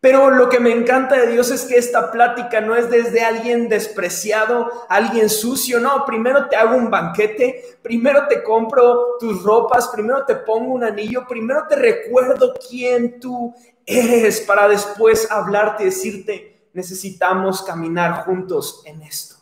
Pero 0.00 0.30
lo 0.30 0.48
que 0.48 0.60
me 0.60 0.70
encanta 0.70 1.16
de 1.16 1.32
Dios 1.32 1.50
es 1.50 1.64
que 1.64 1.76
esta 1.76 2.12
plática 2.12 2.60
no 2.60 2.76
es 2.76 2.88
desde 2.88 3.22
alguien 3.22 3.68
despreciado, 3.68 4.70
alguien 4.88 5.28
sucio, 5.28 5.80
no, 5.80 6.04
primero 6.04 6.48
te 6.48 6.54
hago 6.54 6.76
un 6.76 6.88
banquete, 6.88 7.78
primero 7.82 8.28
te 8.28 8.44
compro 8.44 9.16
tus 9.18 9.42
ropas, 9.42 9.88
primero 9.88 10.24
te 10.24 10.36
pongo 10.36 10.72
un 10.72 10.84
anillo, 10.84 11.26
primero 11.26 11.66
te 11.68 11.74
recuerdo 11.74 12.54
quién 12.68 13.18
tú 13.18 13.52
eres 13.84 14.40
para 14.42 14.68
después 14.68 15.28
hablarte 15.32 15.82
y 15.82 15.86
decirte, 15.86 16.68
necesitamos 16.74 17.62
caminar 17.62 18.24
juntos 18.24 18.82
en 18.84 19.02
esto, 19.02 19.34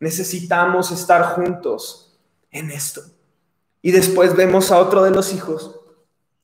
necesitamos 0.00 0.92
estar 0.92 1.34
juntos 1.34 2.18
en 2.50 2.70
esto. 2.70 3.02
Y 3.82 3.90
después 3.90 4.34
vemos 4.34 4.72
a 4.72 4.78
otro 4.78 5.02
de 5.02 5.10
los 5.10 5.34
hijos 5.34 5.78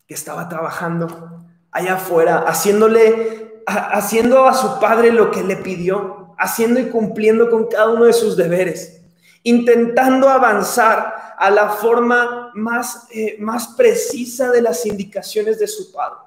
que 0.07 0.13
estaba 0.13 0.47
trabajando 0.51 1.40
allá 1.73 1.95
afuera, 1.95 2.45
haciéndole, 2.47 3.63
haciendo 3.67 4.47
a 4.47 4.55
su 4.55 4.81
padre 4.81 5.13
lo 5.13 5.31
que 5.31 5.43
le 5.43 5.57
pidió, 5.57 6.35
haciendo 6.39 6.81
y 6.81 6.89
cumpliendo 6.89 7.51
con 7.51 7.67
cada 7.67 7.91
uno 7.91 8.05
de 8.05 8.13
sus 8.13 8.37
deberes, 8.37 9.03
intentando 9.43 10.29
avanzar 10.29 11.35
a 11.37 11.51
la 11.51 11.71
forma 11.71 12.51
más, 12.55 13.07
eh, 13.13 13.37
más 13.39 13.69
precisa 13.69 14.51
de 14.51 14.63
las 14.63 14.85
indicaciones 14.87 15.59
de 15.59 15.67
su 15.67 15.93
padre. 15.93 16.19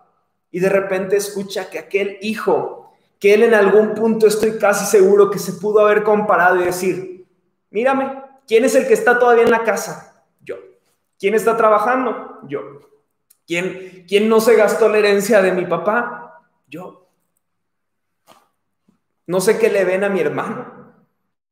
Y 0.52 0.60
de 0.60 0.70
repente 0.70 1.18
escucha 1.18 1.70
que 1.70 1.80
aquel 1.80 2.18
hijo, 2.22 2.94
que 3.20 3.34
él 3.34 3.44
en 3.44 3.54
algún 3.54 3.94
punto 3.94 4.28
estoy 4.28 4.58
casi 4.58 4.86
seguro 4.86 5.30
que 5.30 5.40
se 5.40 5.54
pudo 5.54 5.82
haber 5.82 6.04
comparado 6.04 6.62
y 6.62 6.66
decir, 6.66 7.26
mírame, 7.72 8.22
¿quién 8.48 8.66
es 8.66 8.76
el 8.76 8.88
que 8.88 8.94
está 8.94 9.18
todavía 9.18 9.44
en 9.44 9.52
la 9.52 9.64
casa? 9.64 10.24
Yo. 10.42 10.56
¿Quién 11.20 11.34
está 11.34 11.58
trabajando? 11.58 12.40
Yo. 12.48 12.62
¿Quién, 13.46 14.06
¿Quién 14.08 14.30
no 14.30 14.40
se 14.40 14.56
gastó 14.56 14.90
la 14.90 15.00
herencia 15.00 15.42
de 15.42 15.52
mi 15.52 15.66
papá? 15.66 16.44
Yo. 16.68 17.08
No 19.26 19.42
sé 19.42 19.58
qué 19.60 19.70
le 19.70 19.84
ven 19.84 20.04
a 20.04 20.10
mi 20.10 20.20
hermano. 20.20 20.94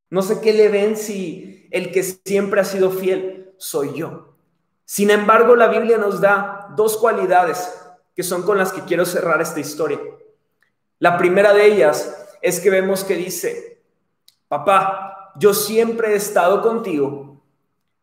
No 0.10 0.22
sé 0.22 0.42
qué 0.42 0.54
le 0.54 0.70
ven 0.70 0.98
si 0.98 1.68
el 1.72 1.92
que 1.92 2.04
siempre 2.04 2.62
ha 2.62 2.66
sido 2.66 2.92
fiel 2.92 3.54
soy 3.58 3.94
yo. 3.94 4.36
Sin 4.86 5.10
embargo, 5.10 5.56
la 5.56 5.68
Biblia 5.68 5.98
nos 5.98 6.20
da 6.20 6.68
dos 6.76 6.98
cualidades 6.98 7.74
que 8.14 8.24
son 8.24 8.44
con 8.44 8.58
las 8.58 8.74
que 8.74 8.82
quiero 8.82 9.06
cerrar 9.06 9.42
esta 9.42 9.60
historia. 9.60 10.00
La 11.00 11.18
primera 11.18 11.54
de 11.54 11.66
ellas 11.66 12.28
es 12.42 12.60
que 12.60 12.70
vemos 12.70 13.04
que 13.04 13.16
dice, 13.16 13.82
papá, 14.48 15.32
yo 15.38 15.54
siempre 15.54 16.10
he 16.10 16.16
estado 16.16 16.62
contigo, 16.62 17.42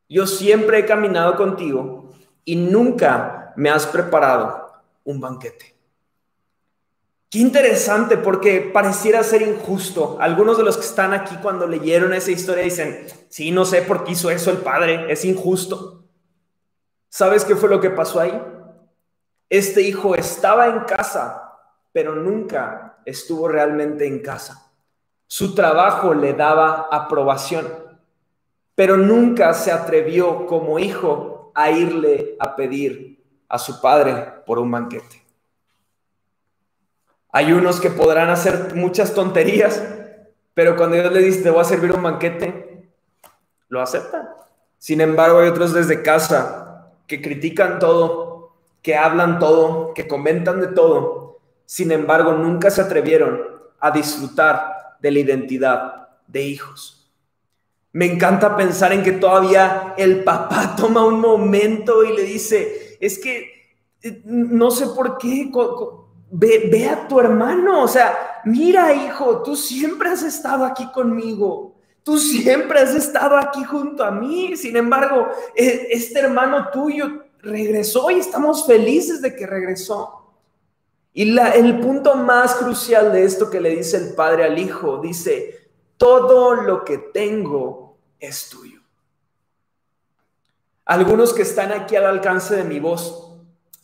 yo 0.08 0.26
siempre 0.26 0.78
he 0.78 0.86
caminado 0.86 1.36
contigo 1.36 2.10
y 2.44 2.56
nunca 2.56 3.37
me 3.58 3.70
has 3.70 3.88
preparado 3.88 4.72
un 5.02 5.20
banquete. 5.20 5.74
Qué 7.28 7.40
interesante 7.40 8.16
porque 8.16 8.70
pareciera 8.72 9.24
ser 9.24 9.42
injusto. 9.42 10.16
Algunos 10.20 10.56
de 10.56 10.62
los 10.62 10.76
que 10.76 10.86
están 10.86 11.12
aquí 11.12 11.36
cuando 11.42 11.66
leyeron 11.66 12.14
esa 12.14 12.30
historia 12.30 12.62
dicen, 12.62 13.04
sí, 13.28 13.50
no 13.50 13.64
sé 13.64 13.82
por 13.82 14.04
qué 14.04 14.12
hizo 14.12 14.30
eso 14.30 14.52
el 14.52 14.58
padre, 14.58 15.12
es 15.12 15.24
injusto. 15.24 16.04
¿Sabes 17.08 17.44
qué 17.44 17.56
fue 17.56 17.68
lo 17.68 17.80
que 17.80 17.90
pasó 17.90 18.20
ahí? 18.20 18.40
Este 19.50 19.82
hijo 19.82 20.14
estaba 20.14 20.68
en 20.68 20.80
casa, 20.84 21.58
pero 21.92 22.14
nunca 22.14 23.00
estuvo 23.04 23.48
realmente 23.48 24.06
en 24.06 24.22
casa. 24.22 24.70
Su 25.26 25.56
trabajo 25.56 26.14
le 26.14 26.32
daba 26.32 26.86
aprobación, 26.92 27.66
pero 28.76 28.96
nunca 28.96 29.52
se 29.52 29.72
atrevió 29.72 30.46
como 30.46 30.78
hijo 30.78 31.50
a 31.56 31.72
irle 31.72 32.36
a 32.38 32.54
pedir 32.54 33.17
a 33.48 33.58
su 33.58 33.80
padre 33.80 34.42
por 34.46 34.58
un 34.58 34.70
banquete. 34.70 35.22
Hay 37.32 37.52
unos 37.52 37.80
que 37.80 37.90
podrán 37.90 38.30
hacer 38.30 38.74
muchas 38.74 39.14
tonterías, 39.14 39.82
pero 40.54 40.76
cuando 40.76 40.96
Dios 40.96 41.12
le 41.12 41.22
dice, 41.22 41.42
te 41.42 41.50
voy 41.50 41.60
a 41.60 41.64
servir 41.64 41.92
un 41.92 42.02
banquete, 42.02 42.88
lo 43.68 43.80
aceptan. 43.80 44.28
Sin 44.78 45.00
embargo, 45.00 45.40
hay 45.40 45.48
otros 45.48 45.72
desde 45.72 46.02
casa 46.02 46.92
que 47.06 47.20
critican 47.20 47.78
todo, 47.78 48.56
que 48.82 48.96
hablan 48.96 49.38
todo, 49.38 49.92
que 49.94 50.08
comentan 50.08 50.60
de 50.60 50.68
todo. 50.68 51.38
Sin 51.66 51.92
embargo, 51.92 52.32
nunca 52.32 52.70
se 52.70 52.80
atrevieron 52.80 53.40
a 53.80 53.90
disfrutar 53.90 54.96
de 55.00 55.10
la 55.10 55.18
identidad 55.18 56.08
de 56.26 56.42
hijos. 56.42 57.10
Me 57.92 58.06
encanta 58.06 58.56
pensar 58.56 58.92
en 58.92 59.02
que 59.02 59.12
todavía 59.12 59.94
el 59.96 60.24
papá 60.24 60.74
toma 60.76 61.04
un 61.04 61.20
momento 61.20 62.04
y 62.04 62.16
le 62.16 62.22
dice, 62.22 62.87
es 63.00 63.18
que 63.18 63.50
eh, 64.02 64.22
no 64.24 64.70
sé 64.70 64.86
por 64.88 65.18
qué, 65.18 65.50
ve, 66.30 66.88
a 66.88 67.08
tu 67.08 67.20
hermano, 67.20 67.82
o 67.82 67.88
sea, 67.88 68.40
mira 68.44 68.92
hijo, 68.94 69.42
tú 69.42 69.56
siempre 69.56 70.10
has 70.10 70.22
estado 70.22 70.64
aquí 70.64 70.90
conmigo. 70.92 71.74
Tú 72.02 72.16
siempre 72.16 72.80
has 72.80 72.94
estado 72.94 73.36
aquí 73.36 73.64
junto 73.64 74.02
a 74.02 74.10
mí. 74.10 74.56
Sin 74.56 74.76
embargo, 74.76 75.28
e, 75.54 75.88
este 75.90 76.20
hermano 76.20 76.70
tuyo 76.70 77.24
regresó 77.40 78.10
y 78.10 78.18
estamos 78.18 78.66
felices 78.66 79.20
de 79.20 79.36
que 79.36 79.46
regresó. 79.46 80.18
Y 81.12 81.36
el 81.36 81.80
punto 81.80 82.14
más 82.14 82.54
crucial 82.54 83.12
de 83.12 83.24
esto 83.24 83.50
que 83.50 83.60
le 83.60 83.76
dice 83.76 83.96
el 83.96 84.14
padre 84.14 84.44
al 84.44 84.58
hijo, 84.58 84.98
dice, 84.98 85.68
todo 85.96 86.54
lo 86.54 86.84
que 86.84 86.98
tengo 86.98 87.98
es 88.20 88.48
tuyo. 88.48 88.77
Algunos 90.88 91.34
que 91.34 91.42
están 91.42 91.70
aquí 91.70 91.96
al 91.96 92.06
alcance 92.06 92.56
de 92.56 92.64
mi 92.64 92.80
voz 92.80 93.30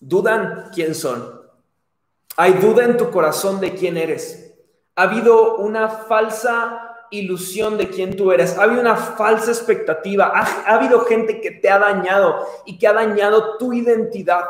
dudan 0.00 0.70
quién 0.74 0.94
son. 0.94 1.42
Hay 2.34 2.54
duda 2.54 2.84
en 2.84 2.96
tu 2.96 3.10
corazón 3.10 3.60
de 3.60 3.74
quién 3.74 3.98
eres. 3.98 4.54
Ha 4.96 5.02
habido 5.02 5.56
una 5.56 5.90
falsa 5.90 7.04
ilusión 7.10 7.76
de 7.76 7.90
quién 7.90 8.16
tú 8.16 8.32
eres. 8.32 8.56
Ha 8.56 8.62
habido 8.62 8.80
una 8.80 8.96
falsa 8.96 9.50
expectativa. 9.50 10.32
Ha, 10.34 10.76
habido 10.76 11.04
gente 11.04 11.42
que 11.42 11.50
te 11.50 11.68
ha 11.68 11.78
dañado 11.78 12.46
y 12.64 12.78
que 12.78 12.88
ha 12.88 12.94
dañado 12.94 13.58
tu 13.58 13.74
identidad. 13.74 14.44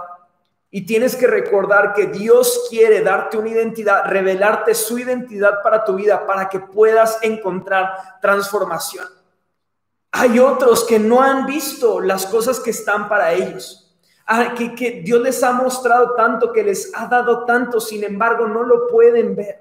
Y 0.70 0.86
tienes 0.86 1.16
que 1.16 1.26
recordar 1.26 1.92
que 1.92 2.07
Dios 2.07 2.68
quiere 2.70 3.00
darte 3.00 3.36
una 3.36 3.48
identidad, 3.48 4.05
revelarte 4.07 4.76
su 4.76 4.96
identidad 5.00 5.61
para 5.64 5.84
tu 5.84 5.96
vida, 5.96 6.24
para 6.24 6.48
que 6.48 6.61
puedas 6.61 7.18
encontrar 7.20 8.20
transformación. 8.20 9.09
Hay 10.16 10.38
otros 10.38 10.84
que 10.84 11.00
no 11.00 11.20
han 11.20 11.44
visto 11.44 11.98
las 11.98 12.24
cosas 12.26 12.60
que 12.60 12.70
están 12.70 13.08
para 13.08 13.32
ellos. 13.32 13.92
Ah, 14.24 14.54
que, 14.56 14.72
que 14.72 15.02
Dios 15.04 15.20
les 15.20 15.42
ha 15.42 15.50
mostrado 15.50 16.14
tanto, 16.14 16.52
que 16.52 16.62
les 16.62 16.92
ha 16.94 17.08
dado 17.08 17.44
tanto, 17.44 17.80
sin 17.80 18.04
embargo 18.04 18.46
no 18.46 18.62
lo 18.62 18.86
pueden 18.86 19.34
ver. 19.34 19.60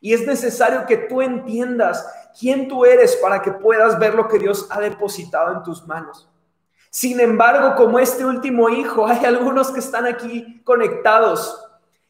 Y 0.00 0.14
es 0.14 0.26
necesario 0.26 0.86
que 0.86 0.96
tú 0.96 1.20
entiendas 1.20 2.06
quién 2.40 2.68
tú 2.68 2.86
eres 2.86 3.16
para 3.16 3.42
que 3.42 3.52
puedas 3.52 3.98
ver 3.98 4.14
lo 4.14 4.28
que 4.28 4.38
Dios 4.38 4.66
ha 4.70 4.80
depositado 4.80 5.52
en 5.52 5.62
tus 5.62 5.86
manos. 5.86 6.26
Sin 6.88 7.20
embargo, 7.20 7.74
como 7.76 7.98
este 7.98 8.24
último 8.24 8.70
hijo, 8.70 9.06
hay 9.06 9.26
algunos 9.26 9.70
que 9.72 9.80
están 9.80 10.06
aquí 10.06 10.62
conectados 10.64 11.62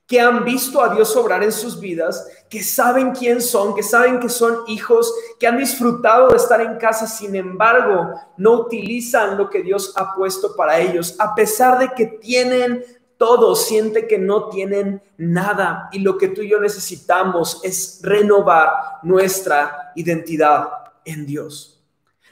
que 0.07 0.21
han 0.21 0.45
visto 0.45 0.83
a 0.83 0.95
Dios 0.95 1.17
obrar 1.17 1.43
en 1.43 1.53
sus 1.53 1.79
vidas, 1.81 2.27
que 2.51 2.63
saben 2.63 3.13
quién 3.13 3.41
son, 3.41 3.75
que 3.75 3.83
saben 3.83 4.21
que 4.21 4.29
son 4.29 4.59
hijos, 4.67 5.13
que 5.39 5.47
han 5.47 5.57
disfrutado 5.57 6.29
de 6.29 6.37
estar 6.37 6.61
en 6.61 6.77
casa, 6.77 7.07
sin 7.07 7.35
embargo, 7.35 8.13
no 8.37 8.53
utilizan 8.53 9.39
lo 9.39 9.49
que 9.49 9.63
Dios 9.63 9.95
ha 9.97 10.15
puesto 10.15 10.55
para 10.55 10.79
ellos, 10.79 11.17
a 11.19 11.35
pesar 11.35 11.79
de 11.79 11.93
que 11.95 12.07
tienen 12.07 12.85
todo, 13.17 13.55
siente 13.55 14.09
que 14.09 14.19
no 14.19 14.49
tienen 14.49 15.01
nada 15.17 15.89
y 15.93 16.01
lo 16.01 16.19
que 16.19 16.27
tú 16.27 16.43
y 16.43 16.51
yo 16.51 16.61
necesitamos 16.61 17.61
es 17.63 18.01
renovar 18.03 18.73
nuestra 19.05 19.93
identidad 19.95 20.69
en 21.05 21.25
Dios. 21.25 21.81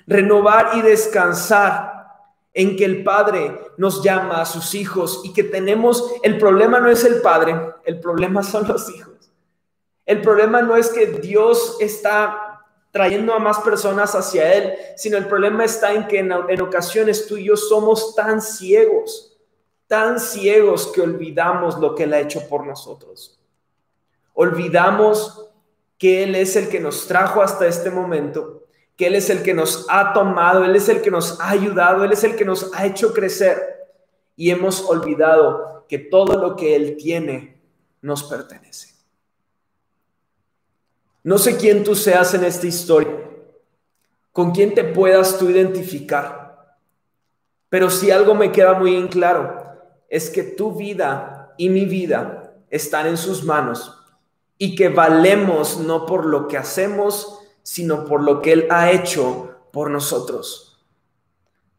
Renovar 0.07 0.73
y 0.75 0.83
descansar 0.83 1.99
en 2.53 2.76
que 2.76 2.84
el 2.84 3.05
Padre 3.05 3.59
nos 3.76 4.03
llama 4.03 4.40
a 4.40 4.46
sus 4.46 4.74
hijos 4.74 5.20
y 5.24 5.32
que 5.32 5.44
tenemos, 5.44 6.12
el 6.22 6.38
problema 6.38 6.80
no 6.80 6.90
es 6.90 7.05
el 7.05 7.20
Padre, 7.20 7.74
el 7.84 8.01
problema 8.01 8.42
son 8.42 8.66
los 8.66 8.88
hijos. 8.90 9.32
El 10.05 10.20
problema 10.20 10.61
no 10.62 10.76
es 10.76 10.88
que 10.88 11.07
Dios 11.07 11.76
está 11.80 12.64
trayendo 12.90 13.32
a 13.32 13.38
más 13.38 13.61
personas 13.61 14.16
hacia 14.16 14.53
Él, 14.53 14.74
sino 14.96 15.16
el 15.16 15.28
problema 15.28 15.64
está 15.64 15.92
en 15.92 16.09
que 16.09 16.18
en, 16.18 16.32
en 16.32 16.61
ocasiones 16.61 17.26
tú 17.26 17.36
y 17.36 17.44
yo 17.44 17.57
somos 17.57 18.16
tan 18.16 18.42
ciegos, 18.42 19.38
tan 19.86 20.18
ciegos 20.18 20.88
que 20.88 21.01
olvidamos 21.01 21.78
lo 21.78 21.94
que 21.94 22.03
Él 22.05 22.14
ha 22.14 22.20
hecho 22.20 22.48
por 22.48 22.66
nosotros. 22.66 23.38
Olvidamos 24.34 25.46
que 25.96 26.24
Él 26.24 26.34
es 26.34 26.57
el 26.57 26.68
que 26.68 26.80
nos 26.80 27.07
trajo 27.07 27.42
hasta 27.42 27.68
este 27.68 27.90
momento 27.90 28.60
que 29.01 29.07
Él 29.07 29.14
es 29.14 29.30
el 29.30 29.42
que 29.42 29.55
nos 29.55 29.86
ha 29.88 30.12
tomado, 30.12 30.62
Él 30.62 30.76
es 30.76 30.90
el 30.90 31.01
que 31.01 31.11
nos 31.11 31.40
ha 31.40 31.48
ayudado, 31.48 32.05
Él 32.05 32.12
es 32.12 32.22
el 32.22 32.36
que 32.36 32.44
nos 32.44 32.70
ha 32.74 32.84
hecho 32.84 33.14
crecer. 33.14 33.59
Y 34.36 34.51
hemos 34.51 34.84
olvidado 34.84 35.86
que 35.88 35.96
todo 35.96 36.38
lo 36.38 36.55
que 36.55 36.76
Él 36.76 36.98
tiene 36.98 37.62
nos 38.03 38.24
pertenece. 38.24 38.94
No 41.22 41.38
sé 41.38 41.57
quién 41.57 41.82
tú 41.82 41.94
seas 41.94 42.34
en 42.34 42.44
esta 42.44 42.66
historia, 42.66 43.16
con 44.32 44.51
quién 44.51 44.74
te 44.74 44.84
puedas 44.84 45.38
tú 45.38 45.48
identificar, 45.48 46.76
pero 47.70 47.88
si 47.88 48.11
algo 48.11 48.34
me 48.34 48.53
queda 48.53 48.74
muy 48.74 48.96
en 48.96 49.09
claro, 49.09 49.78
es 50.11 50.28
que 50.28 50.42
tu 50.42 50.74
vida 50.74 51.55
y 51.57 51.70
mi 51.70 51.86
vida 51.86 52.53
están 52.68 53.07
en 53.07 53.16
sus 53.16 53.44
manos 53.44 53.96
y 54.59 54.74
que 54.74 54.90
valemos 54.90 55.78
no 55.78 56.05
por 56.05 56.26
lo 56.26 56.48
que 56.48 56.59
hacemos, 56.59 57.39
sino 57.71 58.05
por 58.05 58.21
lo 58.21 58.43
que 58.43 58.53
Él 58.53 58.66
ha 58.68 58.91
hecho 58.91 59.55
por 59.71 59.93
nosotros. 59.93 60.85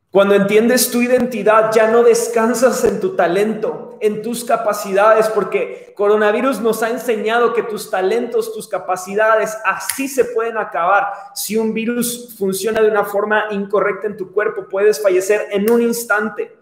Cuando 0.09 0.35
entiendes 0.35 0.89
tu 0.89 1.01
identidad, 1.01 1.69
ya 1.73 1.91
no 1.91 2.01
descansas 2.01 2.85
en 2.85 3.01
tu 3.01 3.17
talento, 3.17 3.97
en 3.99 4.21
tus 4.21 4.45
capacidades, 4.45 5.27
porque 5.27 5.93
coronavirus 5.97 6.61
nos 6.61 6.81
ha 6.81 6.89
enseñado 6.89 7.51
que 7.51 7.63
tus 7.63 7.91
talentos, 7.91 8.53
tus 8.53 8.69
capacidades, 8.69 9.57
así 9.65 10.07
se 10.07 10.23
pueden 10.23 10.57
acabar. 10.57 11.11
Si 11.35 11.57
un 11.57 11.73
virus 11.73 12.35
funciona 12.37 12.79
de 12.79 12.87
una 12.87 13.03
forma 13.03 13.47
incorrecta 13.51 14.07
en 14.07 14.15
tu 14.15 14.31
cuerpo, 14.31 14.69
puedes 14.69 15.01
fallecer 15.01 15.49
en 15.51 15.69
un 15.69 15.81
instante. 15.81 16.55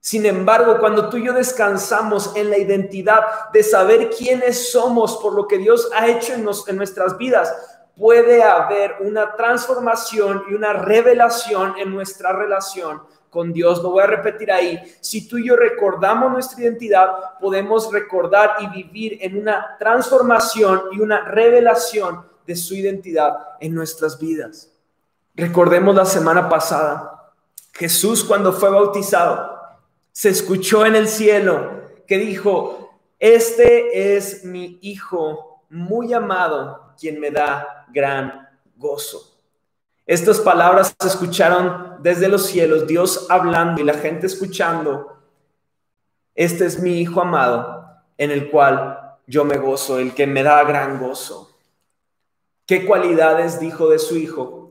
Sin 0.00 0.24
embargo, 0.24 0.78
cuando 0.78 1.10
tú 1.10 1.18
y 1.18 1.26
yo 1.26 1.34
descansamos 1.34 2.34
en 2.34 2.48
la 2.48 2.56
identidad 2.56 3.50
de 3.52 3.62
saber 3.62 4.08
quiénes 4.08 4.70
somos 4.70 5.18
por 5.18 5.34
lo 5.34 5.46
que 5.46 5.58
Dios 5.58 5.90
ha 5.94 6.08
hecho 6.08 6.32
en, 6.32 6.48
en 6.68 6.76
nuestras 6.76 7.18
vidas, 7.18 7.75
puede 7.96 8.42
haber 8.42 8.96
una 9.00 9.34
transformación 9.34 10.44
y 10.50 10.54
una 10.54 10.74
revelación 10.74 11.74
en 11.78 11.90
nuestra 11.90 12.32
relación 12.32 13.02
con 13.30 13.52
Dios. 13.52 13.82
Lo 13.82 13.90
voy 13.90 14.02
a 14.02 14.06
repetir 14.06 14.52
ahí. 14.52 14.80
Si 15.00 15.26
tú 15.26 15.38
y 15.38 15.48
yo 15.48 15.56
recordamos 15.56 16.30
nuestra 16.30 16.62
identidad, 16.62 17.38
podemos 17.40 17.90
recordar 17.92 18.56
y 18.60 18.68
vivir 18.68 19.18
en 19.22 19.38
una 19.38 19.76
transformación 19.78 20.82
y 20.92 21.00
una 21.00 21.24
revelación 21.24 22.24
de 22.46 22.54
su 22.54 22.74
identidad 22.74 23.34
en 23.60 23.74
nuestras 23.74 24.18
vidas. 24.18 24.72
Recordemos 25.34 25.94
la 25.94 26.04
semana 26.04 26.48
pasada, 26.48 27.32
Jesús 27.72 28.24
cuando 28.24 28.52
fue 28.52 28.70
bautizado, 28.70 29.54
se 30.12 30.30
escuchó 30.30 30.86
en 30.86 30.96
el 30.96 31.08
cielo 31.08 31.82
que 32.06 32.16
dijo, 32.16 32.98
este 33.18 34.16
es 34.16 34.44
mi 34.44 34.78
Hijo 34.80 35.62
muy 35.68 36.14
amado, 36.14 36.94
quien 36.98 37.20
me 37.20 37.30
da 37.30 37.75
gran 37.92 38.48
gozo. 38.76 39.36
Estas 40.06 40.38
palabras 40.40 40.94
se 41.00 41.08
escucharon 41.08 41.96
desde 42.00 42.28
los 42.28 42.46
cielos, 42.46 42.86
Dios 42.86 43.26
hablando 43.28 43.80
y 43.80 43.84
la 43.84 43.94
gente 43.94 44.26
escuchando. 44.26 45.18
Este 46.34 46.66
es 46.66 46.80
mi 46.80 47.00
Hijo 47.00 47.20
amado, 47.20 47.84
en 48.16 48.30
el 48.30 48.50
cual 48.50 49.16
yo 49.26 49.44
me 49.44 49.58
gozo, 49.58 49.98
el 49.98 50.14
que 50.14 50.26
me 50.26 50.42
da 50.42 50.62
gran 50.64 51.00
gozo. 51.00 51.50
¿Qué 52.66 52.86
cualidades 52.86 53.58
dijo 53.58 53.88
de 53.88 53.98
su 53.98 54.16
Hijo? 54.16 54.70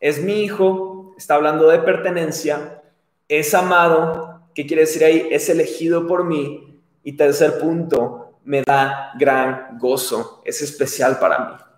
Es 0.00 0.22
mi 0.22 0.42
Hijo, 0.42 1.14
está 1.18 1.34
hablando 1.34 1.68
de 1.68 1.78
pertenencia, 1.80 2.82
es 3.28 3.54
amado, 3.54 4.42
¿qué 4.54 4.66
quiere 4.66 4.82
decir 4.82 5.04
ahí? 5.04 5.28
Es 5.30 5.48
elegido 5.48 6.06
por 6.06 6.24
mí. 6.24 6.80
Y 7.04 7.12
tercer 7.12 7.58
punto, 7.58 8.38
me 8.44 8.62
da 8.62 9.12
gran 9.18 9.78
gozo, 9.78 10.40
es 10.44 10.62
especial 10.62 11.18
para 11.18 11.38
mí. 11.38 11.71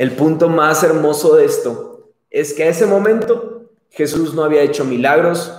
El 0.00 0.12
punto 0.12 0.48
más 0.48 0.82
hermoso 0.82 1.36
de 1.36 1.44
esto 1.44 2.08
es 2.30 2.54
que 2.54 2.62
a 2.62 2.68
ese 2.68 2.86
momento 2.86 3.68
Jesús 3.90 4.32
no 4.32 4.44
había 4.44 4.62
hecho 4.62 4.86
milagros, 4.86 5.54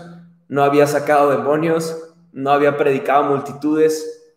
no 0.47 0.63
había 0.63 0.87
sacado 0.87 1.29
demonios, 1.29 2.11
no 2.31 2.49
había 2.49 2.75
predicado 2.75 3.25
multitudes, 3.25 4.33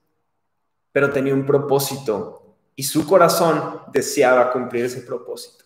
pero 0.93 1.09
tenía 1.09 1.33
un 1.33 1.47
propósito 1.47 2.55
y 2.77 2.83
su 2.83 3.07
corazón 3.07 3.81
deseaba 3.95 4.53
cumplir 4.53 4.85
ese 4.85 5.01
propósito. 5.01 5.65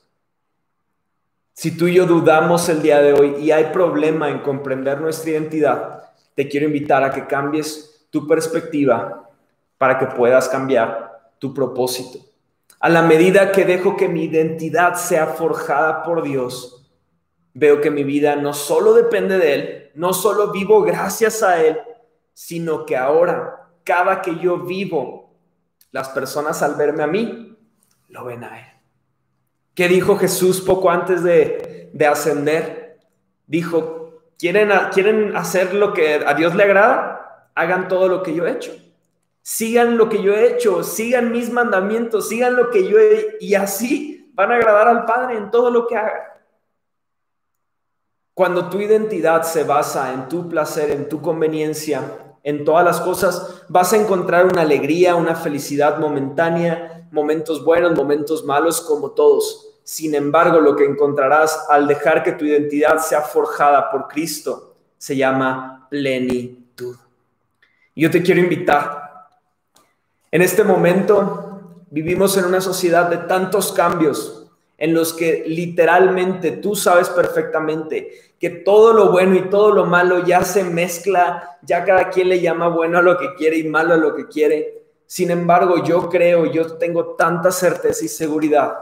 Si 1.53 1.77
tú 1.77 1.89
y 1.89 1.95
yo 1.95 2.07
dudamos 2.07 2.69
el 2.69 2.81
día 2.81 3.03
de 3.03 3.15
hoy 3.15 3.35
y 3.41 3.51
hay 3.51 3.73
problema 3.73 4.31
en 4.31 4.39
comprender 4.43 5.01
nuestra 5.01 5.33
identidad, 5.33 6.13
te 6.37 6.49
quiero 6.49 6.67
invitar 6.67 7.03
a 7.03 7.11
que 7.11 7.27
cambies 7.27 8.07
tu 8.11 8.25
perspectiva 8.29 9.29
para 9.79 9.99
que 9.99 10.07
puedas 10.07 10.49
cambiar 10.49 11.33
tu 11.41 11.53
propósito. 11.53 12.28
A 12.81 12.89
la 12.89 13.03
medida 13.03 13.51
que 13.51 13.65
dejo 13.65 13.97
que 13.97 14.09
mi 14.09 14.25
identidad 14.25 14.95
sea 14.95 15.27
forjada 15.27 16.05
por 16.05 16.23
Dios, 16.23 16.89
veo 17.53 17.81
que 17.81 17.91
mi 17.91 18.05
vida 18.05 18.37
no 18.37 18.53
solo 18.53 18.95
depende 18.95 19.39
de 19.39 19.55
Él, 19.55 19.91
no 19.95 20.13
solo 20.13 20.53
vivo 20.53 20.83
gracias 20.83 21.43
a 21.43 21.61
Él, 21.61 21.81
sino 22.35 22.87
que 22.87 22.97
ahora, 22.97 23.69
cada 23.83 24.23
que 24.23 24.37
yo 24.39 24.59
vivo, 24.59 25.35
las 25.91 26.11
personas 26.11 26.63
al 26.63 26.77
verme 26.77 27.03
a 27.03 27.09
mí, 27.09 27.57
lo 28.09 28.25
ven 28.25 28.45
a 28.45 28.61
Él. 28.61 28.67
¿Qué 29.75 29.89
dijo 29.89 30.17
Jesús 30.17 30.61
poco 30.61 30.91
antes 30.91 31.25
de, 31.25 31.91
ascender? 32.09 33.01
Dijo, 33.49 34.23
¿quieren, 34.39 34.71
¿quieren 34.93 35.37
hacer 35.37 35.75
lo 35.75 35.93
que 35.93 36.23
a 36.25 36.35
Dios 36.35 36.55
le 36.55 36.63
agrada? 36.63 37.51
Hagan 37.57 37.89
todo 37.89 38.07
lo 38.07 38.23
que 38.23 38.35
yo 38.35 38.47
he 38.47 38.53
hecho 38.53 38.73
sigan 39.49 39.97
lo 39.97 40.11
que 40.11 40.23
yo 40.23 40.35
he 40.35 40.47
hecho, 40.47 40.85
sigan 40.85 41.33
mis 41.33 41.51
mandamientos, 41.51 42.29
sigan 42.29 42.55
lo 42.55 42.69
que 42.69 42.87
yo 42.87 42.99
he 42.99 43.39
y 43.41 43.55
así 43.55 44.31
van 44.35 44.53
a 44.53 44.57
agradar 44.57 44.89
al 44.89 45.07
Padre 45.07 45.39
en 45.39 45.51
todo 45.51 45.71
lo 45.71 45.87
que 45.87 45.97
hagan. 45.97 46.21
Cuando 48.35 48.69
tu 48.69 48.79
identidad 48.79 49.45
se 49.45 49.65
basa 49.65 50.13
en 50.13 50.29
tu 50.29 50.51
placer, 50.51 50.91
en 50.91 51.09
tu 51.09 51.23
conveniencia, 51.23 52.03
en 52.43 52.63
todas 52.63 52.85
las 52.85 53.01
cosas, 53.01 53.65
vas 53.71 53.95
a 53.95 53.97
encontrar 53.97 54.45
una 54.45 54.61
alegría, 54.61 55.17
una 55.17 55.35
felicidad 55.35 55.99
momentánea, 55.99 57.09
momentos 57.11 57.65
buenos, 57.65 57.97
momentos 57.97 58.45
malos, 58.45 58.83
como 58.83 59.13
todos. 59.13 59.81
Sin 59.83 60.15
embargo, 60.15 60.61
lo 60.61 60.77
que 60.77 60.85
encontrarás 60.85 61.65
al 61.71 61.87
dejar 61.87 62.23
que 62.23 62.33
tu 62.33 62.45
identidad 62.45 62.99
sea 62.99 63.23
forjada 63.23 63.91
por 63.91 64.09
Cristo 64.09 64.77
se 64.99 65.17
llama 65.17 65.87
plenitud. 65.89 66.97
Yo 67.97 68.11
te 68.11 68.23
quiero 68.23 68.43
invitar 68.43 69.08
en 70.31 70.43
este 70.43 70.65
momento 70.65 71.61
vivimos 71.91 72.37
en 72.37 72.45
una 72.45 72.61
sociedad 72.61 73.09
de 73.09 73.19
tantos 73.19 73.73
cambios 73.73 74.47
en 74.77 74.95
los 74.95 75.13
que 75.13 75.45
literalmente 75.47 76.53
tú 76.53 76.77
sabes 76.77 77.09
perfectamente 77.09 78.35
que 78.39 78.51
todo 78.51 78.93
lo 78.93 79.11
bueno 79.11 79.35
y 79.35 79.49
todo 79.49 79.73
lo 79.73 79.87
malo 79.87 80.25
ya 80.25 80.45
se 80.45 80.63
mezcla, 80.63 81.59
ya 81.63 81.85
cada 81.85 82.11
quien 82.11 82.29
le 82.29 82.41
llama 82.41 82.69
bueno 82.69 82.99
a 82.99 83.03
lo 83.03 83.19
que 83.19 83.35
quiere 83.35 83.57
y 83.57 83.65
malo 83.65 83.95
a 83.95 83.97
lo 83.97 84.15
que 84.15 84.29
quiere. 84.29 84.85
Sin 85.07 85.31
embargo, 85.31 85.83
yo 85.83 86.09
creo, 86.09 86.47
yo 86.47 86.77
tengo 86.77 87.17
tanta 87.17 87.51
certeza 87.51 88.05
y 88.05 88.09
seguridad 88.09 88.77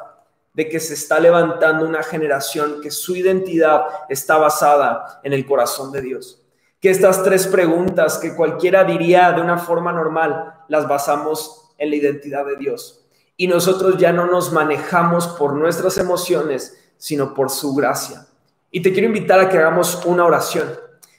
de 0.52 0.68
que 0.68 0.80
se 0.80 0.94
está 0.94 1.20
levantando 1.20 1.86
una 1.86 2.02
generación 2.02 2.80
que 2.82 2.90
su 2.90 3.16
identidad 3.16 3.86
está 4.08 4.36
basada 4.36 5.20
en 5.22 5.32
el 5.32 5.46
corazón 5.46 5.92
de 5.92 6.02
Dios 6.02 6.42
que 6.80 6.90
estas 6.90 7.22
tres 7.22 7.46
preguntas 7.46 8.18
que 8.18 8.34
cualquiera 8.34 8.84
diría 8.84 9.32
de 9.32 9.40
una 9.40 9.58
forma 9.58 9.92
normal, 9.92 10.54
las 10.68 10.88
basamos 10.88 11.70
en 11.78 11.90
la 11.90 11.96
identidad 11.96 12.44
de 12.46 12.56
Dios. 12.56 13.04
Y 13.36 13.48
nosotros 13.48 13.98
ya 13.98 14.12
no 14.12 14.26
nos 14.26 14.52
manejamos 14.52 15.28
por 15.28 15.54
nuestras 15.54 15.98
emociones, 15.98 16.78
sino 16.96 17.34
por 17.34 17.50
su 17.50 17.74
gracia. 17.74 18.26
Y 18.70 18.80
te 18.80 18.92
quiero 18.92 19.08
invitar 19.08 19.40
a 19.40 19.48
que 19.48 19.58
hagamos 19.58 20.04
una 20.04 20.24
oración. 20.24 20.68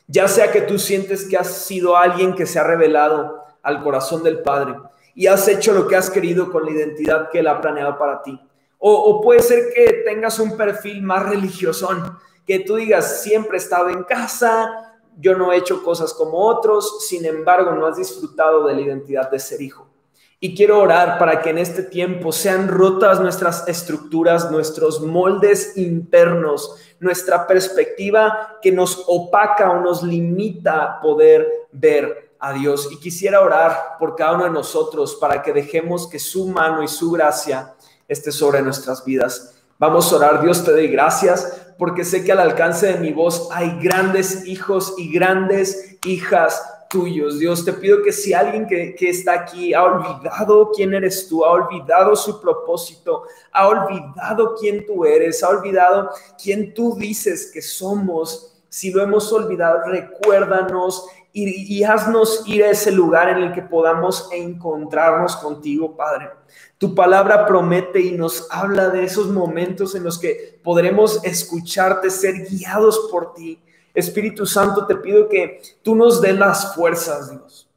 Ya 0.07 0.27
sea 0.27 0.51
que 0.51 0.61
tú 0.61 0.79
sientes 0.79 1.27
que 1.27 1.37
has 1.37 1.47
sido 1.47 1.97
alguien 1.97 2.33
que 2.33 2.45
se 2.45 2.59
ha 2.59 2.63
revelado 2.63 3.43
al 3.61 3.83
corazón 3.83 4.23
del 4.23 4.39
Padre 4.39 4.75
y 5.13 5.27
has 5.27 5.47
hecho 5.47 5.73
lo 5.73 5.87
que 5.87 5.95
has 5.95 6.09
querido 6.09 6.51
con 6.51 6.65
la 6.65 6.71
identidad 6.71 7.29
que 7.29 7.39
Él 7.39 7.47
ha 7.47 7.59
planeado 7.59 7.97
para 7.97 8.21
ti. 8.21 8.39
O, 8.79 9.21
puede 9.21 9.41
ser 9.41 9.73
que 9.73 10.03
tengas 10.05 10.39
un 10.39 10.55
perfil 10.55 11.01
más 11.01 11.27
religioso, 11.27 11.89
que 12.45 12.59
tú 12.59 12.75
digas, 12.75 13.23
siempre 13.23 13.57
he 13.57 13.59
estado 13.59 13.89
en 13.89 14.03
casa, 14.03 14.96
yo 15.17 15.35
no 15.35 15.51
he 15.51 15.57
hecho 15.57 15.83
cosas 15.83 16.13
como 16.13 16.45
otros, 16.45 17.05
sin 17.07 17.25
embargo 17.25 17.71
no 17.71 17.87
has 17.87 17.97
disfrutado 17.97 18.65
de 18.65 18.75
la 18.75 18.81
identidad 18.81 19.29
de 19.29 19.39
ser 19.39 19.61
hijo. 19.61 19.87
Y 20.39 20.55
quiero 20.55 20.79
orar 20.79 21.17
para 21.17 21.41
que 21.41 21.49
en 21.49 21.57
este 21.57 21.81
tiempo 21.81 22.31
sean 22.31 22.67
rotas 22.67 23.19
nuestras 23.19 23.67
estructuras, 23.67 24.51
nuestros 24.51 25.01
moldes 25.01 25.75
internos, 25.77 26.75
nuestra 26.99 27.47
perspectiva 27.47 28.59
que 28.61 28.71
nos 28.71 29.03
opaca 29.07 29.71
o 29.71 29.81
nos 29.81 30.03
limita 30.03 30.99
poder 31.01 31.67
ver 31.71 32.35
a 32.37 32.53
Dios. 32.53 32.87
Y 32.91 32.99
quisiera 32.99 33.41
orar 33.41 33.97
por 33.97 34.15
cada 34.15 34.35
uno 34.35 34.43
de 34.43 34.51
nosotros 34.51 35.15
para 35.15 35.41
que 35.41 35.53
dejemos 35.53 36.07
que 36.07 36.19
su 36.19 36.47
mano 36.47 36.83
y 36.83 36.87
su 36.87 37.09
gracia 37.09 37.73
esté 38.07 38.31
sobre 38.31 38.61
nuestras 38.61 39.03
vidas. 39.03 39.56
Vamos 39.79 40.11
a 40.11 40.15
orar, 40.15 40.41
Dios 40.41 40.65
te 40.65 40.71
doy 40.71 40.87
gracias 40.87 41.67
porque 41.77 42.03
sé 42.03 42.23
que 42.23 42.31
al 42.31 42.39
alcance 42.39 42.87
de 42.87 42.99
mi 42.99 43.13
voz 43.13 43.47
hay 43.51 43.77
grandes 43.79 44.47
hijos 44.47 44.95
y 44.97 45.13
grandes 45.13 45.99
hijas 46.03 46.63
tuyos. 46.89 47.37
Dios, 47.37 47.63
te 47.63 47.73
pido 47.73 48.01
que 48.01 48.11
si 48.11 48.33
alguien 48.33 48.65
que, 48.65 48.95
que, 48.95 49.09
está 49.09 49.33
aquí 49.33 49.75
ha 49.75 49.83
olvidado 49.83 50.71
quién 50.71 50.95
eres 50.95 51.27
tú, 51.27 51.45
ha 51.45 51.51
olvidado 51.51 52.15
su 52.15 52.41
propósito, 52.41 53.25
ha 53.51 53.67
olvidado 53.67 54.55
quién 54.59 54.83
tú 54.87 55.05
eres, 55.05 55.43
ha 55.43 55.49
olvidado 55.49 56.09
quién 56.41 56.73
tú 56.73 56.95
dices 56.95 57.51
que 57.53 57.61
somos, 57.61 58.59
si 58.69 58.89
lo 58.91 59.03
hemos 59.03 59.31
olvidado, 59.31 59.83
recuérdanos 59.85 61.05
y, 61.45 61.83
haznos 61.83 62.43
ir 62.47 62.63
a 62.63 62.71
ese 62.71 62.91
lugar 62.91 63.29
en 63.29 63.37
el 63.37 63.53
que 63.53 63.61
podamos 63.61 64.29
encontrarnos 64.31 65.35
contigo, 65.35 65.95
Padre. 65.95 66.29
Tu 66.79 66.95
palabra 66.95 67.45
promete 67.45 67.99
y 67.99 68.11
nos 68.11 68.47
habla 68.49 68.89
de 68.89 69.03
esos 69.03 69.27
momentos 69.27 69.93
en 69.93 70.03
los 70.03 70.17
que 70.17 70.59
podremos 70.63 71.23
escucharte, 71.23 72.09
ser 72.09 72.47
guiados 72.49 73.07
por 73.11 73.33
ti. 73.35 73.61
Espíritu 73.93 74.45
Santo, 74.45 74.87
te 74.87 74.95
pido 74.95 75.29
que 75.29 75.61
tú 75.83 75.95
nos 75.95 76.21
des 76.21 76.37
las 76.37 76.73
fuerzas, 76.75 77.29
Dios. 77.29 77.69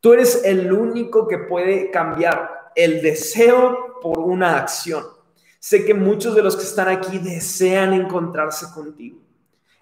Tú 0.00 0.14
eres 0.14 0.42
el 0.44 0.72
único 0.72 1.28
que 1.28 1.38
puede 1.38 1.90
cambiar 1.90 2.70
el 2.74 3.02
deseo 3.02 4.00
por 4.00 4.18
una 4.18 4.56
acción. 4.58 5.04
Sé 5.58 5.84
que 5.84 5.94
muchos 5.94 6.34
de 6.34 6.42
los 6.42 6.56
que 6.56 6.64
están 6.64 6.88
aquí 6.88 7.18
desean 7.18 7.92
encontrarse 7.92 8.66
contigo. 8.74 9.18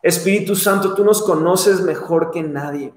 Espíritu 0.03 0.57
Santo, 0.57 0.95
tú 0.95 1.05
nos 1.05 1.23
conoces 1.23 1.81
mejor 1.81 2.33
que 2.33 2.43
nadie. 2.43 2.93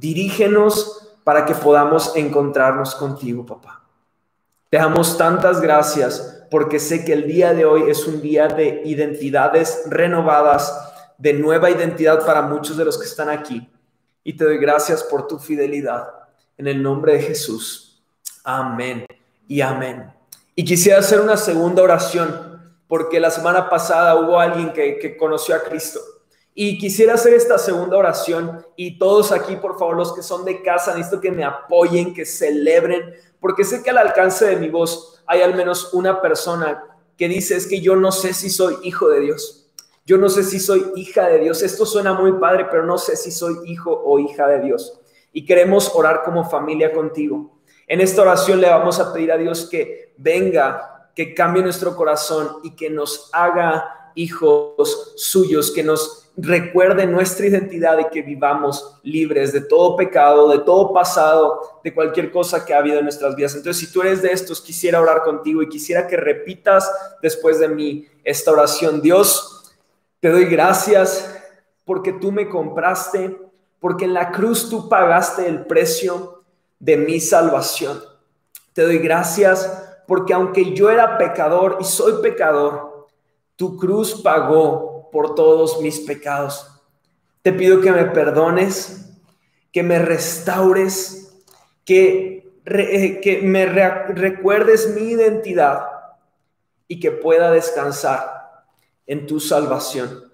Dirígenos 0.00 1.08
para 1.24 1.44
que 1.44 1.54
podamos 1.54 2.16
encontrarnos 2.16 2.94
contigo, 2.94 3.44
papá. 3.44 3.84
Te 4.70 4.78
damos 4.78 5.18
tantas 5.18 5.60
gracias 5.60 6.46
porque 6.50 6.80
sé 6.80 7.04
que 7.04 7.12
el 7.12 7.26
día 7.26 7.52
de 7.52 7.66
hoy 7.66 7.90
es 7.90 8.06
un 8.06 8.22
día 8.22 8.48
de 8.48 8.80
identidades 8.86 9.82
renovadas, 9.86 10.74
de 11.18 11.34
nueva 11.34 11.70
identidad 11.70 12.24
para 12.24 12.40
muchos 12.40 12.78
de 12.78 12.86
los 12.86 12.96
que 12.96 13.04
están 13.04 13.28
aquí. 13.28 13.70
Y 14.24 14.38
te 14.38 14.44
doy 14.44 14.56
gracias 14.56 15.02
por 15.02 15.26
tu 15.26 15.38
fidelidad. 15.38 16.08
En 16.56 16.66
el 16.66 16.82
nombre 16.82 17.12
de 17.12 17.20
Jesús. 17.20 18.02
Amén 18.42 19.06
y 19.46 19.60
amén. 19.60 20.10
Y 20.54 20.64
quisiera 20.64 21.00
hacer 21.00 21.20
una 21.20 21.36
segunda 21.36 21.82
oración, 21.82 22.72
porque 22.88 23.20
la 23.20 23.30
semana 23.30 23.68
pasada 23.68 24.14
hubo 24.16 24.40
alguien 24.40 24.72
que, 24.72 25.14
conoció 25.18 25.54
a 25.54 25.62
Cristo. 25.62 26.00
Y 26.62 26.76
quisiera 26.76 27.14
hacer 27.14 27.32
esta 27.32 27.56
segunda 27.56 27.96
oración 27.96 28.62
y 28.76 28.98
todos 28.98 29.32
aquí, 29.32 29.56
por 29.56 29.78
favor, 29.78 29.96
los 29.96 30.14
que 30.14 30.22
son 30.22 30.44
de 30.44 30.60
casa, 30.60 30.94
necesito 30.94 31.18
que 31.18 31.30
me 31.30 31.42
apoyen, 31.42 32.12
que 32.12 32.26
celebren, 32.26 33.14
porque 33.40 33.64
sé 33.64 33.82
que 33.82 33.88
al 33.88 33.96
alcance 33.96 34.44
de 34.44 34.56
mi 34.56 34.68
voz 34.68 35.22
hay 35.26 35.40
al 35.40 35.54
menos 35.54 35.94
una 35.94 36.20
persona 36.20 36.84
que 37.16 37.28
dice, 37.28 37.56
es 37.56 37.66
que 37.66 37.80
yo 37.80 37.96
no 37.96 38.12
sé 38.12 38.34
si 38.34 38.50
soy 38.50 38.76
hijo 38.82 39.08
de 39.08 39.20
Dios. 39.20 39.70
Yo 40.04 40.18
no 40.18 40.28
sé 40.28 40.44
si 40.44 40.60
soy 40.60 40.84
hija 40.96 41.28
de 41.28 41.38
Dios. 41.38 41.62
Esto 41.62 41.86
suena 41.86 42.12
muy 42.12 42.32
padre, 42.32 42.66
pero 42.70 42.84
no 42.84 42.98
sé 42.98 43.16
si 43.16 43.30
soy 43.30 43.54
hijo 43.64 43.98
o 44.04 44.18
hija 44.18 44.46
de 44.46 44.60
Dios. 44.60 45.00
Y 45.32 45.46
queremos 45.46 45.90
orar 45.94 46.22
como 46.24 46.44
familia 46.50 46.92
contigo. 46.92 47.58
En 47.86 48.02
esta 48.02 48.20
oración 48.20 48.60
le 48.60 48.68
vamos 48.68 49.00
a 49.00 49.14
pedir 49.14 49.32
a 49.32 49.38
Dios 49.38 49.64
que 49.64 50.12
venga, 50.18 51.08
que 51.16 51.32
cambie 51.32 51.62
nuestro 51.62 51.96
corazón 51.96 52.58
y 52.62 52.76
que 52.76 52.90
nos 52.90 53.30
haga 53.32 54.12
hijos 54.14 55.14
suyos, 55.16 55.70
que 55.70 55.82
nos 55.82 56.19
recuerde 56.36 57.06
nuestra 57.06 57.46
identidad 57.46 57.98
y 57.98 58.08
que 58.08 58.22
vivamos 58.22 58.98
libres 59.02 59.52
de 59.52 59.60
todo 59.60 59.96
pecado, 59.96 60.48
de 60.48 60.60
todo 60.60 60.92
pasado, 60.92 61.80
de 61.82 61.92
cualquier 61.92 62.30
cosa 62.30 62.64
que 62.64 62.72
ha 62.72 62.78
habido 62.78 62.98
en 62.98 63.04
nuestras 63.04 63.34
vidas. 63.34 63.54
Entonces, 63.54 63.86
si 63.86 63.92
tú 63.92 64.02
eres 64.02 64.22
de 64.22 64.32
estos, 64.32 64.60
quisiera 64.60 65.00
orar 65.00 65.22
contigo 65.22 65.62
y 65.62 65.68
quisiera 65.68 66.06
que 66.06 66.16
repitas 66.16 66.90
después 67.22 67.58
de 67.58 67.68
mí 67.68 68.06
esta 68.24 68.52
oración. 68.52 69.02
Dios, 69.02 69.72
te 70.20 70.30
doy 70.30 70.46
gracias 70.46 71.36
porque 71.84 72.12
tú 72.12 72.30
me 72.32 72.48
compraste, 72.48 73.36
porque 73.78 74.04
en 74.04 74.14
la 74.14 74.30
cruz 74.30 74.68
tú 74.70 74.88
pagaste 74.88 75.46
el 75.46 75.66
precio 75.66 76.42
de 76.78 76.96
mi 76.96 77.20
salvación. 77.20 78.02
Te 78.72 78.82
doy 78.82 78.98
gracias 78.98 79.88
porque 80.06 80.32
aunque 80.32 80.74
yo 80.74 80.90
era 80.90 81.18
pecador 81.18 81.78
y 81.80 81.84
soy 81.84 82.22
pecador, 82.22 83.06
tu 83.56 83.76
cruz 83.76 84.22
pagó 84.22 84.89
por 85.10 85.34
todos 85.34 85.80
mis 85.80 86.00
pecados. 86.00 86.66
Te 87.42 87.52
pido 87.52 87.80
que 87.80 87.92
me 87.92 88.04
perdones, 88.06 89.10
que 89.72 89.82
me 89.82 89.98
restaures, 89.98 91.42
que, 91.84 92.52
eh, 92.66 93.20
que 93.20 93.42
me 93.42 93.66
recuerdes 93.66 94.94
mi 94.94 95.10
identidad 95.10 95.86
y 96.88 97.00
que 97.00 97.10
pueda 97.10 97.50
descansar 97.50 98.64
en 99.06 99.26
tu 99.26 99.40
salvación. 99.40 100.30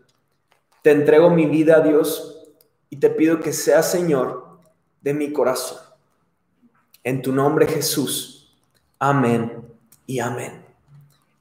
Te 0.82 0.90
entrego 0.90 1.30
mi 1.30 1.46
vida 1.46 1.76
a 1.76 1.80
Dios 1.80 2.50
y 2.90 2.96
te 2.96 3.10
pido 3.10 3.40
que 3.40 3.52
seas 3.52 3.90
Señor 3.90 4.58
de 5.00 5.14
mi 5.14 5.32
corazón. 5.32 5.78
En 7.04 7.22
tu 7.22 7.32
nombre 7.32 7.66
Jesús. 7.66 8.56
Amén 8.98 9.64
y 10.06 10.20
amén. 10.20 10.64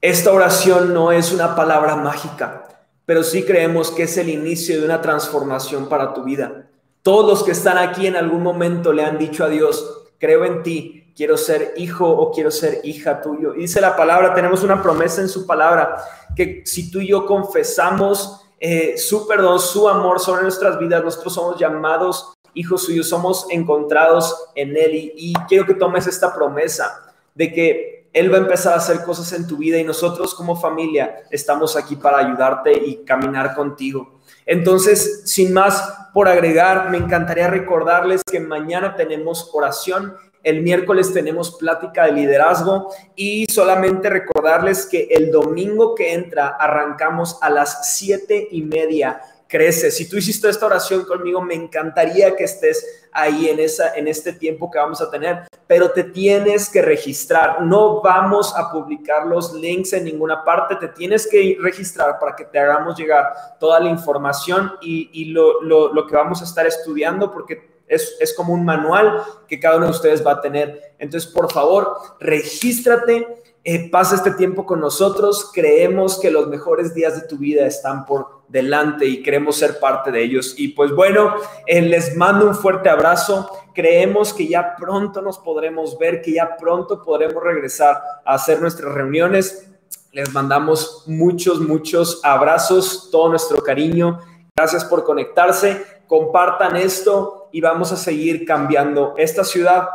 Esta 0.00 0.32
oración 0.32 0.94
no 0.94 1.10
es 1.10 1.32
una 1.32 1.56
palabra 1.56 1.96
mágica, 1.96 2.68
pero 3.06 3.22
sí 3.22 3.44
creemos 3.44 3.90
que 3.90 4.02
es 4.02 4.18
el 4.18 4.28
inicio 4.28 4.78
de 4.78 4.84
una 4.84 5.00
transformación 5.00 5.88
para 5.88 6.12
tu 6.12 6.24
vida. 6.24 6.66
Todos 7.02 7.26
los 7.26 7.42
que 7.44 7.52
están 7.52 7.78
aquí 7.78 8.06
en 8.06 8.16
algún 8.16 8.42
momento 8.42 8.92
le 8.92 9.04
han 9.04 9.16
dicho 9.16 9.44
a 9.44 9.48
Dios, 9.48 10.02
creo 10.18 10.44
en 10.44 10.62
ti, 10.62 11.12
quiero 11.16 11.36
ser 11.36 11.72
hijo 11.76 12.06
o 12.06 12.30
quiero 12.32 12.50
ser 12.50 12.80
hija 12.84 13.22
tuyo. 13.22 13.54
Y 13.54 13.60
dice 13.60 13.80
la 13.80 13.96
palabra, 13.96 14.34
tenemos 14.34 14.62
una 14.62 14.82
promesa 14.82 15.22
en 15.22 15.28
su 15.28 15.46
palabra, 15.46 15.96
que 16.34 16.62
si 16.66 16.90
tú 16.90 17.00
y 17.00 17.08
yo 17.08 17.24
confesamos 17.24 18.42
eh, 18.58 18.98
su 18.98 19.26
perdón, 19.26 19.60
su 19.60 19.88
amor 19.88 20.20
sobre 20.20 20.42
nuestras 20.42 20.78
vidas, 20.78 21.02
nosotros 21.02 21.32
somos 21.32 21.58
llamados 21.58 22.36
hijos 22.56 22.84
suyos, 22.84 23.08
somos 23.08 23.46
encontrados 23.50 24.48
en 24.54 24.76
Él. 24.76 25.12
Y, 25.14 25.34
quiero 25.46 25.66
que 25.66 25.74
tomes 25.74 26.06
esta 26.06 26.34
promesa 26.34 27.14
de 27.34 27.52
que 27.52 27.95
Él 28.16 28.32
va 28.32 28.38
a 28.38 28.40
empezar 28.40 28.72
a 28.72 28.78
hacer 28.78 29.02
cosas 29.02 29.30
en 29.34 29.46
tu 29.46 29.58
vida 29.58 29.76
y 29.76 29.84
nosotros 29.84 30.34
como 30.34 30.56
familia 30.56 31.24
estamos 31.30 31.76
aquí 31.76 31.96
para 31.96 32.16
ayudarte 32.16 32.72
y 32.72 33.04
caminar 33.04 33.54
contigo. 33.54 34.20
Entonces, 34.46 35.20
sin 35.26 35.52
más 35.52 36.08
por 36.14 36.26
agregar, 36.26 36.88
me 36.88 36.96
encantaría 36.96 37.48
recordarles 37.48 38.22
que 38.24 38.40
mañana 38.40 38.96
tenemos 38.96 39.50
oración 39.52 40.16
el 40.46 40.62
miércoles 40.62 41.12
tenemos 41.12 41.56
plática 41.56 42.06
de 42.06 42.12
liderazgo 42.12 42.92
y 43.16 43.46
solamente 43.46 44.08
recordarles 44.08 44.86
que 44.86 45.08
el 45.10 45.32
domingo 45.32 45.96
que 45.96 46.14
entra 46.14 46.56
arrancamos 46.60 47.36
a 47.42 47.50
las 47.50 47.96
siete 47.96 48.46
y 48.52 48.62
media 48.62 49.20
crece. 49.48 49.90
Si 49.90 50.08
tú 50.08 50.16
hiciste 50.16 50.48
esta 50.48 50.66
oración 50.66 51.04
conmigo, 51.04 51.40
me 51.40 51.54
encantaría 51.54 52.34
que 52.34 52.44
estés 52.44 53.08
ahí 53.12 53.48
en, 53.48 53.60
esa, 53.60 53.94
en 53.94 54.08
este 54.08 54.32
tiempo 54.32 54.70
que 54.70 54.78
vamos 54.78 55.00
a 55.00 55.10
tener, 55.10 55.46
pero 55.66 55.90
te 55.90 56.04
tienes 56.04 56.68
que 56.68 56.82
registrar. 56.82 57.62
No 57.62 58.00
vamos 58.02 58.54
a 58.56 58.70
publicar 58.70 59.26
los 59.26 59.54
links 59.54 59.92
en 59.92 60.04
ninguna 60.04 60.44
parte, 60.44 60.76
te 60.76 60.88
tienes 60.88 61.26
que 61.26 61.56
registrar 61.60 62.18
para 62.18 62.36
que 62.36 62.44
te 62.44 62.58
hagamos 62.58 62.96
llegar 62.98 63.26
toda 63.58 63.80
la 63.80 63.90
información 63.90 64.72
y, 64.80 65.26
lo, 65.26 65.62
lo 65.62 66.06
que 66.06 66.16
vamos 66.16 66.40
a 66.42 66.44
estar 66.44 66.66
estudiando, 66.66 67.30
porque 67.30 67.76
es, 67.88 68.16
es, 68.20 68.34
como 68.34 68.52
un 68.52 68.64
manual 68.64 69.22
que 69.46 69.60
cada 69.60 69.76
uno 69.76 69.86
de 69.86 69.92
ustedes 69.92 70.26
va 70.26 70.32
a 70.32 70.40
tener. 70.40 70.94
Entonces, 70.98 71.30
por 71.30 71.52
favor, 71.52 71.96
regístrate 72.18 73.42
eh, 73.68 73.90
pasa 73.90 74.14
este 74.14 74.30
tiempo 74.30 74.64
con 74.64 74.78
nosotros. 74.78 75.50
Creemos 75.52 76.20
que 76.20 76.30
los 76.30 76.46
mejores 76.46 76.94
días 76.94 77.20
de 77.20 77.26
tu 77.26 77.36
vida 77.36 77.66
están 77.66 78.06
por 78.06 78.42
delante 78.46 79.06
y 79.06 79.24
queremos 79.24 79.56
ser 79.56 79.80
parte 79.80 80.12
de 80.12 80.22
ellos. 80.22 80.54
Y 80.56 80.68
pues 80.68 80.92
bueno, 80.92 81.34
eh, 81.66 81.82
les 81.82 82.14
mando 82.14 82.46
un 82.46 82.54
fuerte 82.54 82.88
abrazo. 82.88 83.50
Creemos 83.74 84.32
que 84.32 84.46
ya 84.46 84.76
pronto 84.76 85.20
nos 85.20 85.38
podremos 85.38 85.98
ver, 85.98 86.22
que 86.22 86.34
ya 86.34 86.56
pronto 86.56 87.02
podremos 87.02 87.42
regresar 87.42 88.00
a 88.24 88.34
hacer 88.34 88.60
nuestras 88.60 88.94
reuniones. 88.94 89.68
Les 90.12 90.32
mandamos 90.32 91.02
muchos, 91.08 91.58
muchos 91.58 92.20
abrazos, 92.22 93.08
todo 93.10 93.30
nuestro 93.30 93.64
cariño. 93.64 94.20
Gracias 94.56 94.84
por 94.84 95.02
conectarse. 95.02 95.84
Compartan 96.06 96.76
esto 96.76 97.48
y 97.50 97.60
vamos 97.60 97.90
a 97.90 97.96
seguir 97.96 98.46
cambiando 98.46 99.14
esta 99.16 99.42
ciudad 99.42 99.88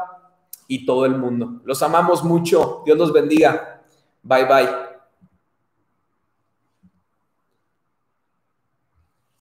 y 0.72 0.86
todo 0.86 1.06
el 1.06 1.18
mundo. 1.18 1.60
Los 1.66 1.84
amamos 1.84 2.24
mucho. 2.24 2.82
Dios 2.86 2.98
los 2.98 3.12
bendiga. 3.12 3.82
Bye 4.24 4.46
bye. 4.46 4.91